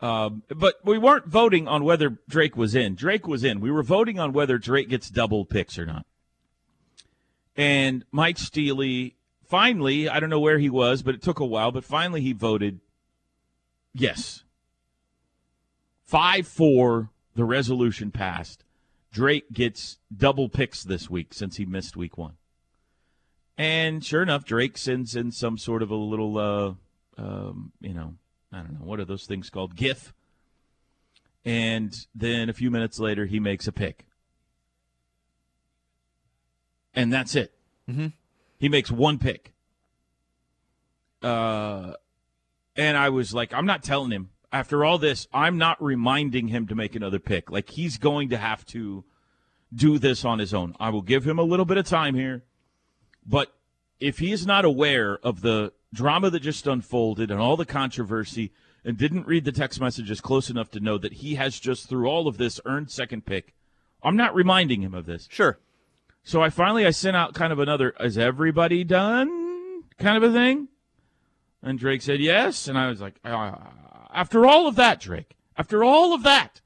Um, 0.00 0.42
but 0.48 0.76
we 0.84 0.98
weren't 0.98 1.26
voting 1.26 1.68
on 1.68 1.84
whether 1.84 2.18
Drake 2.28 2.56
was 2.56 2.74
in. 2.74 2.94
Drake 2.94 3.26
was 3.26 3.44
in. 3.44 3.60
We 3.60 3.70
were 3.70 3.82
voting 3.82 4.18
on 4.18 4.32
whether 4.32 4.58
Drake 4.58 4.88
gets 4.88 5.08
double 5.08 5.44
picks 5.44 5.78
or 5.78 5.86
not. 5.86 6.04
And 7.56 8.04
Mike 8.10 8.38
Steely, 8.38 9.16
finally, 9.46 10.08
I 10.08 10.20
don't 10.20 10.30
know 10.30 10.40
where 10.40 10.58
he 10.58 10.68
was, 10.68 11.02
but 11.02 11.14
it 11.14 11.22
took 11.22 11.38
a 11.38 11.46
while, 11.46 11.70
but 11.70 11.84
finally 11.84 12.20
he 12.20 12.32
voted 12.32 12.80
yes. 13.94 14.42
5 16.04 16.46
4, 16.46 17.10
the 17.34 17.44
resolution 17.44 18.10
passed. 18.10 18.64
Drake 19.12 19.52
gets 19.52 19.98
double 20.14 20.48
picks 20.48 20.82
this 20.82 21.08
week 21.08 21.32
since 21.32 21.56
he 21.56 21.64
missed 21.64 21.96
week 21.96 22.18
one. 22.18 22.34
And 23.56 24.04
sure 24.04 24.22
enough, 24.22 24.44
Drake 24.44 24.76
sends 24.76 25.14
in 25.14 25.30
some 25.30 25.56
sort 25.56 25.82
of 25.82 25.90
a 25.90 25.96
little, 25.96 26.36
uh, 26.38 26.74
um, 27.16 27.72
you 27.80 27.94
know, 27.94 28.14
I 28.54 28.58
don't 28.58 28.80
know, 28.80 28.86
what 28.86 29.00
are 29.00 29.04
those 29.04 29.26
things 29.26 29.50
called? 29.50 29.74
GIF. 29.74 30.14
And 31.44 31.92
then 32.14 32.48
a 32.48 32.52
few 32.52 32.70
minutes 32.70 33.00
later, 33.00 33.26
he 33.26 33.40
makes 33.40 33.66
a 33.66 33.72
pick. 33.72 34.06
And 36.94 37.12
that's 37.12 37.34
it. 37.34 37.52
Mm-hmm. 37.90 38.08
He 38.58 38.68
makes 38.68 38.90
one 38.90 39.18
pick. 39.18 39.52
Uh, 41.20 41.94
and 42.76 42.96
I 42.96 43.08
was 43.08 43.34
like, 43.34 43.52
I'm 43.52 43.66
not 43.66 43.82
telling 43.82 44.12
him. 44.12 44.30
After 44.52 44.84
all 44.84 44.98
this, 44.98 45.26
I'm 45.32 45.58
not 45.58 45.82
reminding 45.82 46.48
him 46.48 46.68
to 46.68 46.76
make 46.76 46.94
another 46.94 47.18
pick. 47.18 47.50
Like, 47.50 47.70
he's 47.70 47.98
going 47.98 48.30
to 48.30 48.36
have 48.36 48.64
to 48.66 49.04
do 49.74 49.98
this 49.98 50.24
on 50.24 50.38
his 50.38 50.54
own. 50.54 50.76
I 50.78 50.90
will 50.90 51.02
give 51.02 51.26
him 51.26 51.40
a 51.40 51.42
little 51.42 51.64
bit 51.64 51.76
of 51.76 51.86
time 51.86 52.14
here. 52.14 52.44
But 53.26 53.52
if 53.98 54.20
he 54.20 54.30
is 54.30 54.46
not 54.46 54.64
aware 54.64 55.18
of 55.24 55.40
the 55.40 55.72
drama 55.94 56.30
that 56.30 56.40
just 56.40 56.66
unfolded 56.66 57.30
and 57.30 57.40
all 57.40 57.56
the 57.56 57.64
controversy 57.64 58.52
and 58.84 58.98
didn't 58.98 59.26
read 59.26 59.44
the 59.44 59.52
text 59.52 59.80
messages 59.80 60.20
close 60.20 60.50
enough 60.50 60.70
to 60.72 60.80
know 60.80 60.98
that 60.98 61.14
he 61.14 61.36
has 61.36 61.58
just 61.58 61.88
through 61.88 62.06
all 62.06 62.28
of 62.28 62.36
this 62.36 62.60
earned 62.66 62.90
second 62.90 63.24
pick, 63.24 63.54
I'm 64.02 64.16
not 64.16 64.34
reminding 64.34 64.82
him 64.82 64.92
of 64.92 65.06
this. 65.06 65.26
Sure. 65.30 65.58
So 66.22 66.42
I 66.42 66.50
finally 66.50 66.86
I 66.86 66.90
sent 66.90 67.16
out 67.16 67.34
kind 67.34 67.52
of 67.52 67.58
another 67.58 67.94
is 68.00 68.18
everybody 68.18 68.84
done 68.84 69.84
kind 69.98 70.16
of 70.16 70.22
a 70.22 70.32
thing. 70.32 70.68
And 71.62 71.78
Drake 71.78 72.02
said 72.02 72.20
yes, 72.20 72.68
and 72.68 72.76
I 72.76 72.88
was 72.88 73.00
like 73.00 73.14
uh, 73.24 73.52
after 74.12 74.44
all 74.44 74.66
of 74.66 74.76
that, 74.76 75.00
Drake, 75.00 75.34
after 75.56 75.82
all 75.82 76.12
of 76.12 76.22
that, 76.24 76.60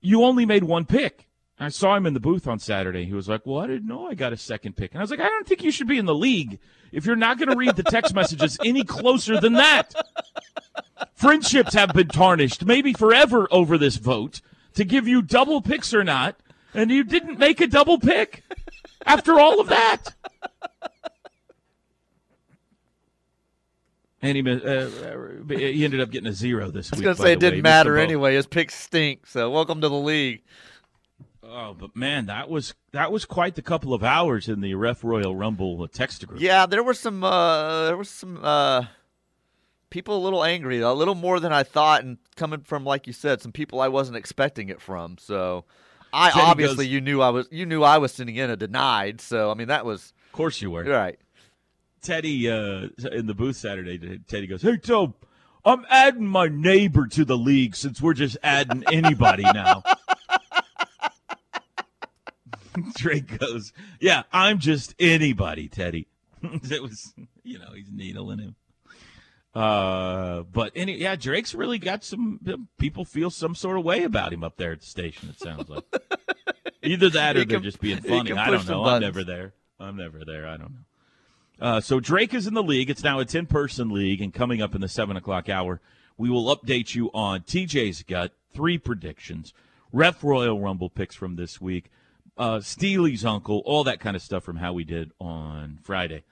you 0.00 0.22
only 0.22 0.44
made 0.44 0.64
one 0.64 0.84
pick. 0.84 1.27
I 1.60 1.68
saw 1.70 1.96
him 1.96 2.06
in 2.06 2.14
the 2.14 2.20
booth 2.20 2.46
on 2.46 2.58
Saturday. 2.58 3.04
He 3.04 3.12
was 3.12 3.28
like, 3.28 3.44
"Well, 3.44 3.60
I 3.62 3.66
didn't 3.66 3.88
know 3.88 4.06
I 4.06 4.14
got 4.14 4.32
a 4.32 4.36
second 4.36 4.76
pick," 4.76 4.92
and 4.92 5.00
I 5.00 5.02
was 5.02 5.10
like, 5.10 5.20
"I 5.20 5.28
don't 5.28 5.46
think 5.46 5.62
you 5.62 5.70
should 5.70 5.88
be 5.88 5.98
in 5.98 6.06
the 6.06 6.14
league 6.14 6.58
if 6.92 7.04
you're 7.04 7.16
not 7.16 7.38
going 7.38 7.50
to 7.50 7.56
read 7.56 7.76
the 7.76 7.82
text 7.82 8.14
messages 8.14 8.58
any 8.64 8.84
closer 8.84 9.40
than 9.40 9.54
that." 9.54 9.92
Friendships 11.14 11.74
have 11.74 11.92
been 11.92 12.08
tarnished, 12.08 12.64
maybe 12.64 12.92
forever, 12.92 13.48
over 13.50 13.76
this 13.76 13.96
vote 13.96 14.40
to 14.74 14.84
give 14.84 15.08
you 15.08 15.20
double 15.20 15.60
picks 15.60 15.92
or 15.92 16.04
not, 16.04 16.36
and 16.74 16.90
you 16.90 17.02
didn't 17.02 17.38
make 17.38 17.60
a 17.60 17.66
double 17.66 17.98
pick 17.98 18.44
after 19.04 19.40
all 19.40 19.60
of 19.60 19.68
that. 19.68 20.14
And 24.20 24.36
he, 24.36 24.42
uh, 24.50 24.88
he 25.48 25.84
ended 25.84 26.00
up 26.00 26.10
getting 26.10 26.26
a 26.26 26.32
zero 26.32 26.70
this 26.72 26.90
week. 26.90 26.94
I 26.94 26.96
was 26.96 27.04
going 27.04 27.16
to 27.16 27.22
say 27.22 27.32
it 27.34 27.40
didn't 27.40 27.62
Missed 27.62 27.62
matter 27.62 27.96
anyway. 27.96 28.34
His 28.34 28.46
picks 28.46 28.74
stink. 28.74 29.26
So 29.26 29.48
welcome 29.48 29.80
to 29.80 29.88
the 29.88 29.94
league. 29.94 30.42
Oh, 31.50 31.74
but 31.78 31.96
man, 31.96 32.26
that 32.26 32.50
was 32.50 32.74
that 32.92 33.10
was 33.10 33.24
quite 33.24 33.54
the 33.54 33.62
couple 33.62 33.94
of 33.94 34.04
hours 34.04 34.48
in 34.48 34.60
the 34.60 34.74
Ref 34.74 35.02
Royal 35.02 35.34
Rumble 35.34 35.86
text 35.88 36.26
group. 36.26 36.40
Yeah, 36.40 36.66
there 36.66 36.82
were 36.82 36.92
some 36.94 37.24
uh, 37.24 37.86
there 37.86 37.96
was 37.96 38.10
some 38.10 38.38
uh, 38.42 38.84
people 39.88 40.16
a 40.18 40.22
little 40.22 40.44
angry, 40.44 40.80
a 40.80 40.92
little 40.92 41.14
more 41.14 41.40
than 41.40 41.52
I 41.52 41.62
thought, 41.62 42.04
and 42.04 42.18
coming 42.36 42.60
from 42.60 42.84
like 42.84 43.06
you 43.06 43.12
said, 43.14 43.40
some 43.40 43.52
people 43.52 43.80
I 43.80 43.88
wasn't 43.88 44.18
expecting 44.18 44.68
it 44.68 44.80
from. 44.80 45.16
So, 45.18 45.64
I 46.12 46.30
obviously 46.34 46.84
goes- 46.84 46.92
you 46.92 47.00
knew 47.00 47.22
I 47.22 47.30
was 47.30 47.48
you 47.50 47.64
knew 47.64 47.82
I 47.82 47.96
was 47.96 48.12
sending 48.12 48.36
in 48.36 48.50
a 48.50 48.56
denied. 48.56 49.20
So 49.22 49.50
I 49.50 49.54
mean 49.54 49.68
that 49.68 49.86
was 49.86 50.12
Of 50.26 50.32
course 50.32 50.60
you 50.60 50.70
were. 50.70 50.84
right. 50.84 51.18
Teddy 52.02 52.48
uh, 52.50 52.88
in 53.10 53.26
the 53.26 53.34
booth 53.34 53.56
Saturday. 53.56 54.20
Teddy 54.28 54.46
goes, 54.46 54.60
"Hey 54.62 54.76
Tom, 54.76 55.14
I'm 55.64 55.86
adding 55.88 56.26
my 56.26 56.46
neighbor 56.48 57.06
to 57.08 57.24
the 57.24 57.36
league 57.38 57.74
since 57.74 58.02
we're 58.02 58.14
just 58.14 58.36
adding 58.42 58.84
anybody 58.92 59.44
now." 59.44 59.82
Drake 62.96 63.38
goes, 63.38 63.72
"Yeah, 64.00 64.24
I'm 64.32 64.58
just 64.58 64.94
anybody, 64.98 65.68
Teddy." 65.68 66.08
it 66.42 66.82
was, 66.82 67.14
you 67.42 67.58
know, 67.58 67.72
he's 67.74 67.90
needling 67.92 68.38
him. 68.38 68.56
Uh, 69.54 70.42
but 70.42 70.72
any, 70.76 70.96
yeah, 70.98 71.16
Drake's 71.16 71.54
really 71.54 71.78
got 71.78 72.04
some 72.04 72.68
people 72.78 73.04
feel 73.04 73.30
some 73.30 73.54
sort 73.54 73.78
of 73.78 73.84
way 73.84 74.04
about 74.04 74.32
him 74.32 74.44
up 74.44 74.56
there 74.56 74.72
at 74.72 74.80
the 74.80 74.86
station. 74.86 75.30
It 75.30 75.38
sounds 75.40 75.68
like 75.68 75.84
either 76.82 77.10
that 77.10 77.36
or 77.36 77.40
He 77.40 77.44
they're 77.46 77.60
just 77.60 77.80
being 77.80 77.98
funny. 77.98 78.32
I 78.32 78.50
don't 78.50 78.68
know. 78.68 78.84
I'm 78.84 79.00
never 79.00 79.24
there. 79.24 79.54
I'm 79.80 79.96
never 79.96 80.24
there. 80.24 80.46
I 80.46 80.56
don't 80.56 80.70
know. 80.70 81.66
Uh, 81.66 81.80
so 81.80 81.98
Drake 81.98 82.34
is 82.34 82.46
in 82.46 82.54
the 82.54 82.62
league. 82.62 82.88
It's 82.88 83.02
now 83.02 83.18
a 83.18 83.24
10 83.24 83.46
person 83.46 83.90
league, 83.90 84.20
and 84.20 84.32
coming 84.32 84.62
up 84.62 84.74
in 84.74 84.80
the 84.80 84.88
7 84.88 85.16
o'clock 85.16 85.48
hour, 85.48 85.80
we 86.16 86.30
will 86.30 86.54
update 86.54 86.94
you 86.94 87.10
on 87.12 87.40
TJ's 87.40 88.02
gut, 88.02 88.32
three 88.52 88.78
predictions, 88.78 89.52
Ref 89.92 90.22
Royal 90.22 90.60
Rumble 90.60 90.90
picks 90.90 91.16
from 91.16 91.36
this 91.36 91.60
week, 91.60 91.90
uh, 92.38 92.60
Steely's 92.60 93.24
uncle, 93.24 93.62
all 93.64 93.84
that 93.84 94.00
kind 94.00 94.16
of 94.16 94.22
stuff 94.22 94.44
from 94.44 94.56
how 94.56 94.72
we 94.72 94.84
did 94.84 95.12
on 95.20 95.78
Friday. 95.82 96.24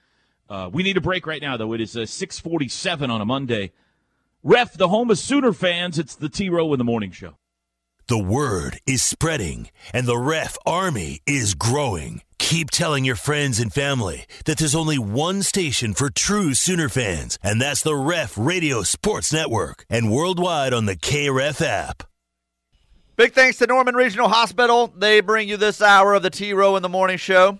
Uh, 0.49 0.69
we 0.71 0.83
need 0.83 0.97
a 0.97 1.01
break 1.01 1.27
right 1.27 1.41
now, 1.41 1.57
though. 1.57 1.73
It 1.73 1.81
is 1.81 1.97
uh, 1.97 2.05
647 2.05 3.11
on 3.11 3.21
a 3.21 3.25
Monday. 3.25 3.73
Ref, 4.43 4.73
the 4.73 4.87
home 4.87 5.11
of 5.11 5.19
Sooner 5.19 5.51
fans, 5.51 5.99
it's 5.99 6.15
the 6.15 6.29
T 6.29 6.49
Row 6.49 6.71
in 6.73 6.77
the 6.77 6.85
Morning 6.85 7.11
Show. 7.11 7.35
The 8.07 8.17
word 8.17 8.79
is 8.87 9.03
spreading, 9.03 9.69
and 9.91 10.07
the 10.07 10.17
ref 10.17 10.57
army 10.65 11.19
is 11.27 11.55
growing. 11.55 12.21
Keep 12.39 12.71
telling 12.71 13.03
your 13.03 13.17
friends 13.17 13.59
and 13.59 13.73
family 13.73 14.25
that 14.45 14.57
there's 14.57 14.75
only 14.75 14.97
one 14.97 15.43
station 15.43 15.93
for 15.93 16.09
true 16.09 16.53
Sooner 16.53 16.87
fans, 16.87 17.37
and 17.43 17.61
that's 17.61 17.83
the 17.83 17.95
Ref 17.95 18.37
Radio 18.37 18.83
Sports 18.83 19.33
Network, 19.33 19.83
and 19.89 20.09
worldwide 20.09 20.73
on 20.73 20.85
the 20.85 20.95
KRF 20.95 21.61
app. 21.61 22.06
Big 23.17 23.33
thanks 23.33 23.57
to 23.57 23.65
Norman 23.65 23.95
Regional 23.95 24.29
Hospital. 24.29 24.93
They 24.95 25.21
bring 25.21 25.49
you 25.49 25.57
this 25.57 25.81
hour 25.81 26.13
of 26.13 26.21
the 26.21 26.29
T 26.29 26.53
Row 26.53 26.75
in 26.75 26.83
the 26.83 26.87
Morning 26.87 27.17
Show. 27.17 27.57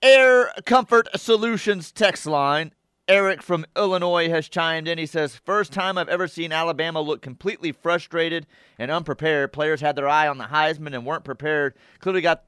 Air 0.00 0.52
Comfort 0.64 1.08
Solutions 1.16 1.90
text 1.90 2.24
line. 2.24 2.70
Eric 3.08 3.42
from 3.42 3.66
Illinois 3.76 4.28
has 4.28 4.48
chimed 4.48 4.86
in. 4.86 4.96
He 4.96 5.06
says, 5.06 5.34
First 5.34 5.72
time 5.72 5.98
I've 5.98 6.08
ever 6.08 6.28
seen 6.28 6.52
Alabama 6.52 7.00
look 7.00 7.20
completely 7.20 7.72
frustrated 7.72 8.46
and 8.78 8.92
unprepared. 8.92 9.52
Players 9.52 9.80
had 9.80 9.96
their 9.96 10.08
eye 10.08 10.28
on 10.28 10.38
the 10.38 10.44
Heisman 10.44 10.94
and 10.94 11.04
weren't 11.04 11.24
prepared. 11.24 11.74
Clearly 11.98 12.20
got, 12.20 12.44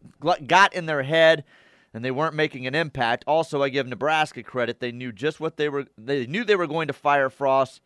got 0.46 0.74
in 0.74 0.86
their 0.86 1.02
head 1.02 1.42
and 1.92 2.04
they 2.04 2.12
weren't 2.12 2.36
making 2.36 2.68
an 2.68 2.76
impact. 2.76 3.24
Also, 3.26 3.64
I 3.64 3.68
give 3.68 3.88
Nebraska 3.88 4.44
credit. 4.44 4.78
They 4.78 4.92
knew 4.92 5.10
just 5.10 5.40
what 5.40 5.56
they 5.56 5.68
were 5.68 5.86
they 5.98 6.24
knew 6.24 6.44
they 6.44 6.54
were 6.54 6.68
going 6.68 6.86
to 6.86 6.94
fire 6.94 7.30
Frost 7.30 7.80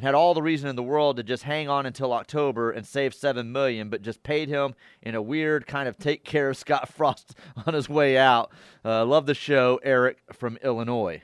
and 0.00 0.06
had 0.06 0.14
all 0.14 0.32
the 0.32 0.40
reason 0.40 0.70
in 0.70 0.76
the 0.76 0.82
world 0.82 1.18
to 1.18 1.22
just 1.22 1.42
hang 1.42 1.68
on 1.68 1.84
until 1.84 2.14
October 2.14 2.70
and 2.70 2.86
save 2.86 3.12
seven 3.12 3.52
million, 3.52 3.90
but 3.90 4.00
just 4.00 4.22
paid 4.22 4.48
him 4.48 4.74
in 5.02 5.14
a 5.14 5.20
weird 5.20 5.66
kind 5.66 5.86
of 5.86 5.98
take 5.98 6.24
care 6.24 6.48
of 6.48 6.56
Scott 6.56 6.88
Frost 6.94 7.34
on 7.66 7.74
his 7.74 7.86
way 7.86 8.16
out. 8.16 8.50
Uh, 8.82 9.04
love 9.04 9.26
the 9.26 9.34
show, 9.34 9.78
Eric 9.82 10.16
from 10.32 10.56
Illinois. 10.64 11.20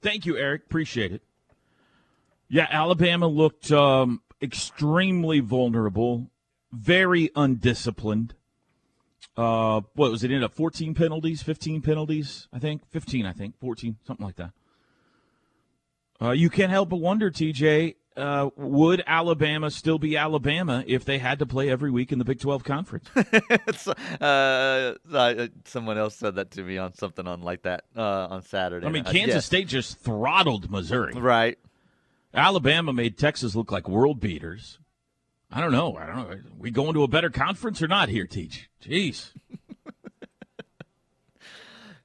Thank 0.00 0.24
you, 0.24 0.38
Eric. 0.38 0.62
Appreciate 0.64 1.12
it. 1.12 1.20
Yeah, 2.48 2.66
Alabama 2.70 3.26
looked 3.26 3.70
um, 3.70 4.22
extremely 4.40 5.40
vulnerable, 5.40 6.30
very 6.72 7.28
undisciplined. 7.36 8.32
Uh, 9.36 9.82
what 9.96 10.10
was 10.10 10.24
it? 10.24 10.28
Ended 10.28 10.44
up 10.44 10.54
14 10.54 10.94
penalties, 10.94 11.42
15 11.42 11.82
penalties, 11.82 12.48
I 12.54 12.58
think. 12.58 12.88
15, 12.88 13.26
I 13.26 13.34
think. 13.34 13.58
14, 13.60 13.98
something 14.06 14.24
like 14.24 14.36
that. 14.36 14.52
Uh, 16.22 16.30
you 16.30 16.48
can't 16.50 16.70
help 16.70 16.88
but 16.90 16.96
wonder, 16.96 17.30
TJ, 17.30 17.96
uh, 18.16 18.50
would 18.56 19.02
Alabama 19.06 19.70
still 19.70 19.98
be 19.98 20.16
Alabama 20.16 20.84
if 20.86 21.04
they 21.04 21.18
had 21.18 21.38
to 21.40 21.46
play 21.46 21.68
every 21.70 21.90
week 21.90 22.12
in 22.12 22.18
the 22.18 22.24
Big 22.24 22.38
12 22.40 22.62
Conference? 22.64 23.08
Uh, 24.20 24.94
uh, 25.12 25.46
someone 25.64 25.98
else 25.98 26.14
said 26.14 26.36
that 26.36 26.50
to 26.52 26.62
me 26.62 26.78
on 26.78 26.94
something 26.94 27.26
on 27.26 27.40
like 27.42 27.62
that 27.62 27.84
uh, 27.96 28.28
on 28.30 28.42
Saturday. 28.42 28.86
I 28.86 28.90
mean, 28.90 29.04
Uh, 29.06 29.10
Kansas. 29.10 29.44
State 29.44 29.66
just 29.66 29.98
throttled 29.98 30.70
Missouri. 30.70 31.14
Right. 31.14 31.58
Alabama 32.34 32.92
made 32.92 33.18
Texas 33.18 33.56
look 33.56 33.72
like 33.72 33.88
world 33.88 34.20
beaters. 34.20 34.78
I 35.50 35.60
don't 35.60 35.72
know. 35.72 35.96
I 35.96 36.06
don't 36.06 36.16
know. 36.16 36.28
Are 36.34 36.44
we 36.58 36.70
going 36.70 36.94
to 36.94 37.02
a 37.02 37.08
better 37.08 37.30
conference 37.30 37.82
or 37.82 37.88
not 37.88 38.08
here, 38.08 38.26
Teach? 38.26 38.68
Jeez. 38.82 39.30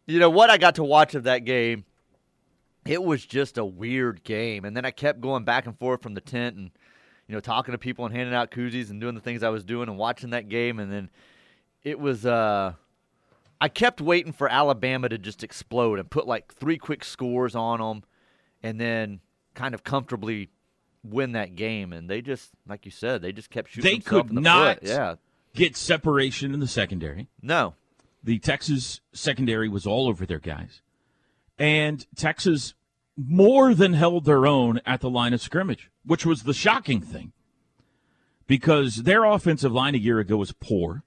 You 0.09 0.19
know 0.19 0.29
what 0.29 0.49
I 0.49 0.57
got 0.57 0.75
to 0.75 0.85
watch 0.85 1.15
of 1.15 1.23
that 1.23 1.39
game? 1.43 1.83
It 2.87 3.03
was 3.03 3.25
just 3.25 3.57
a 3.57 3.65
weird 3.65 4.23
game, 4.23 4.65
and 4.65 4.75
then 4.75 4.85
I 4.85 4.91
kept 4.91 5.21
going 5.21 5.43
back 5.43 5.65
and 5.65 5.77
forth 5.77 6.01
from 6.01 6.13
the 6.13 6.21
tent 6.21 6.55
and 6.55 6.71
you 7.27 7.33
know 7.35 7.39
talking 7.41 7.73
to 7.73 7.77
people 7.77 8.05
and 8.05 8.15
handing 8.15 8.35
out 8.35 8.51
koozies 8.51 8.89
and 8.89 9.01
doing 9.01 9.15
the 9.15 9.21
things 9.21 9.43
I 9.43 9.49
was 9.49 9.63
doing 9.63 9.89
and 9.89 9.97
watching 9.97 10.31
that 10.31 10.49
game, 10.49 10.79
and 10.79 10.91
then 10.91 11.09
it 11.83 11.99
was. 11.99 12.25
uh 12.25 12.73
I 13.59 13.69
kept 13.69 14.01
waiting 14.01 14.33
for 14.33 14.47
Alabama 14.47 15.09
to 15.09 15.17
just 15.17 15.43
explode 15.43 15.97
and 15.97 16.07
put 16.09 16.27
like 16.27 16.53
three 16.53 16.77
quick 16.77 17.03
scores 17.03 17.55
on 17.55 17.79
them, 17.79 18.03
and 18.61 18.79
then 18.79 19.19
kind 19.55 19.73
of 19.73 19.83
comfortably 19.83 20.49
win 21.03 21.31
that 21.31 21.55
game. 21.55 21.91
And 21.91 22.07
they 22.07 22.21
just, 22.21 22.51
like 22.67 22.85
you 22.85 22.91
said, 22.91 23.23
they 23.23 23.31
just 23.31 23.49
kept 23.49 23.71
shooting. 23.71 23.91
They 23.91 23.97
could 23.99 24.29
in 24.29 24.35
the 24.35 24.41
not 24.41 24.79
foot. 24.79 24.87
Yeah. 24.87 25.15
get 25.55 25.75
separation 25.75 26.53
in 26.53 26.59
the 26.59 26.67
secondary. 26.67 27.29
No. 27.41 27.73
The 28.23 28.37
Texas 28.37 29.01
secondary 29.11 29.69
was 29.69 29.87
all 29.87 30.07
over 30.07 30.25
their 30.25 30.39
guys. 30.39 30.81
And 31.57 32.05
Texas 32.15 32.75
more 33.17 33.73
than 33.73 33.93
held 33.93 34.25
their 34.25 34.45
own 34.45 34.79
at 34.85 35.01
the 35.01 35.09
line 35.09 35.33
of 35.33 35.41
scrimmage, 35.41 35.89
which 36.05 36.25
was 36.25 36.43
the 36.43 36.53
shocking 36.53 37.01
thing. 37.01 37.33
Because 38.45 38.97
their 39.03 39.25
offensive 39.25 39.73
line 39.73 39.95
a 39.95 39.97
year 39.97 40.19
ago 40.19 40.37
was 40.37 40.53
poor, 40.53 41.03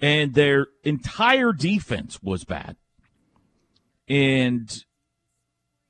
and 0.00 0.34
their 0.34 0.68
entire 0.84 1.52
defense 1.52 2.22
was 2.22 2.44
bad. 2.44 2.76
And 4.08 4.84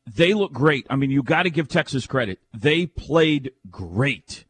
they 0.06 0.32
look 0.32 0.52
great. 0.52 0.86
I 0.88 0.96
mean, 0.96 1.10
you 1.10 1.22
got 1.22 1.42
to 1.42 1.50
give 1.50 1.68
Texas 1.68 2.06
credit. 2.06 2.38
They 2.54 2.86
played 2.86 3.52
great, 3.70 4.44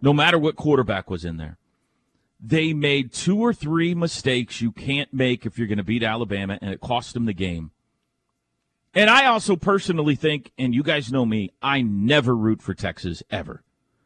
no 0.00 0.12
matter 0.12 0.38
what 0.38 0.56
quarterback 0.56 1.10
was 1.10 1.24
in 1.24 1.36
there. 1.36 1.58
They 2.38 2.74
made 2.74 3.12
two 3.12 3.38
or 3.38 3.54
three 3.54 3.94
mistakes 3.94 4.60
you 4.60 4.70
can't 4.70 5.12
make 5.14 5.46
if 5.46 5.58
you're 5.58 5.66
going 5.66 5.78
to 5.78 5.84
beat 5.84 6.02
Alabama, 6.02 6.58
and 6.60 6.70
it 6.70 6.80
cost 6.80 7.14
them 7.14 7.24
the 7.24 7.32
game. 7.32 7.70
And 8.94 9.10
I 9.10 9.26
also 9.26 9.56
personally 9.56 10.14
think, 10.14 10.52
and 10.56 10.74
you 10.74 10.82
guys 10.82 11.12
know 11.12 11.26
me, 11.26 11.50
I 11.60 11.82
never 11.82 12.36
root 12.36 12.62
for 12.62 12.74
Texas 12.74 13.22
ever. 13.30 13.62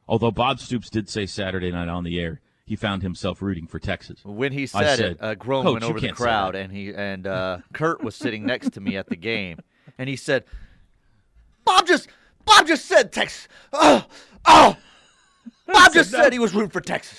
Although 0.07 0.31
Bob 0.31 0.61
Stoops 0.61 0.89
did 0.89 1.09
say 1.09 1.27
Saturday 1.27 1.71
night 1.71 1.89
on 1.89 2.05
the 2.05 2.19
air 2.19 2.41
he 2.69 2.77
found 2.77 3.03
himself 3.03 3.41
rooting 3.41 3.67
for 3.67 3.79
Texas. 3.79 4.23
When 4.25 4.53
he 4.53 4.65
I 4.65 4.67
said, 4.67 5.01
it, 5.01 5.17
a 5.21 5.35
groan 5.35 5.65
went 5.65 5.85
over 5.85 5.99
the 5.99 6.13
crowd, 6.13 6.55
and 6.55 6.71
he 6.71 6.93
and 6.95 7.27
uh, 7.27 7.59
Kurt 7.73 8.05
was 8.05 8.15
sitting 8.15 8.45
next 8.45 8.75
to 8.75 8.81
me 8.81 8.97
at 8.97 9.09
the 9.09 9.17
game, 9.17 9.61
and 9.97 10.07
he 10.07 10.17
said, 10.17 10.45
"Bob 11.65 11.87
just 11.87 12.09
Bob 12.45 12.67
just 12.67 12.85
said 12.85 13.11
Texas. 13.11 13.49
Oh, 13.73 14.05
oh, 14.45 14.77
Bob 15.67 15.93
just 15.95 16.11
said 16.11 16.33
he 16.35 16.39
was 16.39 16.55
rooting 16.55 16.71
for 16.71 16.83
Texas." 16.83 17.19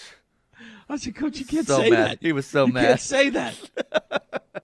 I 0.88 0.98
said, 0.98 1.16
Coach, 1.16 1.40
you 1.40 1.46
can't 1.46 1.68
So 1.68 1.78
say 1.78 1.92
mad. 1.92 2.12
that. 2.12 2.18
He 2.22 2.32
was 2.32 2.48
so 2.48 2.66
you 2.66 2.74
mad. 2.74 2.82
You 2.82 2.88
can't 2.88 3.00
say 3.00 3.30
that. 3.30 4.64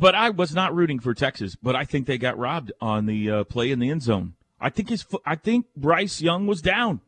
but 0.00 0.14
I 0.14 0.30
was 0.30 0.54
not 0.54 0.74
rooting 0.74 0.98
for 0.98 1.12
Texas, 1.12 1.54
but 1.54 1.76
I 1.76 1.84
think 1.84 2.06
they 2.06 2.16
got 2.16 2.38
robbed 2.38 2.72
on 2.80 3.04
the 3.04 3.30
uh, 3.30 3.44
play 3.44 3.70
in 3.70 3.78
the 3.78 3.90
end 3.90 4.02
zone. 4.02 4.34
I 4.58 4.70
think 4.70 4.88
his, 4.88 5.06
I 5.26 5.36
think 5.36 5.66
Bryce 5.76 6.22
Young 6.22 6.46
was 6.46 6.62
down. 6.62 7.00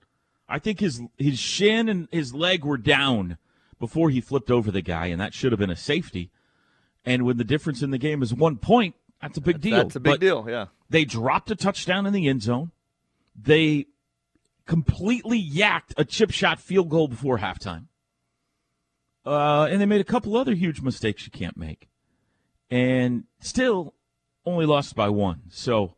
I 0.46 0.58
think 0.58 0.80
his 0.80 1.00
his 1.16 1.38
shin 1.38 1.88
and 1.88 2.06
his 2.12 2.34
leg 2.34 2.64
were 2.64 2.76
down 2.76 3.38
before 3.80 4.10
he 4.10 4.20
flipped 4.20 4.50
over 4.50 4.70
the 4.70 4.82
guy, 4.82 5.06
and 5.06 5.20
that 5.20 5.32
should 5.32 5.52
have 5.52 5.58
been 5.58 5.70
a 5.70 5.76
safety. 5.76 6.30
And 7.04 7.24
when 7.24 7.38
the 7.38 7.44
difference 7.44 7.82
in 7.82 7.90
the 7.90 7.98
game 7.98 8.22
is 8.22 8.34
one 8.34 8.58
point, 8.58 8.94
that's 9.22 9.38
a 9.38 9.40
big 9.40 9.60
deal. 9.60 9.78
That's 9.78 9.96
a 9.96 10.00
big 10.00 10.12
But 10.12 10.20
deal, 10.20 10.46
yeah. 10.48 10.66
They 10.90 11.06
dropped 11.06 11.50
a 11.50 11.56
touchdown 11.56 12.04
in 12.04 12.12
the 12.12 12.28
end 12.28 12.42
zone. 12.42 12.72
They 13.34 13.86
completely 14.66 15.42
yacked 15.42 15.94
a 15.96 16.04
chip 16.04 16.30
shot 16.30 16.60
field 16.60 16.90
goal 16.90 17.08
before 17.08 17.38
halftime. 17.38 17.86
Uh, 19.24 19.68
and 19.70 19.80
they 19.80 19.86
made 19.86 20.00
a 20.00 20.04
couple 20.04 20.36
other 20.36 20.54
huge 20.54 20.82
mistakes 20.82 21.24
you 21.24 21.30
can't 21.32 21.56
make. 21.56 21.88
And 22.72 23.24
still 23.38 23.92
only 24.46 24.64
lost 24.64 24.96
by 24.96 25.10
one. 25.10 25.42
So, 25.50 25.92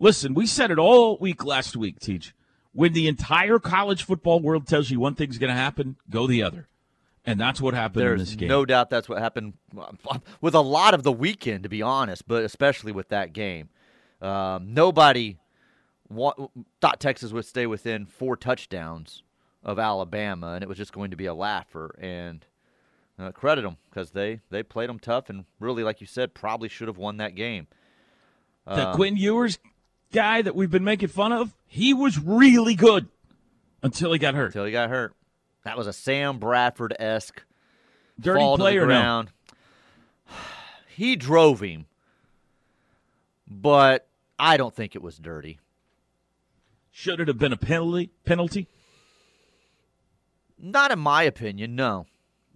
listen, 0.00 0.34
we 0.34 0.46
said 0.46 0.72
it 0.72 0.80
all 0.80 1.16
week 1.18 1.44
last 1.44 1.76
week, 1.76 2.00
Teach. 2.00 2.34
When 2.72 2.92
the 2.92 3.06
entire 3.06 3.60
college 3.60 4.02
football 4.02 4.40
world 4.40 4.66
tells 4.66 4.90
you 4.90 4.98
one 4.98 5.14
thing's 5.14 5.38
going 5.38 5.54
to 5.54 5.58
happen, 5.58 5.94
go 6.10 6.26
the 6.26 6.42
other. 6.42 6.66
And 7.24 7.40
that's 7.40 7.60
what 7.60 7.72
happened 7.72 8.04
in 8.04 8.18
this 8.18 8.30
There's 8.30 8.36
game. 8.36 8.48
no 8.48 8.64
doubt 8.64 8.90
that's 8.90 9.08
what 9.08 9.18
happened 9.20 9.54
with 10.40 10.54
a 10.54 10.60
lot 10.60 10.92
of 10.92 11.04
the 11.04 11.12
weekend, 11.12 11.62
to 11.62 11.68
be 11.68 11.82
honest, 11.82 12.26
but 12.26 12.42
especially 12.42 12.90
with 12.90 13.08
that 13.10 13.32
game. 13.32 13.68
Um, 14.20 14.74
nobody 14.74 15.38
wa- 16.08 16.34
thought 16.80 16.98
Texas 17.00 17.32
would 17.32 17.44
stay 17.44 17.66
within 17.66 18.06
four 18.06 18.36
touchdowns 18.36 19.22
of 19.62 19.78
Alabama, 19.78 20.54
and 20.54 20.64
it 20.64 20.68
was 20.68 20.78
just 20.78 20.92
going 20.92 21.12
to 21.12 21.16
be 21.16 21.26
a 21.26 21.34
laugher. 21.34 21.96
And 22.00 22.44
uh, 23.18 23.32
credit 23.32 23.62
them 23.62 23.76
because 23.90 24.10
they 24.10 24.40
they 24.50 24.62
played 24.62 24.88
them 24.88 24.98
tough 24.98 25.30
and 25.30 25.44
really, 25.60 25.82
like 25.82 26.00
you 26.00 26.06
said, 26.06 26.34
probably 26.34 26.68
should 26.68 26.88
have 26.88 26.98
won 26.98 27.16
that 27.18 27.34
game. 27.34 27.66
the 28.66 28.88
Um, 28.88 28.94
Quinn 28.96 29.16
Ewers 29.16 29.58
guy 30.12 30.42
that 30.42 30.54
we've 30.54 30.70
been 30.70 30.84
making 30.84 31.08
fun 31.08 31.32
of, 31.32 31.54
he 31.66 31.94
was 31.94 32.18
really 32.18 32.74
good 32.74 33.08
until 33.82 34.12
he 34.12 34.18
got 34.18 34.34
hurt. 34.34 34.46
Until 34.46 34.64
he 34.64 34.72
got 34.72 34.90
hurt. 34.90 35.14
That 35.64 35.76
was 35.76 35.86
a 35.86 35.92
Sam 35.92 36.38
Bradford 36.38 36.94
esque 36.98 37.42
Dirty 38.20 38.40
fall 38.40 38.56
play 38.56 38.74
to 38.74 38.80
the 38.80 38.86
no? 38.86 39.24
He 40.88 41.16
drove 41.16 41.60
him, 41.60 41.86
but 43.46 44.08
I 44.38 44.56
don't 44.56 44.74
think 44.74 44.94
it 44.94 45.02
was 45.02 45.18
dirty. 45.18 45.58
Should 46.90 47.20
it 47.20 47.28
have 47.28 47.36
been 47.36 47.52
a 47.52 47.58
penalty? 47.58 48.10
Penalty? 48.24 48.68
Not 50.58 50.90
in 50.90 50.98
my 50.98 51.24
opinion, 51.24 51.76
no. 51.76 52.06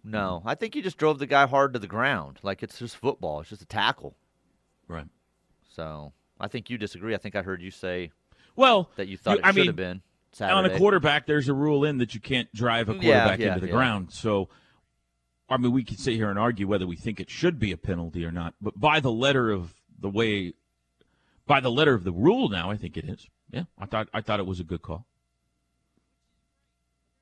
No. 0.05 0.39
Mm-hmm. 0.41 0.49
I 0.49 0.55
think 0.55 0.75
he 0.75 0.83
just 0.83 0.99
drove 0.99 1.19
the 1.19 1.27
guy 1.27 1.47
hard 1.47 1.73
to 1.75 1.79
the 1.79 1.87
ground. 1.87 2.39
Like 2.43 2.63
it's 2.63 2.79
just 2.79 2.97
football. 2.97 3.41
It's 3.41 3.51
just 3.51 3.63
a 3.63 3.67
tackle. 3.67 4.17
Right. 4.89 5.07
So 5.69 6.13
I 6.39 6.49
think 6.49 6.71
you 6.71 6.79
disagree. 6.79 7.15
I 7.15 7.19
think 7.19 7.37
I 7.37 7.43
heard 7.43 7.63
you 7.63 7.71
say 7.71 8.11
Well, 8.57 8.91
that 8.97 9.09
you 9.09 9.17
thought 9.17 9.39
you- 9.39 9.43
it 9.43 9.45
I 9.45 9.49
should 9.51 9.57
mean, 9.57 9.67
have 9.67 9.77
been. 9.77 10.03
on 10.41 10.65
a 10.65 10.77
quarterback, 10.79 11.27
there's 11.27 11.49
a 11.49 11.55
rule 11.55 11.85
in 11.85 11.99
that 11.99 12.15
you 12.15 12.21
can't 12.21 12.53
drive 12.55 12.89
a 12.89 12.93
Yeah, 13.01 13.01
quarterback 13.01 13.39
yeah, 13.41 13.49
into 13.49 13.61
the 13.61 13.67
yeah. 13.67 13.73
ground. 13.73 14.13
So, 14.13 14.49
I 15.49 15.57
mean, 15.57 15.73
we 15.73 15.85
could 15.85 15.99
sit 15.99 16.15
here 16.15 16.31
and 16.31 16.39
argue 16.39 16.67
whether 16.67 16.87
we 16.87 16.97
think 16.97 17.21
it 17.21 17.29
should 17.31 17.59
be 17.59 17.73
a 17.73 17.77
penalty 17.77 18.25
or 18.25 18.31
not. 18.33 18.55
But 18.61 18.79
by 18.79 19.01
the 19.01 19.11
letter 19.13 19.51
of 19.51 19.75
the 19.99 20.09
way, 20.09 20.55
by 21.47 21.61
the 21.61 21.71
letter 21.71 21.95
of 21.95 22.05
the 22.05 22.13
rule, 22.13 22.49
now 22.49 22.71
I 22.71 22.77
think 22.77 22.97
it 22.97 23.05
is. 23.05 23.29
Yeah, 23.51 23.65
I 23.79 23.87
thought 23.87 24.09
I 24.15 24.21
thought 24.21 24.39
it 24.39 24.47
was 24.47 24.61
a 24.61 24.65
good 24.65 24.81
call. 24.83 25.07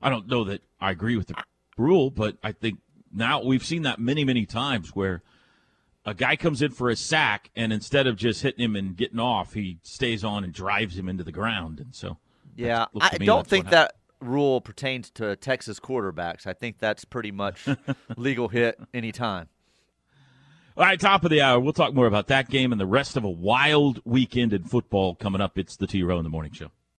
I 0.03 0.11
don't 0.11 0.29
know 0.29 0.45
that 0.45 0.62
I 0.81 0.91
agree 0.91 1.16
with 1.16 1.29
the 1.29 1.35
rule, 1.79 2.11
but 2.11 2.37
I 2.43 2.53
think 2.53 2.79
now 3.12 3.43
we've 3.43 3.64
seen 3.64 3.83
that 3.83 3.99
many, 3.99 4.24
many 4.24 4.47
times 4.47 4.95
where 4.95 5.22
a 6.05 6.14
guy 6.14 6.37
comes 6.37 6.62
in 6.62 6.70
for 6.70 6.89
a 6.89 6.97
sack, 6.97 7.51
and 7.55 7.72
instead 7.72 8.07
of 8.07 8.16
just 8.16 8.43
hitting 8.43 8.64
him 8.64 8.76
and 8.76 8.97
getting 8.97 9.20
off, 9.20 9.55
he 9.55 9.79
stays 9.83 10.24
on 10.24 10.45
and 10.45 10.53
drives 10.53 10.99
him 10.99 11.09
into 11.09 11.24
the 11.24 11.33
ground. 11.33 11.81
And 11.81 11.95
so, 11.95 12.18
Yeah, 12.57 12.87
I 13.01 13.18
don't 13.18 13.47
think 13.47 13.70
that 13.70 13.95
rule 14.20 14.61
pertains 14.61 15.11
to 15.12 15.37
Texas 15.37 15.79
quarterbacks. 15.79 16.47
I 16.47 16.53
think 16.53 16.79
that's 16.79 17.05
pretty 17.05 17.31
much 17.31 17.66
legal 18.16 18.49
hit 18.49 18.79
anytime. 18.93 19.49
All 20.76 20.85
right, 20.85 20.99
top 20.99 21.24
of 21.24 21.31
the 21.31 21.43
hour. 21.43 21.59
We'll 21.59 21.72
talk 21.72 21.93
more 21.93 22.07
about 22.07 22.29
that 22.29 22.49
game 22.49 22.70
and 22.70 22.81
the 22.81 22.87
rest 22.87 23.16
of 23.16 23.24
a 23.24 23.31
wild 23.31 24.01
weekend 24.05 24.53
in 24.53 24.62
football 24.62 25.16
coming 25.16 25.41
up. 25.41 25.59
It's 25.59 25.76
the 25.76 25.89
T 25.89 26.03
Row 26.05 26.18
in 26.18 26.24
the 26.24 26.31
Morning 26.31 26.53
Show. 26.53 26.70